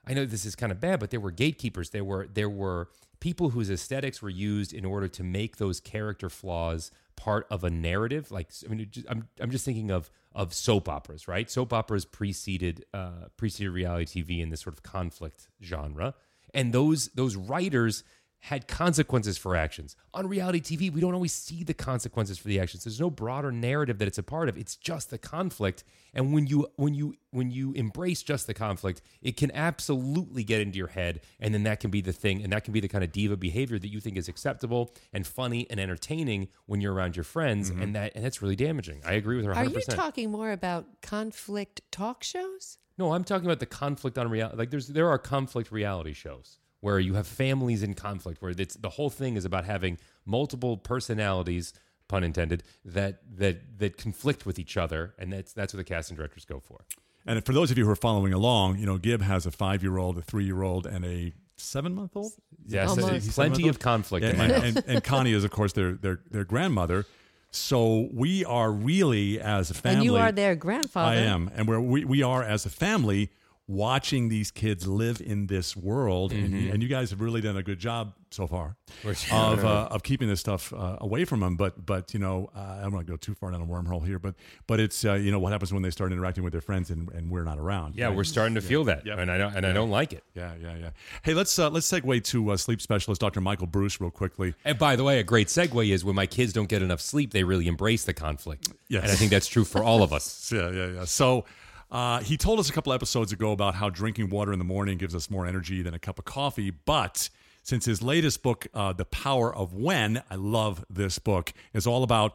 I 0.07 0.14
know 0.14 0.24
this 0.24 0.44
is 0.44 0.57
kind 0.57 0.72
of 0.72 0.81
bad, 0.81 0.98
but 0.98 1.11
there 1.11 1.20
were 1.20 1.31
gatekeepers. 1.31 1.90
There 1.90 2.05
were 2.05 2.26
there 2.26 2.48
were 2.48 2.88
people 3.20 3.50
whose 3.50 3.70
aesthetics 3.70 4.22
were 4.22 4.31
used 4.31 4.72
in 4.72 4.85
order 4.85 5.09
to 5.09 5.22
make 5.22 5.59
those 5.59 5.79
character 5.79 6.31
flaws 6.31 6.90
part 7.16 7.46
of 7.50 7.64
a 7.64 7.70
narrative. 7.70 8.31
Like 8.31 8.50
I 8.64 8.68
mean, 8.72 8.90
I'm 9.09 9.29
I'm 9.38 9.50
just 9.50 9.64
thinking 9.64 9.90
of 9.90 10.11
of 10.35 10.55
soap 10.55 10.88
operas, 10.88 11.29
right? 11.29 11.50
Soap 11.50 11.72
operas 11.72 12.05
preceded 12.05 12.85
uh, 12.94 13.29
preceded 13.37 13.70
reality 13.70 14.22
TV 14.22 14.40
in 14.40 14.50
this 14.50 14.62
sort 14.62 14.74
of 14.74 14.83
conflict 14.83 15.48
genre, 15.62 16.14
and 16.55 16.72
those 16.72 17.09
those 17.14 17.37
writers 17.37 18.05
had 18.40 18.66
consequences 18.66 19.37
for 19.37 19.55
actions. 19.55 19.96
On 20.14 20.26
reality 20.26 20.61
TV, 20.61 20.90
we 20.92 21.00
don't 21.00 21.14
always 21.14 21.33
see 21.33 21.62
the 21.62 21.74
consequences 21.74 22.38
for 22.38 22.48
the 22.48 22.59
actions. 22.59 22.85
There's 22.85 23.00
no 23.00 23.11
broader 23.11 23.53
narrative 23.53 23.98
that 23.98 24.09
it's 24.09 24.18
a 24.18 24.22
part 24.22 24.48
of. 24.48 24.57
It's 24.57 24.76
just 24.76 25.11
the 25.11 25.18
conflict. 25.18 25.85
And 26.14 26.33
when 26.33 26.46
you 26.46 26.66
when 26.76 26.94
you 26.94 27.14
when 27.31 27.50
you 27.50 27.72
embrace 27.72 28.22
just 28.22 28.46
the 28.46 28.55
conflict, 28.55 29.03
it 29.20 29.37
can 29.37 29.50
absolutely 29.53 30.42
get 30.42 30.61
into 30.62 30.79
your 30.79 30.88
head 30.88 31.20
and 31.38 31.53
then 31.53 31.64
that 31.64 31.81
can 31.81 31.90
be 31.90 32.00
the 32.00 32.12
thing 32.12 32.42
and 32.42 32.53
that 32.53 32.64
can 32.64 32.72
be 32.72 32.81
the 32.81 32.88
kind 32.88 33.05
of 33.05 33.12
diva 33.12 33.37
behavior 33.37 33.79
that 33.79 33.88
you 33.88 34.00
think 34.00 34.16
is 34.16 34.26
acceptable 34.26 34.94
and 35.12 35.26
funny 35.26 35.66
and 35.68 35.79
entertaining 35.79 36.48
when 36.64 36.81
you're 36.81 36.94
around 36.94 37.16
your 37.16 37.24
friends 37.24 37.70
mm-hmm. 37.70 37.83
and 37.83 37.94
that 37.94 38.12
and 38.14 38.24
that's 38.24 38.40
really 38.40 38.57
damaging. 38.57 39.03
I 39.05 39.12
agree 39.12 39.37
with 39.37 39.44
her 39.44 39.53
100%. 39.53 39.57
Are 39.57 39.64
you 39.64 39.81
talking 39.83 40.31
more 40.31 40.50
about 40.50 41.03
conflict 41.03 41.83
talk 41.92 42.22
shows? 42.22 42.79
No, 42.96 43.12
I'm 43.12 43.24
talking 43.24 43.46
about 43.46 43.61
the 43.61 43.66
conflict 43.66 44.16
on 44.16 44.31
reality. 44.31 44.57
Like 44.57 44.70
there's 44.70 44.88
there 44.88 45.11
are 45.11 45.18
conflict 45.18 45.70
reality 45.70 46.14
shows 46.14 46.60
where 46.81 46.99
you 46.99 47.14
have 47.14 47.27
families 47.27 47.83
in 47.83 47.95
conflict, 47.95 48.40
where 48.43 48.53
it's 48.57 48.75
the 48.75 48.90
whole 48.90 49.11
thing 49.11 49.37
is 49.37 49.45
about 49.45 49.64
having 49.64 49.99
multiple 50.25 50.77
personalities, 50.77 51.73
pun 52.09 52.25
intended, 52.25 52.62
that 52.85 53.21
that 53.37 53.79
that 53.79 53.97
conflict 53.97 54.47
with 54.47 54.59
each 54.59 54.77
other, 54.77 55.14
and 55.19 55.33
that's 55.33 55.53
that's 55.53 55.73
what 55.75 55.79
the 55.79 55.85
casting 55.85 56.16
directors 56.16 56.45
go 56.45 56.61
for. 56.61 56.85
And 57.27 57.45
for 57.45 57.53
those 57.53 57.71
of 57.71 57.77
you 57.79 57.85
who 57.85 57.90
are 57.90 57.97
following 57.97 58.33
along, 58.33 58.79
you 58.79 58.87
know, 58.87 58.97
Gib 58.97 59.21
has 59.23 59.45
a 59.47 59.51
five 59.51 59.83
year 59.83 59.99
old, 59.99 60.16
a 60.19 60.23
three 60.23 60.45
year 60.45 60.62
old, 60.62 60.87
and 60.87 61.05
a 61.05 61.33
seven 61.57 61.95
month 61.95 62.16
old. 62.16 62.33
Yes, 62.66 62.88
Almost. 62.90 63.31
plenty 63.33 63.69
of 63.69 63.79
conflict. 63.79 64.25
in 64.25 64.31
And, 64.31 64.38
my 64.38 64.45
and, 64.45 64.53
house. 64.55 64.64
and, 64.64 64.85
and 64.87 65.05
Connie 65.05 65.33
is, 65.33 65.45
of 65.45 65.51
course, 65.51 65.73
their 65.75 65.93
their 65.93 66.21
their 66.31 66.45
grandmother. 66.45 67.05
So 67.53 68.09
we 68.12 68.45
are 68.45 68.71
really, 68.71 69.40
as 69.40 69.71
a 69.71 69.75
family, 69.75 69.97
and 69.97 70.05
you 70.05 70.16
are 70.16 70.31
their 70.33 70.55
grandfather. 70.55 71.11
I 71.19 71.23
am, 71.23 71.51
and 71.55 71.66
we're, 71.69 71.81
we 71.81 72.05
we 72.05 72.23
are 72.23 72.43
as 72.45 72.64
a 72.64 72.71
family 72.71 73.31
watching 73.71 74.29
these 74.29 74.51
kids 74.51 74.87
live 74.87 75.21
in 75.21 75.47
this 75.47 75.77
world, 75.77 76.33
and, 76.33 76.53
and 76.71 76.83
you 76.83 76.89
guys 76.89 77.11
have 77.11 77.21
really 77.21 77.41
done 77.41 77.57
a 77.57 77.63
good 77.63 77.79
job 77.79 78.15
so 78.33 78.47
far 78.47 78.77
of 79.33 79.65
uh, 79.65 79.89
of 79.91 80.03
keeping 80.03 80.29
this 80.29 80.41
stuff 80.41 80.73
uh, 80.73 80.97
away 81.01 81.25
from 81.25 81.41
them. 81.41 81.57
But 81.57 81.87
but 81.87 82.13
you 82.13 82.19
know, 82.19 82.51
uh, 82.55 82.77
I 82.79 82.83
don't 82.83 82.93
want 82.93 83.07
to 83.07 83.13
go 83.13 83.17
too 83.17 83.35
far 83.35 83.53
down 83.53 83.63
a 83.63 83.67
wormhole 83.67 84.05
here, 84.05 84.19
but 84.19 84.35
but 84.67 84.81
it's 84.81 85.05
uh, 85.05 85.15
you 85.15 85.31
know 85.31 85.39
what 85.39 85.53
happens 85.53 85.73
when 85.73 85.83
they 85.83 85.91
start 85.91 86.13
interacting 86.13 86.43
with 86.43 86.53
their 86.53 86.61
friends 86.61 86.91
and, 86.91 87.09
and 87.11 87.31
we're 87.31 87.45
not 87.45 87.59
around. 87.59 87.95
yeah, 87.95 88.07
right? 88.07 88.17
we're 88.17 88.25
starting 88.25 88.57
to 88.57 88.61
feel 88.61 88.85
that, 88.85 89.07
and 89.07 89.31
I 89.31 89.39
don't 89.39 89.55
and 89.55 89.65
I 89.65 89.73
don't 89.73 89.91
like 89.91 90.13
it. 90.13 90.25
Yeah, 90.35 90.53
yeah, 90.61 90.77
yeah. 90.77 90.91
Hey, 91.23 91.35
let's 91.35 91.57
uh, 91.57 91.71
let's 91.71 91.91
segue 91.91 92.25
to 92.25 92.51
uh, 92.51 92.57
sleep 92.57 92.81
specialist 92.81 93.21
Dr. 93.21 93.41
Michael 93.41 93.69
Breus 93.69 94.01
real 94.01 94.11
quickly. 94.11 94.55
And 94.65 94.79
by 94.79 94.97
the 94.97 95.05
way, 95.05 95.21
a 95.21 95.25
great 95.25 95.47
segue 95.47 95.89
is 95.91 96.05
when 96.05 96.17
my 96.17 96.27
kids 96.27 96.53
don't 96.53 96.69
get 96.69 96.83
enough 96.83 97.01
sleep, 97.01 97.33
they 97.33 97.45
really 97.45 97.68
embrace 97.68 98.05
the 98.05 98.14
conflict. 98.14 98.68
Yes. 98.89 99.05
and 99.05 99.12
I 99.12 99.14
think 99.14 99.31
that's 99.31 99.47
true 99.47 99.64
for 99.64 99.85
all 99.85 100.03
of 100.03 100.12
us. 100.12 100.39
Yeah, 100.51 100.71
yeah, 100.71 100.87
yeah. 100.89 101.05
So 101.05 101.45
uh, 101.91 102.20
he 102.20 102.36
told 102.36 102.59
us 102.61 102.70
a 102.70 102.72
couple 102.72 102.93
episodes 102.93 103.32
ago 103.32 103.53
about 103.53 103.74
how 103.74 103.91
drinking 103.91 104.30
water 104.30 104.53
in 104.53 104.59
the 104.59 104.64
morning 104.64 104.99
gives 104.99 105.14
us 105.14 105.30
more 105.30 105.47
energy 105.47 105.82
than 105.82 105.95
a 105.95 105.99
cup 105.99 106.18
of 106.18 106.24
coffee, 106.24 106.70
but 106.70 107.28
since 107.62 107.84
his 107.84 108.03
latest 108.03 108.43
book, 108.43 108.66
uh, 108.74 108.93
The 108.93 109.05
Power 109.05 109.55
of 109.55 109.74
When, 109.74 110.22
I 110.30 110.36
love 110.36 110.84
this 110.88 111.18
book, 111.18 111.53
is 111.74 111.86
all 111.86 112.03
about 112.03 112.34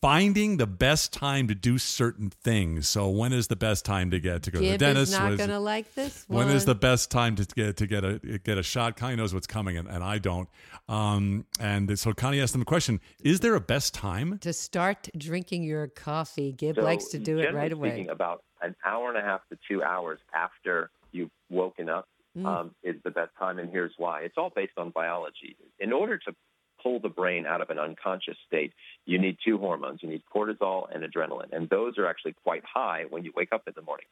finding 0.00 0.56
the 0.56 0.66
best 0.66 1.12
time 1.12 1.48
to 1.48 1.54
do 1.54 1.78
certain 1.78 2.30
things. 2.30 2.88
So 2.88 3.08
when 3.08 3.32
is 3.32 3.48
the 3.48 3.56
best 3.56 3.84
time 3.84 4.10
to 4.10 4.20
get 4.20 4.42
to 4.44 4.50
go 4.50 4.60
Gib 4.60 4.66
to 4.66 4.72
the 4.72 4.78
dentist? 4.78 5.12
is 5.12 5.18
not 5.18 5.36
going 5.36 5.50
to 5.50 5.58
like 5.58 5.94
this 5.94 6.24
when 6.28 6.46
one. 6.46 6.56
is 6.56 6.64
the 6.64 6.74
best 6.74 7.10
time 7.10 7.36
to 7.36 7.44
get 7.44 7.76
to 7.78 7.86
get 7.86 8.04
a 8.04 8.18
get 8.44 8.58
a 8.58 8.62
shot? 8.62 8.96
Connie 8.96 9.16
knows 9.16 9.32
what's 9.32 9.46
coming, 9.46 9.76
and, 9.76 9.88
and 9.88 10.04
I 10.04 10.18
don't. 10.18 10.48
Um, 10.88 11.46
and 11.58 11.98
so 11.98 12.12
Connie 12.12 12.40
asked 12.40 12.54
him 12.54 12.62
a 12.62 12.66
question: 12.66 13.00
Is 13.22 13.40
there 13.40 13.54
a 13.54 13.60
best 13.60 13.94
time? 13.94 14.38
to 14.40 14.52
start 14.52 15.08
drinking 15.16 15.62
your 15.62 15.88
coffee. 15.88 16.52
Gib 16.52 16.76
So 16.76 16.82
likes 16.82 17.08
to 17.08 17.18
do 17.18 17.38
it 17.38 17.54
right 17.54 17.72
away. 17.72 17.90
Speaking, 17.90 18.10
about 18.10 18.42
an 18.62 18.74
hour 18.84 19.08
and 19.08 19.18
a 19.18 19.22
half 19.22 19.40
to 19.50 19.58
two 19.68 19.82
hours 19.82 20.18
after 20.34 20.90
you've 21.12 21.30
woken 21.50 21.88
up 21.88 22.08
Mm. 22.36 22.44
um, 22.46 22.74
is 22.82 22.96
the 23.02 23.10
best 23.10 23.30
time, 23.38 23.58
and 23.58 23.70
here's 23.70 23.94
why. 23.96 24.20
It's 24.20 24.36
all 24.36 24.50
based 24.54 24.74
on 24.76 24.90
biology. 24.90 25.56
In 25.78 25.90
order 25.90 26.18
to 26.18 26.34
pull 26.82 27.00
the 27.00 27.08
brain 27.08 27.46
out 27.46 27.62
of 27.62 27.70
an 27.70 27.78
unconscious 27.78 28.36
state, 28.46 28.74
you 29.06 29.18
need 29.18 29.38
two 29.42 29.56
hormones. 29.56 30.02
You 30.02 30.10
need 30.10 30.22
cortisol 30.30 30.86
and 30.94 31.02
adrenaline, 31.02 31.50
and 31.52 31.66
those 31.70 31.96
are 31.96 32.06
actually 32.06 32.34
quite 32.44 32.62
high 32.62 33.06
when 33.08 33.24
you 33.24 33.32
wake 33.34 33.52
up 33.54 33.62
in 33.66 33.72
the 33.74 33.80
morning. 33.80 34.04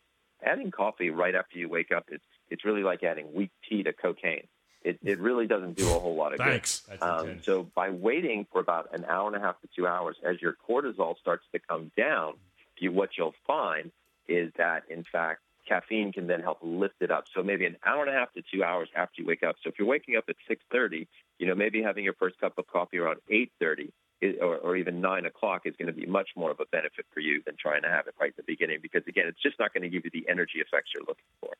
Adding 0.42 0.70
coffee 0.70 1.10
right 1.10 1.34
after 1.34 1.58
you 1.58 1.68
wake 1.68 1.92
up, 1.92 2.04
it's 2.10 2.24
it's 2.48 2.64
really 2.64 2.82
like 2.82 3.02
adding 3.02 3.34
weak 3.34 3.50
tea 3.68 3.82
to 3.82 3.92
cocaine. 3.92 4.46
It 4.82 4.98
it 5.02 5.18
really 5.18 5.46
doesn't 5.46 5.74
do 5.76 5.86
a 5.90 5.98
whole 5.98 6.16
lot 6.16 6.32
of 6.32 6.38
Thanks. 6.38 6.80
good. 6.88 7.02
Um, 7.02 7.42
so 7.42 7.64
by 7.74 7.90
waiting 7.90 8.46
for 8.50 8.58
about 8.62 8.94
an 8.94 9.04
hour 9.04 9.26
and 9.26 9.36
a 9.36 9.40
half 9.40 9.60
to 9.60 9.68
two 9.76 9.86
hours, 9.86 10.16
as 10.24 10.40
your 10.40 10.56
cortisol 10.66 11.18
starts 11.18 11.44
to 11.52 11.58
come 11.58 11.90
down, 11.94 12.36
you, 12.78 12.90
what 12.90 13.10
you'll 13.18 13.34
find 13.46 13.92
is 14.28 14.52
that 14.56 14.84
in 14.88 15.04
fact 15.04 15.40
caffeine 15.66 16.12
can 16.12 16.26
then 16.26 16.40
help 16.40 16.58
lift 16.62 16.96
it 17.00 17.10
up. 17.10 17.24
So 17.34 17.42
maybe 17.42 17.64
an 17.64 17.76
hour 17.86 18.04
and 18.04 18.10
a 18.10 18.18
half 18.18 18.30
to 18.34 18.42
two 18.52 18.62
hours 18.62 18.88
after 18.94 19.22
you 19.22 19.26
wake 19.26 19.42
up. 19.42 19.56
So 19.62 19.70
if 19.70 19.78
you're 19.78 19.88
waking 19.88 20.16
up 20.16 20.24
at 20.28 20.36
6:30, 20.48 21.06
you 21.38 21.46
know 21.46 21.54
maybe 21.54 21.82
having 21.82 22.04
your 22.04 22.12
first 22.14 22.38
cup 22.38 22.58
of 22.58 22.66
coffee 22.66 22.98
around 22.98 23.20
8:30 23.30 23.90
is- 24.20 24.36
or, 24.40 24.56
or 24.58 24.76
even 24.76 25.00
nine 25.00 25.24
o'clock 25.26 25.62
is 25.64 25.74
going 25.76 25.86
to 25.86 25.92
be 25.92 26.06
much 26.06 26.30
more 26.36 26.50
of 26.50 26.60
a 26.60 26.66
benefit 26.66 27.06
for 27.12 27.20
you 27.20 27.42
than 27.46 27.56
trying 27.58 27.82
to 27.82 27.88
have 27.88 28.06
it 28.06 28.14
right 28.20 28.28
at 28.30 28.36
the 28.36 28.42
beginning 28.46 28.78
because 28.82 29.02
again, 29.08 29.26
it's 29.26 29.40
just 29.42 29.58
not 29.58 29.72
going 29.72 29.82
to 29.82 29.88
give 29.88 30.04
you 30.04 30.10
the 30.12 30.26
energy 30.28 30.58
effects 30.58 30.90
you're 30.94 31.04
looking 31.08 31.24
for. 31.40 31.50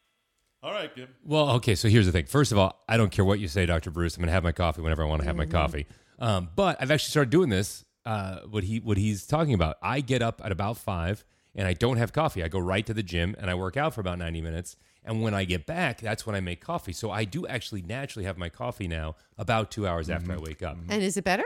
All 0.62 0.72
right, 0.72 0.94
Gib. 0.94 1.10
Well, 1.24 1.50
okay. 1.56 1.74
So 1.74 1.88
here's 1.88 2.06
the 2.06 2.12
thing. 2.12 2.24
First 2.24 2.50
of 2.52 2.56
all, 2.58 2.82
I 2.88 2.96
don't 2.96 3.10
care 3.10 3.24
what 3.24 3.38
you 3.38 3.48
say, 3.48 3.66
Dr. 3.66 3.90
Breus. 3.90 4.16
I'm 4.16 4.22
going 4.22 4.28
to 4.28 4.32
have 4.32 4.44
my 4.44 4.52
coffee 4.52 4.80
whenever 4.80 5.02
I 5.02 5.06
want 5.06 5.20
to 5.20 5.26
have 5.26 5.36
my 5.36 5.44
coffee. 5.44 5.86
Um, 6.18 6.48
but 6.56 6.78
I've 6.80 6.90
actually 6.90 7.10
started 7.10 7.30
doing 7.30 7.50
this. 7.50 7.84
Uh, 8.06 8.40
what 8.50 8.64
he 8.64 8.80
what 8.80 8.98
he's 8.98 9.26
talking 9.26 9.54
about. 9.54 9.76
I 9.82 10.00
get 10.00 10.20
up 10.20 10.42
at 10.44 10.52
about 10.52 10.76
five, 10.76 11.24
and 11.54 11.66
I 11.68 11.72
don't 11.74 11.96
have 11.96 12.12
coffee. 12.12 12.42
I 12.42 12.48
go 12.48 12.58
right 12.58 12.84
to 12.86 12.94
the 12.94 13.02
gym 13.02 13.34
and 13.38 13.50
I 13.50 13.54
work 13.54 13.76
out 13.76 13.94
for 13.94 14.00
about 14.00 14.18
90 14.18 14.40
minutes. 14.40 14.76
And 15.04 15.22
when 15.22 15.34
I 15.34 15.44
get 15.44 15.66
back, 15.66 16.00
that's 16.00 16.26
when 16.26 16.34
I 16.34 16.40
make 16.40 16.60
coffee. 16.60 16.92
So 16.92 17.10
I 17.10 17.24
do 17.24 17.46
actually 17.46 17.82
naturally 17.82 18.24
have 18.24 18.38
my 18.38 18.48
coffee 18.48 18.88
now 18.88 19.16
about 19.36 19.70
two 19.70 19.86
hours 19.86 20.08
after 20.08 20.32
I 20.32 20.38
wake 20.38 20.62
up. 20.62 20.78
and 20.88 21.02
is 21.02 21.16
it 21.16 21.24
better? 21.24 21.44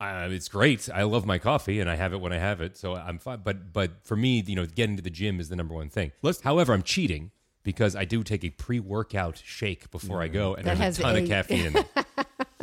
Uh, 0.00 0.28
it's 0.30 0.48
great. 0.48 0.88
I 0.94 1.02
love 1.02 1.26
my 1.26 1.38
coffee, 1.38 1.80
and 1.80 1.90
I 1.90 1.96
have 1.96 2.12
it 2.12 2.20
when 2.20 2.32
I 2.32 2.38
have 2.38 2.60
it, 2.60 2.76
so 2.76 2.94
I'm 2.94 3.18
fine. 3.18 3.40
But 3.42 3.72
but 3.72 4.04
for 4.04 4.14
me, 4.14 4.44
you 4.46 4.54
know, 4.54 4.64
getting 4.64 4.94
to 4.96 5.02
the 5.02 5.10
gym 5.10 5.40
is 5.40 5.48
the 5.48 5.56
number 5.56 5.74
one 5.74 5.88
thing. 5.90 6.12
Let's- 6.22 6.42
However, 6.42 6.72
I'm 6.72 6.84
cheating 6.84 7.32
because 7.64 7.96
I 7.96 8.04
do 8.04 8.22
take 8.22 8.44
a 8.44 8.50
pre-workout 8.50 9.42
shake 9.44 9.90
before 9.90 10.22
I 10.22 10.28
go, 10.28 10.54
and 10.54 10.64
That 10.64 10.78
there's 10.78 10.96
has 10.96 10.98
a 11.00 11.02
ton 11.02 11.16
a- 11.16 11.22
of 11.22 11.28
caffeine 11.28 11.66
in 11.66 11.72
there. 11.72 11.84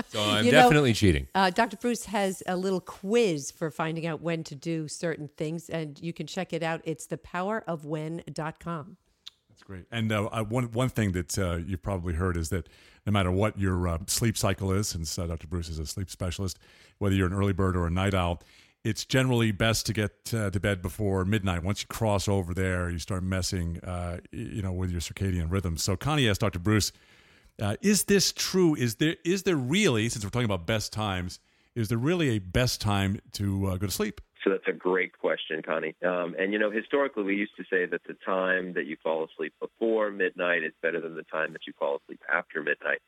So 0.09 0.21
I'm 0.23 0.45
You 0.45 0.51
know- 0.51 0.61
definitely 0.63 0.93
cheating. 0.93 1.27
Uh, 1.35 1.49
Dr. 1.49 1.77
Breus 1.77 2.05
has 2.05 2.41
a 2.47 2.55
little 2.55 2.79
quiz 2.79 3.51
for 3.51 3.69
finding 3.71 4.05
out 4.05 4.21
when 4.21 4.43
to 4.45 4.55
do 4.55 4.87
certain 4.87 5.27
things, 5.35 5.69
and 5.69 5.99
you 5.99 6.13
can 6.13 6.25
check 6.27 6.53
it 6.53 6.63
out. 6.63 6.81
It's 6.85 7.07
thepowerofwhen.com. 7.07 8.97
That's 9.49 9.63
great. 9.63 9.85
And 9.91 10.11
uh, 10.11 10.25
I- 10.31 10.41
one 10.41 10.71
one 10.71 10.89
thing 10.89 11.11
that 11.13 11.37
uh, 11.37 11.57
you've 11.57 11.81
probably 11.81 12.13
heard 12.13 12.37
is 12.37 12.49
that 12.49 12.67
no 13.05 13.11
matter 13.11 13.31
what 13.31 13.57
your 13.59 13.87
uh, 13.87 13.97
sleep 14.07 14.37
cycle 14.37 14.71
is, 14.71 14.87
since 14.89 15.17
uh, 15.17 15.27
Dr. 15.27 15.47
Breus 15.47 15.69
is 15.69 15.79
a 15.79 15.85
sleep 15.85 16.09
specialist, 16.09 16.59
whether 16.97 17.15
you're 17.15 17.27
an 17.27 17.33
early 17.33 17.53
bird 17.53 17.75
or 17.77 17.85
a 17.87 17.91
night 17.91 18.13
owl, 18.13 18.41
it's 18.83 19.05
generally 19.05 19.51
best 19.51 19.85
to 19.85 19.93
get 19.93 20.11
uh, 20.33 20.49
to 20.49 20.59
bed 20.59 20.81
before 20.81 21.23
midnight. 21.25 21.63
Once 21.63 21.81
you 21.81 21.87
cross 21.87 22.27
over 22.27 22.53
there, 22.53 22.89
you 22.89 22.99
start 22.99 23.23
messing, 23.23 23.79
uh, 23.83 24.17
you 24.31 24.61
know, 24.61 24.73
with 24.73 24.91
your 24.91 25.01
circadian 25.01 25.49
rhythm. 25.51 25.77
So 25.77 25.95
Connie 25.95 26.27
asked 26.29 26.41
Dr. 26.41 26.59
Breus, 26.59 26.91
uh, 27.61 27.75
"Is 27.81 28.05
this 28.05 28.31
true? 28.31 28.75
Is 28.75 28.95
there 28.95 29.15
is 29.23 29.43
there 29.43 29.55
really, 29.55 30.09
since 30.09 30.23
we're 30.23 30.29
talking 30.29 30.45
about 30.45 30.65
best 30.65 30.93
times, 30.93 31.39
is 31.75 31.89
there 31.89 31.97
really 31.97 32.29
a 32.29 32.39
best 32.39 32.81
time 32.81 33.19
to 33.33 33.67
uh, 33.67 33.77
go 33.77 33.85
to 33.85 33.91
sleep?" 33.91 34.21
So 34.43 34.51
that's 34.51 34.67
a 34.67 34.73
great 34.73 35.17
question, 35.17 35.63
Connie. 35.63 35.95
Um, 36.05 36.35
and 36.37 36.53
you 36.53 36.59
know, 36.59 36.69
historically, 36.69 37.23
we 37.23 37.35
used 37.35 37.55
to 37.57 37.63
say 37.63 37.85
that 37.87 38.01
the 38.07 38.15
time 38.25 38.73
that 38.73 38.85
you 38.85 38.95
fall 39.01 39.25
asleep 39.25 39.53
before 39.59 40.11
midnight 40.11 40.63
is 40.63 40.73
better 40.81 41.01
than 41.01 41.15
the 41.15 41.23
time 41.23 41.53
that 41.53 41.65
you 41.65 41.73
fall 41.79 41.99
asleep 42.03 42.21
after 42.31 42.61
midnight. 42.61 42.99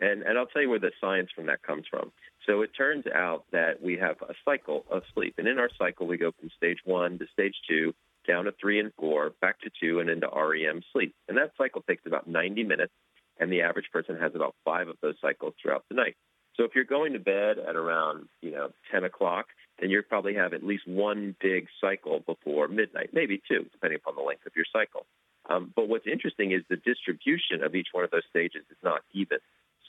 And 0.00 0.22
and 0.22 0.38
I'll 0.38 0.46
tell 0.46 0.62
you 0.62 0.70
where 0.70 0.78
the 0.78 0.92
science 1.00 1.30
from 1.34 1.46
that 1.46 1.62
comes 1.62 1.86
from. 1.88 2.12
So 2.46 2.60
it 2.60 2.70
turns 2.76 3.06
out 3.06 3.44
that 3.52 3.80
we 3.80 3.96
have 3.96 4.16
a 4.22 4.34
cycle 4.44 4.84
of 4.90 5.02
sleep, 5.14 5.34
and 5.38 5.48
in 5.48 5.58
our 5.58 5.70
cycle, 5.78 6.06
we 6.06 6.18
go 6.18 6.32
from 6.38 6.50
stage 6.56 6.78
one 6.84 7.18
to 7.18 7.26
stage 7.32 7.54
two, 7.66 7.94
down 8.26 8.44
to 8.44 8.52
three 8.60 8.80
and 8.80 8.92
four, 8.98 9.32
back 9.40 9.60
to 9.60 9.70
two, 9.80 10.00
and 10.00 10.10
into 10.10 10.28
REM 10.28 10.82
sleep. 10.92 11.14
And 11.28 11.38
that 11.38 11.52
cycle 11.56 11.82
takes 11.82 12.04
about 12.06 12.26
90 12.26 12.64
minutes, 12.64 12.92
and 13.38 13.50
the 13.50 13.62
average 13.62 13.86
person 13.92 14.16
has 14.18 14.32
about 14.34 14.54
five 14.64 14.88
of 14.88 14.96
those 15.02 15.16
cycles 15.20 15.54
throughout 15.60 15.84
the 15.88 15.94
night. 15.94 16.16
So 16.56 16.64
if 16.64 16.72
you're 16.74 16.84
going 16.84 17.14
to 17.14 17.18
bed 17.18 17.58
at 17.58 17.74
around, 17.74 18.28
you 18.40 18.52
know, 18.52 18.70
10 18.92 19.04
o'clock, 19.04 19.46
then 19.80 19.90
you 19.90 20.00
probably 20.02 20.34
have 20.34 20.52
at 20.52 20.62
least 20.62 20.86
one 20.86 21.34
big 21.40 21.66
cycle 21.80 22.20
before 22.20 22.68
midnight, 22.68 23.10
maybe 23.12 23.42
two, 23.48 23.66
depending 23.72 23.96
upon 23.96 24.14
the 24.14 24.22
length 24.22 24.46
of 24.46 24.52
your 24.54 24.66
cycle. 24.72 25.06
Um, 25.50 25.72
but 25.74 25.88
what's 25.88 26.06
interesting 26.06 26.52
is 26.52 26.62
the 26.68 26.76
distribution 26.76 27.62
of 27.64 27.74
each 27.74 27.88
one 27.92 28.04
of 28.04 28.10
those 28.10 28.22
stages 28.30 28.62
is 28.70 28.76
not 28.82 29.00
even. 29.12 29.38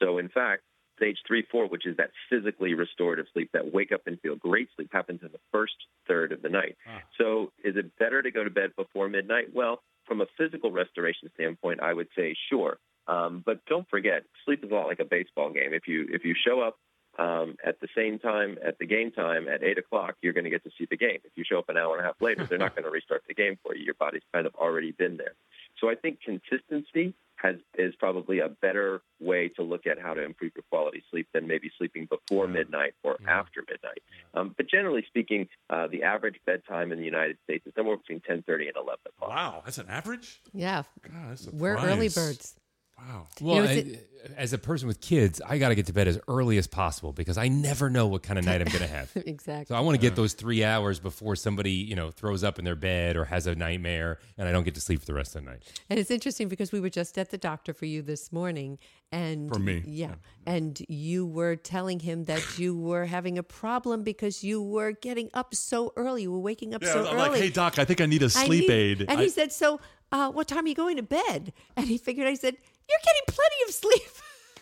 So 0.02 0.18
in 0.18 0.28
fact, 0.28 0.64
stage 0.98 1.18
three, 1.28 1.46
four, 1.52 1.68
which 1.68 1.86
is 1.86 1.98
that 1.98 2.12
physically 2.30 2.74
restorative 2.74 3.28
sleep, 3.34 3.52
that 3.54 3.74
wake 3.74 3.92
up 3.92 4.02
and 4.08 4.20
feel 4.22 4.36
great 4.36 4.70
sleep, 4.76 4.90
happens 4.92 5.22
in 5.22 5.32
the 5.32 5.40
first 5.52 5.76
third 6.08 6.32
of 6.32 6.42
the 6.42 6.50
night. 6.50 6.76
So 7.18 7.52
is 7.64 7.76
it 7.78 7.98
better 7.98 8.22
to 8.22 8.32
go 8.32 8.44
to 8.44 8.50
bed 8.50 8.72
before 8.76 9.08
midnight? 9.08 9.54
Well, 9.54 9.82
from 10.06 10.22
a 10.22 10.26
physical 10.38 10.72
restoration 10.72 11.30
standpoint, 11.36 11.82
I 11.82 11.94
would 11.94 12.08
say 12.18 12.36
sure. 12.50 12.78
Um, 13.08 13.44
but 13.46 13.66
don't 13.66 13.88
forget, 13.90 14.24
sleep 14.46 14.64
is 14.64 14.72
a 14.72 14.74
lot 14.74 14.88
like 14.88 15.00
a 15.00 15.06
baseball 15.06 15.52
game. 15.52 15.74
If 15.74 15.88
you 15.88 16.08
if 16.10 16.26
you 16.26 16.34
show 16.36 16.62
up 16.62 16.78
um, 17.18 17.56
at 17.66 17.80
the 17.80 17.88
same 17.96 18.20
time 18.20 18.58
at 18.66 18.78
the 18.80 18.86
game 18.86 19.12
time 19.12 19.48
at 19.48 19.64
eight 19.64 19.78
o'clock, 19.78 20.16
you're 20.22 20.34
going 20.34 20.44
to 20.44 20.50
get 20.50 20.64
to 20.64 20.72
see 20.78 20.88
the 20.90 20.98
game. 20.98 21.20
If 21.24 21.32
you 21.36 21.44
show 21.48 21.60
up 21.60 21.70
an 21.70 21.78
hour 21.78 21.96
and 21.96 22.04
a 22.04 22.08
half 22.08 22.20
later, 22.20 22.46
they're 22.46 22.58
not 22.58 22.76
going 22.76 22.86
to 22.86 22.92
restart 22.92 23.24
the 23.28 23.34
game 23.34 23.58
for 23.64 23.76
you. 23.76 23.84
Your 23.86 23.94
body's 23.96 24.24
kind 24.34 24.46
of 24.46 24.56
already 24.56 24.92
been 24.92 25.18
there. 25.18 25.36
So 25.80 25.90
I 25.90 25.96
think 25.96 26.20
consistency 26.22 27.14
has 27.38 27.56
is 27.78 27.94
probably 27.96 28.40
a 28.40 28.50
better 28.50 29.02
way 29.20 29.50
to 29.50 29.62
look 29.62 29.86
at 29.86 30.00
how 30.00 30.14
to 30.14 30.24
improve 30.24 30.54
your 30.56 30.64
quality 30.70 31.04
sleep 31.12 31.28
than 31.34 31.48
maybe 31.48 31.70
sleeping 31.78 32.08
before 32.10 32.48
midnight 32.48 32.94
or 33.04 33.18
after 33.28 33.62
midnight. 33.70 34.02
Um, 34.34 34.54
but 34.56 34.70
generally 34.70 35.04
speaking, 35.08 35.48
uh, 35.70 35.88
the 35.88 36.04
average 36.04 36.40
bedtime 36.46 36.92
in 36.92 37.00
the 37.00 37.06
United 37.06 37.38
States 37.44 37.66
is 37.68 37.74
somewhere 37.76 37.98
between 37.98 38.22
10:30 38.22 38.68
and 38.70 38.78
11 38.78 39.00
o'clock. 39.08 39.30
Wow, 39.30 39.62
that's 39.66 39.78
an 39.78 39.88
average. 39.90 40.42
Yeah, 40.54 40.84
God, 41.02 41.30
that's 41.30 41.48
we're 41.48 41.78
early 41.78 42.10
birds. 42.10 42.56
Wow. 42.98 43.28
Well, 43.42 43.56
know, 43.58 43.64
is 43.64 43.98
I- 43.98 44.00
as 44.38 44.54
a 44.54 44.58
person 44.58 44.88
with 44.88 45.02
kids, 45.02 45.40
I 45.46 45.60
got 45.60 45.70
to 45.70 45.76
get 45.76 45.86
to 45.86 45.94
bed 45.94 46.08
as 46.08 46.20
early 46.28 46.58
as 46.58 46.66
possible 46.66 47.14
because 47.14 47.38
I 47.38 47.48
never 47.48 47.92
know 47.92 48.08
what 48.08 48.24
kind 48.24 48.40
of 48.40 48.46
night 48.46 48.60
I'm 48.60 48.66
going 48.68 48.80
to 48.80 48.88
have. 48.88 49.12
exactly. 49.16 49.66
So 49.72 49.76
I 49.76 49.82
want 49.82 49.94
to 49.94 50.02
get 50.02 50.16
those 50.16 50.34
three 50.34 50.64
hours 50.64 51.00
before 51.00 51.36
somebody, 51.36 51.70
you 51.74 51.96
know, 51.96 52.10
throws 52.10 52.44
up 52.44 52.58
in 52.58 52.66
their 52.66 52.76
bed 52.76 53.18
or 53.18 53.26
has 53.26 53.46
a 53.46 53.54
nightmare, 53.54 54.18
and 54.40 54.48
I 54.50 54.52
don't 54.52 54.64
get 54.64 54.74
to 54.76 54.82
sleep 54.82 55.02
for 55.02 55.06
the 55.06 55.14
rest 55.14 55.36
of 55.36 55.44
the 55.44 55.52
night. 55.52 55.62
And 55.92 56.00
it's 56.00 56.10
interesting 56.10 56.48
because 56.48 56.72
we 56.72 56.80
were 56.80 56.90
just 56.90 57.20
at 57.20 57.30
the 57.30 57.38
doctor 57.38 57.72
for 57.72 57.86
you 57.86 58.02
this 58.02 58.32
morning, 58.32 58.80
and 59.12 59.48
For 59.54 59.60
me, 59.60 59.84
yeah, 59.86 60.16
and 60.48 60.82
you 60.90 61.28
were 61.28 61.56
telling 61.56 62.00
him 62.00 62.24
that 62.26 62.42
you 62.58 62.76
were 62.76 63.06
having 63.06 63.38
a 63.38 63.44
problem 63.44 64.02
because 64.02 64.44
you 64.44 64.60
were 64.60 64.92
getting 64.94 65.30
up 65.36 65.54
so 65.54 65.94
early. 65.96 66.24
You 66.24 66.32
were 66.32 66.40
waking 66.40 66.74
up 66.74 66.82
Yeah, 66.82 66.94
so 66.94 67.00
I'm 67.08 67.16
early. 67.16 67.30
like, 67.30 67.42
hey 67.42 67.50
doc, 67.52 67.78
I 67.78 67.86
think 67.86 68.02
I 68.02 68.08
need 68.08 68.24
a 68.24 68.30
sleep 68.32 68.64
he- 68.66 68.72
aid. 68.74 69.02
And 69.02 69.20
I- 69.20 69.24
he 69.24 69.30
said, 69.30 69.52
"So, 69.52 69.80
uh, 70.12 70.32
what 70.32 70.48
time 70.48 70.66
are 70.66 70.68
you 70.68 70.74
going 70.76 70.98
to 70.98 71.04
bed?" 71.04 71.54
And 71.76 71.86
he 71.86 72.00
figured. 72.00 72.26
I 72.26 72.34
said, 72.34 72.58
"You're 72.90 73.00
getting 73.04 73.22
plenty 73.28 73.56
of 73.68 73.74
sleep." 73.74 74.02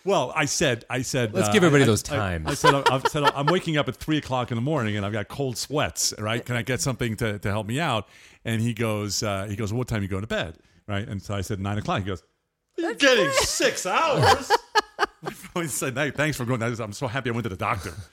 Well, 0.06 0.34
I 0.36 0.44
said, 0.44 0.84
I 0.90 1.02
said, 1.02 1.34
Let's 1.34 1.48
uh, 1.48 1.54
give 1.54 1.64
everybody 1.64 1.84
I- 1.84 1.88
those 1.88 2.04
I- 2.12 2.18
times. 2.18 2.48
I, 2.48 2.54
said, 2.56 2.74
I, 2.76 3.00
said, 3.08 3.24
I'm 3.24 3.46
waking 3.46 3.78
up 3.78 3.88
at 3.88 3.96
three 3.96 4.18
o'clock 4.18 4.52
in 4.52 4.56
the 4.56 4.62
morning 4.62 4.98
and 4.98 5.06
I've 5.06 5.14
got 5.14 5.30
cold 5.30 5.58
sweats. 5.58 6.14
Right? 6.20 6.46
Can 6.46 6.58
I 6.58 6.62
get 6.62 6.82
something 6.82 7.16
to, 7.16 7.40
to 7.40 7.50
help 7.50 7.68
me 7.68 7.80
out? 7.80 8.10
And 8.44 8.62
he 8.62 8.74
goes, 8.74 9.24
uh, 9.24 9.46
he 9.48 9.56
goes, 9.56 9.72
what 9.72 9.88
time 9.88 10.02
you 10.02 10.10
go 10.10 10.20
to 10.20 10.28
bed? 10.28 10.58
Right? 10.90 11.08
And 11.08 11.22
so 11.24 11.34
I 11.34 11.40
said 11.40 11.62
nine 11.62 11.78
o'clock. 11.78 12.00
He 12.00 12.06
goes, 12.06 12.22
you're 12.78 12.96
getting 12.96 13.32
six 13.44 13.86
hours. 13.86 14.52
I 15.56 15.68
said, 15.68 15.98
"Hey, 15.98 16.12
thanks 16.12 16.36
for 16.36 16.44
going. 16.44 16.62
I'm 16.62 16.92
so 16.92 17.08
happy 17.08 17.30
I 17.30 17.34
went 17.34 17.44
to 17.46 17.50
the 17.50 17.56
doctor. 17.56 17.94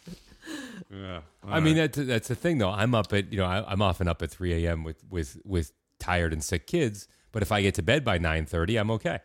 Yeah. 0.93 1.21
all 1.45 1.55
I 1.55 1.61
mean, 1.61 1.77
that's 1.77 1.97
that's 1.99 2.29
the 2.29 2.35
thing, 2.35 2.59
though. 2.59 2.71
I'm 2.71 2.95
up 2.95 3.13
at 3.13 3.33
you 3.33 3.39
know 3.39 3.45
I, 3.47 3.65
I'm 3.71 3.81
often 3.81 4.09
up 4.09 4.23
at 4.23 4.31
3 4.31 4.65
a.m. 4.67 4.83
with 4.83 5.03
with 5.09 5.39
with 5.45 5.73
tired 6.01 6.33
and 6.33 6.43
sick 6.43 6.67
kids. 6.67 7.07
But 7.33 7.43
if 7.43 7.53
I 7.53 7.63
get 7.63 7.77
to 7.77 7.83
bed 7.83 8.05
by 8.05 8.19
9:30, 8.19 8.81
I'm 8.81 8.91
okay. 8.93 9.21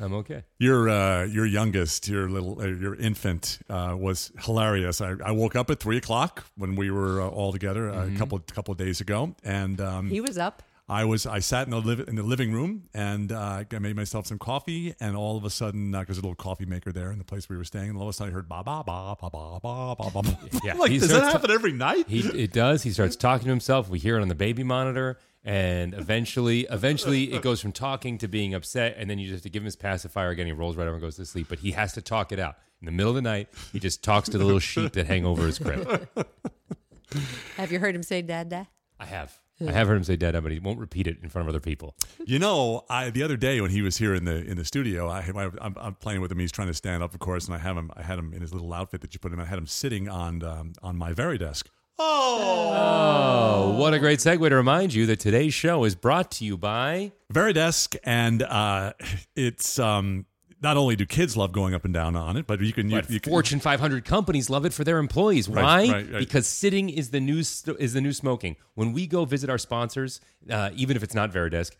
I'm 0.00 0.14
okay. 0.14 0.44
Your 0.58 0.88
uh, 0.88 1.24
your 1.24 1.44
youngest, 1.46 2.08
your 2.08 2.28
little, 2.28 2.60
uh, 2.60 2.66
your 2.66 2.94
infant, 2.94 3.58
uh, 3.68 3.96
was 3.98 4.30
hilarious. 4.40 5.00
I, 5.00 5.14
I 5.24 5.32
woke 5.32 5.56
up 5.56 5.70
at 5.70 5.80
three 5.80 5.96
o'clock 5.96 6.44
when 6.56 6.76
we 6.76 6.90
were 6.90 7.20
uh, 7.20 7.28
all 7.28 7.52
together 7.52 7.90
uh, 7.90 7.94
Mm-hmm. 8.04 8.14
a 8.16 8.18
couple 8.18 8.38
couple 8.40 8.72
of 8.72 8.78
days 8.78 9.00
ago, 9.00 9.34
and 9.42 9.80
um, 9.80 10.08
He 10.10 10.20
was 10.20 10.38
up. 10.38 10.62
I 10.90 11.04
was 11.04 11.26
I 11.26 11.40
sat 11.40 11.66
in 11.66 11.70
the 11.72 11.80
liv- 11.80 12.08
in 12.08 12.14
the 12.14 12.22
living 12.22 12.50
room 12.50 12.84
and 12.94 13.30
uh, 13.30 13.62
I 13.70 13.78
made 13.78 13.94
myself 13.94 14.26
some 14.26 14.38
coffee, 14.38 14.94
and 15.00 15.16
all 15.16 15.36
of 15.36 15.44
a 15.44 15.50
sudden, 15.50 15.90
because 15.90 16.06
there's 16.06 16.18
a 16.18 16.22
little 16.22 16.34
coffee 16.34 16.64
maker 16.64 16.92
there 16.92 17.12
in 17.12 17.18
the 17.18 17.24
place 17.24 17.46
we 17.48 17.58
were 17.58 17.64
staying, 17.64 17.90
and 17.90 17.96
all 17.98 18.04
of 18.04 18.08
a 18.08 18.12
sudden 18.14 18.32
I 18.32 18.34
heard 18.34 18.48
ba 18.48 18.62
ba 18.64 18.82
ba 18.86 19.14
ba 19.20 19.28
ba 19.30 19.60
ba 19.60 20.10
ba 20.10 20.22
ba. 20.22 20.38
Yeah, 20.64 20.74
like 20.78 20.90
does 20.92 21.02
that 21.02 21.08
starts 21.08 21.32
happen 21.32 21.50
every 21.50 21.72
night? 21.72 22.06
He 22.08 22.20
it 22.20 22.52
does. 22.54 22.84
He 22.84 22.90
starts 22.92 23.16
talking 23.16 23.44
to 23.44 23.50
himself. 23.50 23.90
We 23.90 23.98
hear 23.98 24.16
it 24.18 24.22
on 24.22 24.28
the 24.28 24.34
baby 24.34 24.62
monitor, 24.64 25.18
and 25.48 25.94
eventually, 25.94 26.66
eventually, 26.68 27.32
it 27.32 27.40
goes 27.40 27.58
from 27.58 27.72
talking 27.72 28.18
to 28.18 28.28
being 28.28 28.52
upset, 28.52 28.96
and 28.98 29.08
then 29.08 29.18
you 29.18 29.26
just 29.28 29.36
have 29.36 29.42
to 29.44 29.48
give 29.48 29.62
him 29.62 29.64
his 29.64 29.76
pacifier 29.76 30.28
again. 30.28 30.44
He 30.44 30.52
rolls 30.52 30.76
right 30.76 30.84
over 30.86 30.96
and 30.96 31.00
goes 31.00 31.16
to 31.16 31.24
sleep. 31.24 31.46
But 31.48 31.60
he 31.60 31.70
has 31.70 31.94
to 31.94 32.02
talk 32.02 32.32
it 32.32 32.38
out 32.38 32.56
in 32.82 32.84
the 32.84 32.92
middle 32.92 33.08
of 33.12 33.16
the 33.16 33.22
night. 33.22 33.48
He 33.72 33.80
just 33.80 34.04
talks 34.04 34.28
to 34.28 34.36
the 34.36 34.44
little 34.44 34.60
sheep 34.60 34.92
that 34.92 35.06
hang 35.06 35.24
over 35.24 35.46
his 35.46 35.58
crib. 35.58 36.06
Have 37.56 37.72
you 37.72 37.78
heard 37.78 37.94
him 37.94 38.02
say 38.02 38.20
"dada"? 38.20 38.68
I 39.00 39.06
have. 39.06 39.38
I 39.66 39.72
have 39.72 39.88
heard 39.88 39.96
him 39.96 40.04
say 40.04 40.16
"dada," 40.16 40.42
but 40.42 40.52
he 40.52 40.58
won't 40.58 40.78
repeat 40.78 41.06
it 41.06 41.16
in 41.22 41.30
front 41.30 41.48
of 41.48 41.54
other 41.54 41.60
people. 41.60 41.96
You 42.26 42.38
know, 42.38 42.84
I 42.90 43.08
the 43.08 43.22
other 43.22 43.38
day 43.38 43.62
when 43.62 43.70
he 43.70 43.80
was 43.80 43.96
here 43.96 44.14
in 44.14 44.26
the 44.26 44.44
in 44.44 44.58
the 44.58 44.66
studio, 44.66 45.08
I, 45.08 45.20
I 45.20 45.50
I'm, 45.62 45.74
I'm 45.80 45.94
playing 45.94 46.20
with 46.20 46.30
him. 46.30 46.38
He's 46.40 46.52
trying 46.52 46.68
to 46.68 46.74
stand 46.74 47.02
up, 47.02 47.14
of 47.14 47.20
course, 47.20 47.46
and 47.46 47.54
I 47.54 47.58
have 47.58 47.76
him. 47.78 47.90
I 47.96 48.02
had 48.02 48.18
him 48.18 48.34
in 48.34 48.42
his 48.42 48.52
little 48.52 48.74
outfit 48.74 49.00
that 49.00 49.14
you 49.14 49.18
put 49.20 49.32
him. 49.32 49.38
in. 49.40 49.46
I 49.46 49.48
had 49.48 49.58
him 49.58 49.66
sitting 49.66 50.10
on 50.10 50.42
um, 50.42 50.74
on 50.82 50.98
my 50.98 51.14
very 51.14 51.38
desk. 51.38 51.70
Oh, 52.00 53.74
what 53.76 53.92
a 53.92 53.98
great 53.98 54.20
segue 54.20 54.48
to 54.48 54.54
remind 54.54 54.94
you 54.94 55.06
that 55.06 55.18
today's 55.18 55.52
show 55.52 55.82
is 55.84 55.96
brought 55.96 56.30
to 56.32 56.44
you 56.44 56.56
by. 56.56 57.12
Varidesk, 57.32 57.96
and 58.04 58.42
uh, 58.42 58.92
it's 59.36 59.80
um, 59.80 60.26
not 60.62 60.76
only 60.76 60.94
do 60.94 61.06
kids 61.06 61.36
love 61.36 61.52
going 61.52 61.74
up 61.74 61.84
and 61.84 61.92
down 61.92 62.14
on 62.14 62.36
it, 62.36 62.46
but 62.46 62.60
you 62.60 62.72
can 62.72 62.88
you, 62.88 63.02
you 63.08 63.18
can, 63.20 63.32
Fortune 63.32 63.58
500 63.58 64.04
companies 64.04 64.48
love 64.48 64.64
it 64.64 64.72
for 64.72 64.84
their 64.84 64.98
employees. 64.98 65.48
Right, 65.48 65.62
Why? 65.62 65.92
right, 65.92 66.12
right. 66.12 66.18
Because 66.20 66.46
sitting 66.46 66.88
is 66.88 67.10
the 67.10 67.20
new 67.20 67.38
is 67.38 67.92
the 67.92 68.00
new 68.00 68.12
smoking. 68.12 68.56
When 68.74 68.92
we 68.92 69.06
go 69.08 69.24
visit 69.24 69.50
our 69.50 69.58
sponsors, 69.58 70.20
uh, 70.48 70.70
even 70.74 70.96
if 70.96 71.02
it's 71.02 71.14
not 71.14 71.32
Varidesk, 71.32 71.72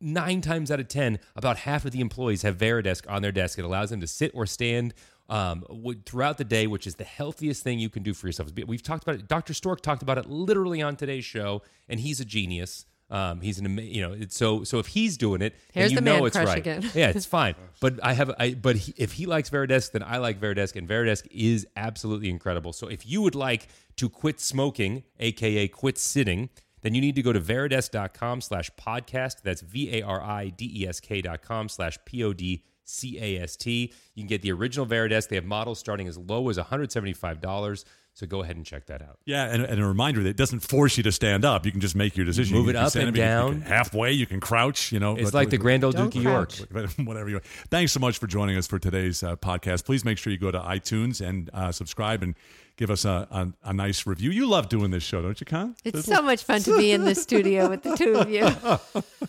nine 0.00 0.40
times 0.40 0.70
out 0.70 0.80
of 0.80 0.88
ten, 0.88 1.18
about 1.34 1.58
half 1.58 1.84
of 1.84 1.92
the 1.92 2.00
employees 2.00 2.42
have 2.42 2.56
Varidesk 2.56 3.10
on 3.10 3.20
their 3.20 3.32
desk. 3.32 3.58
It 3.58 3.64
allows 3.64 3.90
them 3.90 4.00
to 4.00 4.06
sit 4.06 4.30
or 4.34 4.46
stand. 4.46 4.94
Um, 5.28 5.64
throughout 6.04 6.38
the 6.38 6.44
day, 6.44 6.68
which 6.68 6.86
is 6.86 6.94
the 6.94 7.04
healthiest 7.04 7.64
thing 7.64 7.80
you 7.80 7.88
can 7.88 8.04
do 8.04 8.14
for 8.14 8.28
yourself. 8.28 8.50
We've 8.66 8.82
talked 8.82 9.02
about 9.02 9.16
it. 9.16 9.26
Dr. 9.26 9.54
Stork 9.54 9.80
talked 9.80 10.02
about 10.02 10.18
it 10.18 10.30
literally 10.30 10.80
on 10.82 10.94
today's 10.94 11.24
show, 11.24 11.62
and 11.88 11.98
he's 11.98 12.20
a 12.20 12.24
genius. 12.24 12.86
Um, 13.08 13.40
he's 13.40 13.58
an 13.60 13.66
ama- 13.66 13.82
you 13.82 14.02
know 14.02 14.12
it's 14.12 14.36
so 14.36 14.64
so 14.64 14.80
if 14.80 14.88
he's 14.88 15.16
doing 15.16 15.40
it, 15.40 15.54
then 15.74 15.82
Here's 15.82 15.92
you 15.92 15.96
the 15.98 16.00
know 16.02 16.14
man 16.18 16.26
it's 16.26 16.36
crush 16.36 16.48
right. 16.48 16.58
again. 16.58 16.82
Yeah, 16.94 17.10
it's 17.10 17.26
fine. 17.26 17.54
But 17.80 18.00
I 18.02 18.14
have, 18.14 18.34
I 18.38 18.54
but 18.54 18.76
he, 18.76 18.94
if 18.96 19.12
he 19.12 19.26
likes 19.26 19.48
Varidesk, 19.50 19.92
then 19.92 20.02
I 20.02 20.18
like 20.18 20.40
Varidesk, 20.40 20.74
and 20.76 20.88
Varidesk 20.88 21.26
is 21.30 21.66
absolutely 21.76 22.30
incredible. 22.30 22.72
So 22.72 22.88
if 22.88 23.06
you 23.06 23.22
would 23.22 23.34
like 23.36 23.68
to 23.96 24.08
quit 24.08 24.40
smoking, 24.40 25.04
aka 25.20 25.68
quit 25.68 25.98
sitting, 25.98 26.48
then 26.82 26.94
you 26.94 27.00
need 27.00 27.14
to 27.16 27.22
go 27.22 27.32
to 27.32 27.40
varidesk.com 27.40 28.40
slash 28.40 28.70
podcast. 28.78 29.42
That's 29.42 29.60
V 29.60 29.98
A 29.98 30.02
R 30.02 30.20
I 30.22 30.48
D 30.48 30.82
E 30.82 30.88
S 30.88 30.98
K 31.00 31.20
dot 31.20 31.42
com 31.42 31.68
slash 31.68 31.98
P 32.04 32.24
O 32.24 32.32
D 32.32 32.64
C 32.86 33.18
A 33.20 33.42
S 33.42 33.56
T. 33.56 33.92
You 34.14 34.22
can 34.22 34.28
get 34.28 34.42
the 34.42 34.52
original 34.52 34.86
Varidesk. 34.86 35.28
They 35.28 35.36
have 35.36 35.44
models 35.44 35.78
starting 35.78 36.08
as 36.08 36.16
low 36.16 36.48
as 36.48 36.56
$175. 36.58 37.84
So 38.14 38.26
go 38.26 38.42
ahead 38.42 38.56
and 38.56 38.64
check 38.64 38.86
that 38.86 39.02
out. 39.02 39.18
yeah, 39.26 39.44
and, 39.52 39.62
and 39.62 39.78
a 39.78 39.84
reminder 39.84 40.22
that 40.22 40.30
it 40.30 40.36
doesn't 40.38 40.60
force 40.60 40.96
you 40.96 41.02
to 41.02 41.12
stand 41.12 41.44
up. 41.44 41.66
You 41.66 41.72
can 41.72 41.82
just 41.82 41.94
make 41.94 42.16
your 42.16 42.24
decision. 42.24 42.56
Move 42.56 42.64
You 42.64 42.70
it 42.70 42.76
up 42.76 42.94
and 42.94 43.14
down. 43.14 43.56
you 43.56 43.60
halfway. 43.60 44.12
You 44.12 44.24
can 44.26 44.40
crouch. 44.40 44.90
You 44.90 45.00
know, 45.00 45.16
It's 45.16 45.32
but- 45.32 45.34
like 45.34 45.50
the 45.50 45.58
Grand 45.58 45.84
Old 45.84 45.96
Don't 45.96 46.10
Duke 46.10 46.20
of 46.20 46.22
York. 46.22 46.52
whatever 47.04 47.28
you. 47.28 47.34
Want. 47.36 47.44
Thanks 47.70 47.92
so 47.92 48.00
much 48.00 48.16
for 48.16 48.26
joining 48.26 48.56
us 48.56 48.66
for 48.66 48.78
today's 48.78 49.22
uh, 49.22 49.36
podcast. 49.36 49.84
Please 49.84 50.02
make 50.02 50.16
sure 50.16 50.32
you 50.32 50.38
go 50.38 50.50
to 50.50 50.58
iTunes 50.60 51.20
and 51.20 51.50
uh, 51.52 51.70
subscribe 51.72 52.22
and 52.22 52.34
give 52.78 52.90
us 52.90 53.04
a, 53.04 53.28
a, 53.30 53.52
a 53.68 53.72
nice 53.74 54.06
review. 54.06 54.30
You 54.30 54.46
love 54.48 54.70
doing 54.70 54.92
this 54.92 55.02
show, 55.02 55.20
don't 55.20 55.38
you, 55.38 55.44
Con? 55.44 55.76
It's 55.84 56.06
so 56.06 56.22
much 56.22 56.42
fun 56.42 56.62
to 56.62 56.74
be 56.78 56.92
in 56.92 57.04
the 57.04 57.14
studio 57.14 57.68
with 57.68 57.82
the 57.82 57.96
two 57.98 58.14
of 58.14 58.30
you. 58.30 58.48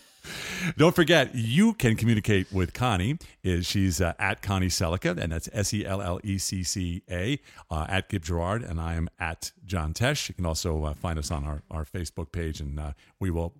Don't 0.76 0.94
forget, 0.94 1.34
you 1.34 1.72
can 1.74 1.96
communicate 1.96 2.52
with 2.52 2.72
Connie. 2.72 3.18
Is 3.42 3.66
she's 3.66 4.00
uh, 4.00 4.14
at 4.18 4.42
Connie 4.42 4.68
Sellecca, 4.68 5.16
and 5.16 5.32
that's 5.32 5.48
S 5.52 5.72
E 5.72 5.86
L 5.86 6.02
L 6.02 6.20
E 6.24 6.38
C 6.38 6.62
C 6.62 7.02
A 7.10 7.38
uh, 7.70 7.86
at 7.88 8.08
Gib 8.08 8.24
Gerard, 8.24 8.62
and 8.62 8.80
I 8.80 8.94
am 8.94 9.08
at 9.18 9.52
John 9.64 9.94
Tesh. 9.94 10.28
You 10.28 10.34
can 10.34 10.46
also 10.46 10.84
uh, 10.84 10.94
find 10.94 11.18
us 11.18 11.30
on 11.30 11.44
our, 11.44 11.62
our 11.70 11.84
Facebook 11.84 12.32
page, 12.32 12.60
and 12.60 12.78
uh, 12.78 12.92
we 13.20 13.30
will. 13.30 13.54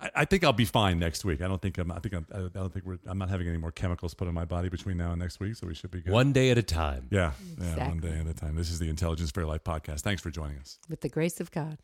I, 0.00 0.10
I 0.16 0.24
think 0.24 0.44
I'll 0.44 0.52
be 0.52 0.64
fine 0.64 0.98
next 0.98 1.24
week. 1.24 1.42
I 1.42 1.48
don't 1.48 1.60
think 1.60 1.78
I'm. 1.78 1.90
I 1.90 1.98
think 1.98 2.14
I'm, 2.14 2.26
I 2.32 2.48
don't 2.58 2.72
think 2.72 2.84
we're. 2.84 2.98
I'm 3.06 3.18
not 3.18 3.28
having 3.28 3.48
any 3.48 3.58
more 3.58 3.72
chemicals 3.72 4.14
put 4.14 4.28
in 4.28 4.34
my 4.34 4.44
body 4.44 4.68
between 4.68 4.96
now 4.96 5.10
and 5.10 5.20
next 5.20 5.40
week, 5.40 5.56
so 5.56 5.66
we 5.66 5.74
should 5.74 5.90
be 5.90 6.00
good. 6.00 6.12
One 6.12 6.32
day 6.32 6.50
at 6.50 6.58
a 6.58 6.62
time. 6.62 7.08
Yeah, 7.10 7.32
yeah, 7.60 7.88
one 7.88 7.98
day 7.98 8.18
at 8.18 8.26
a 8.26 8.34
time. 8.34 8.56
This 8.56 8.70
is 8.70 8.78
the 8.78 8.88
Intelligence 8.88 9.30
for 9.30 9.40
Your 9.40 9.48
Life 9.48 9.64
podcast. 9.64 10.00
Thanks 10.00 10.22
for 10.22 10.30
joining 10.30 10.58
us. 10.58 10.78
With 10.88 11.00
the 11.00 11.08
grace 11.08 11.40
of 11.40 11.50
God. 11.50 11.78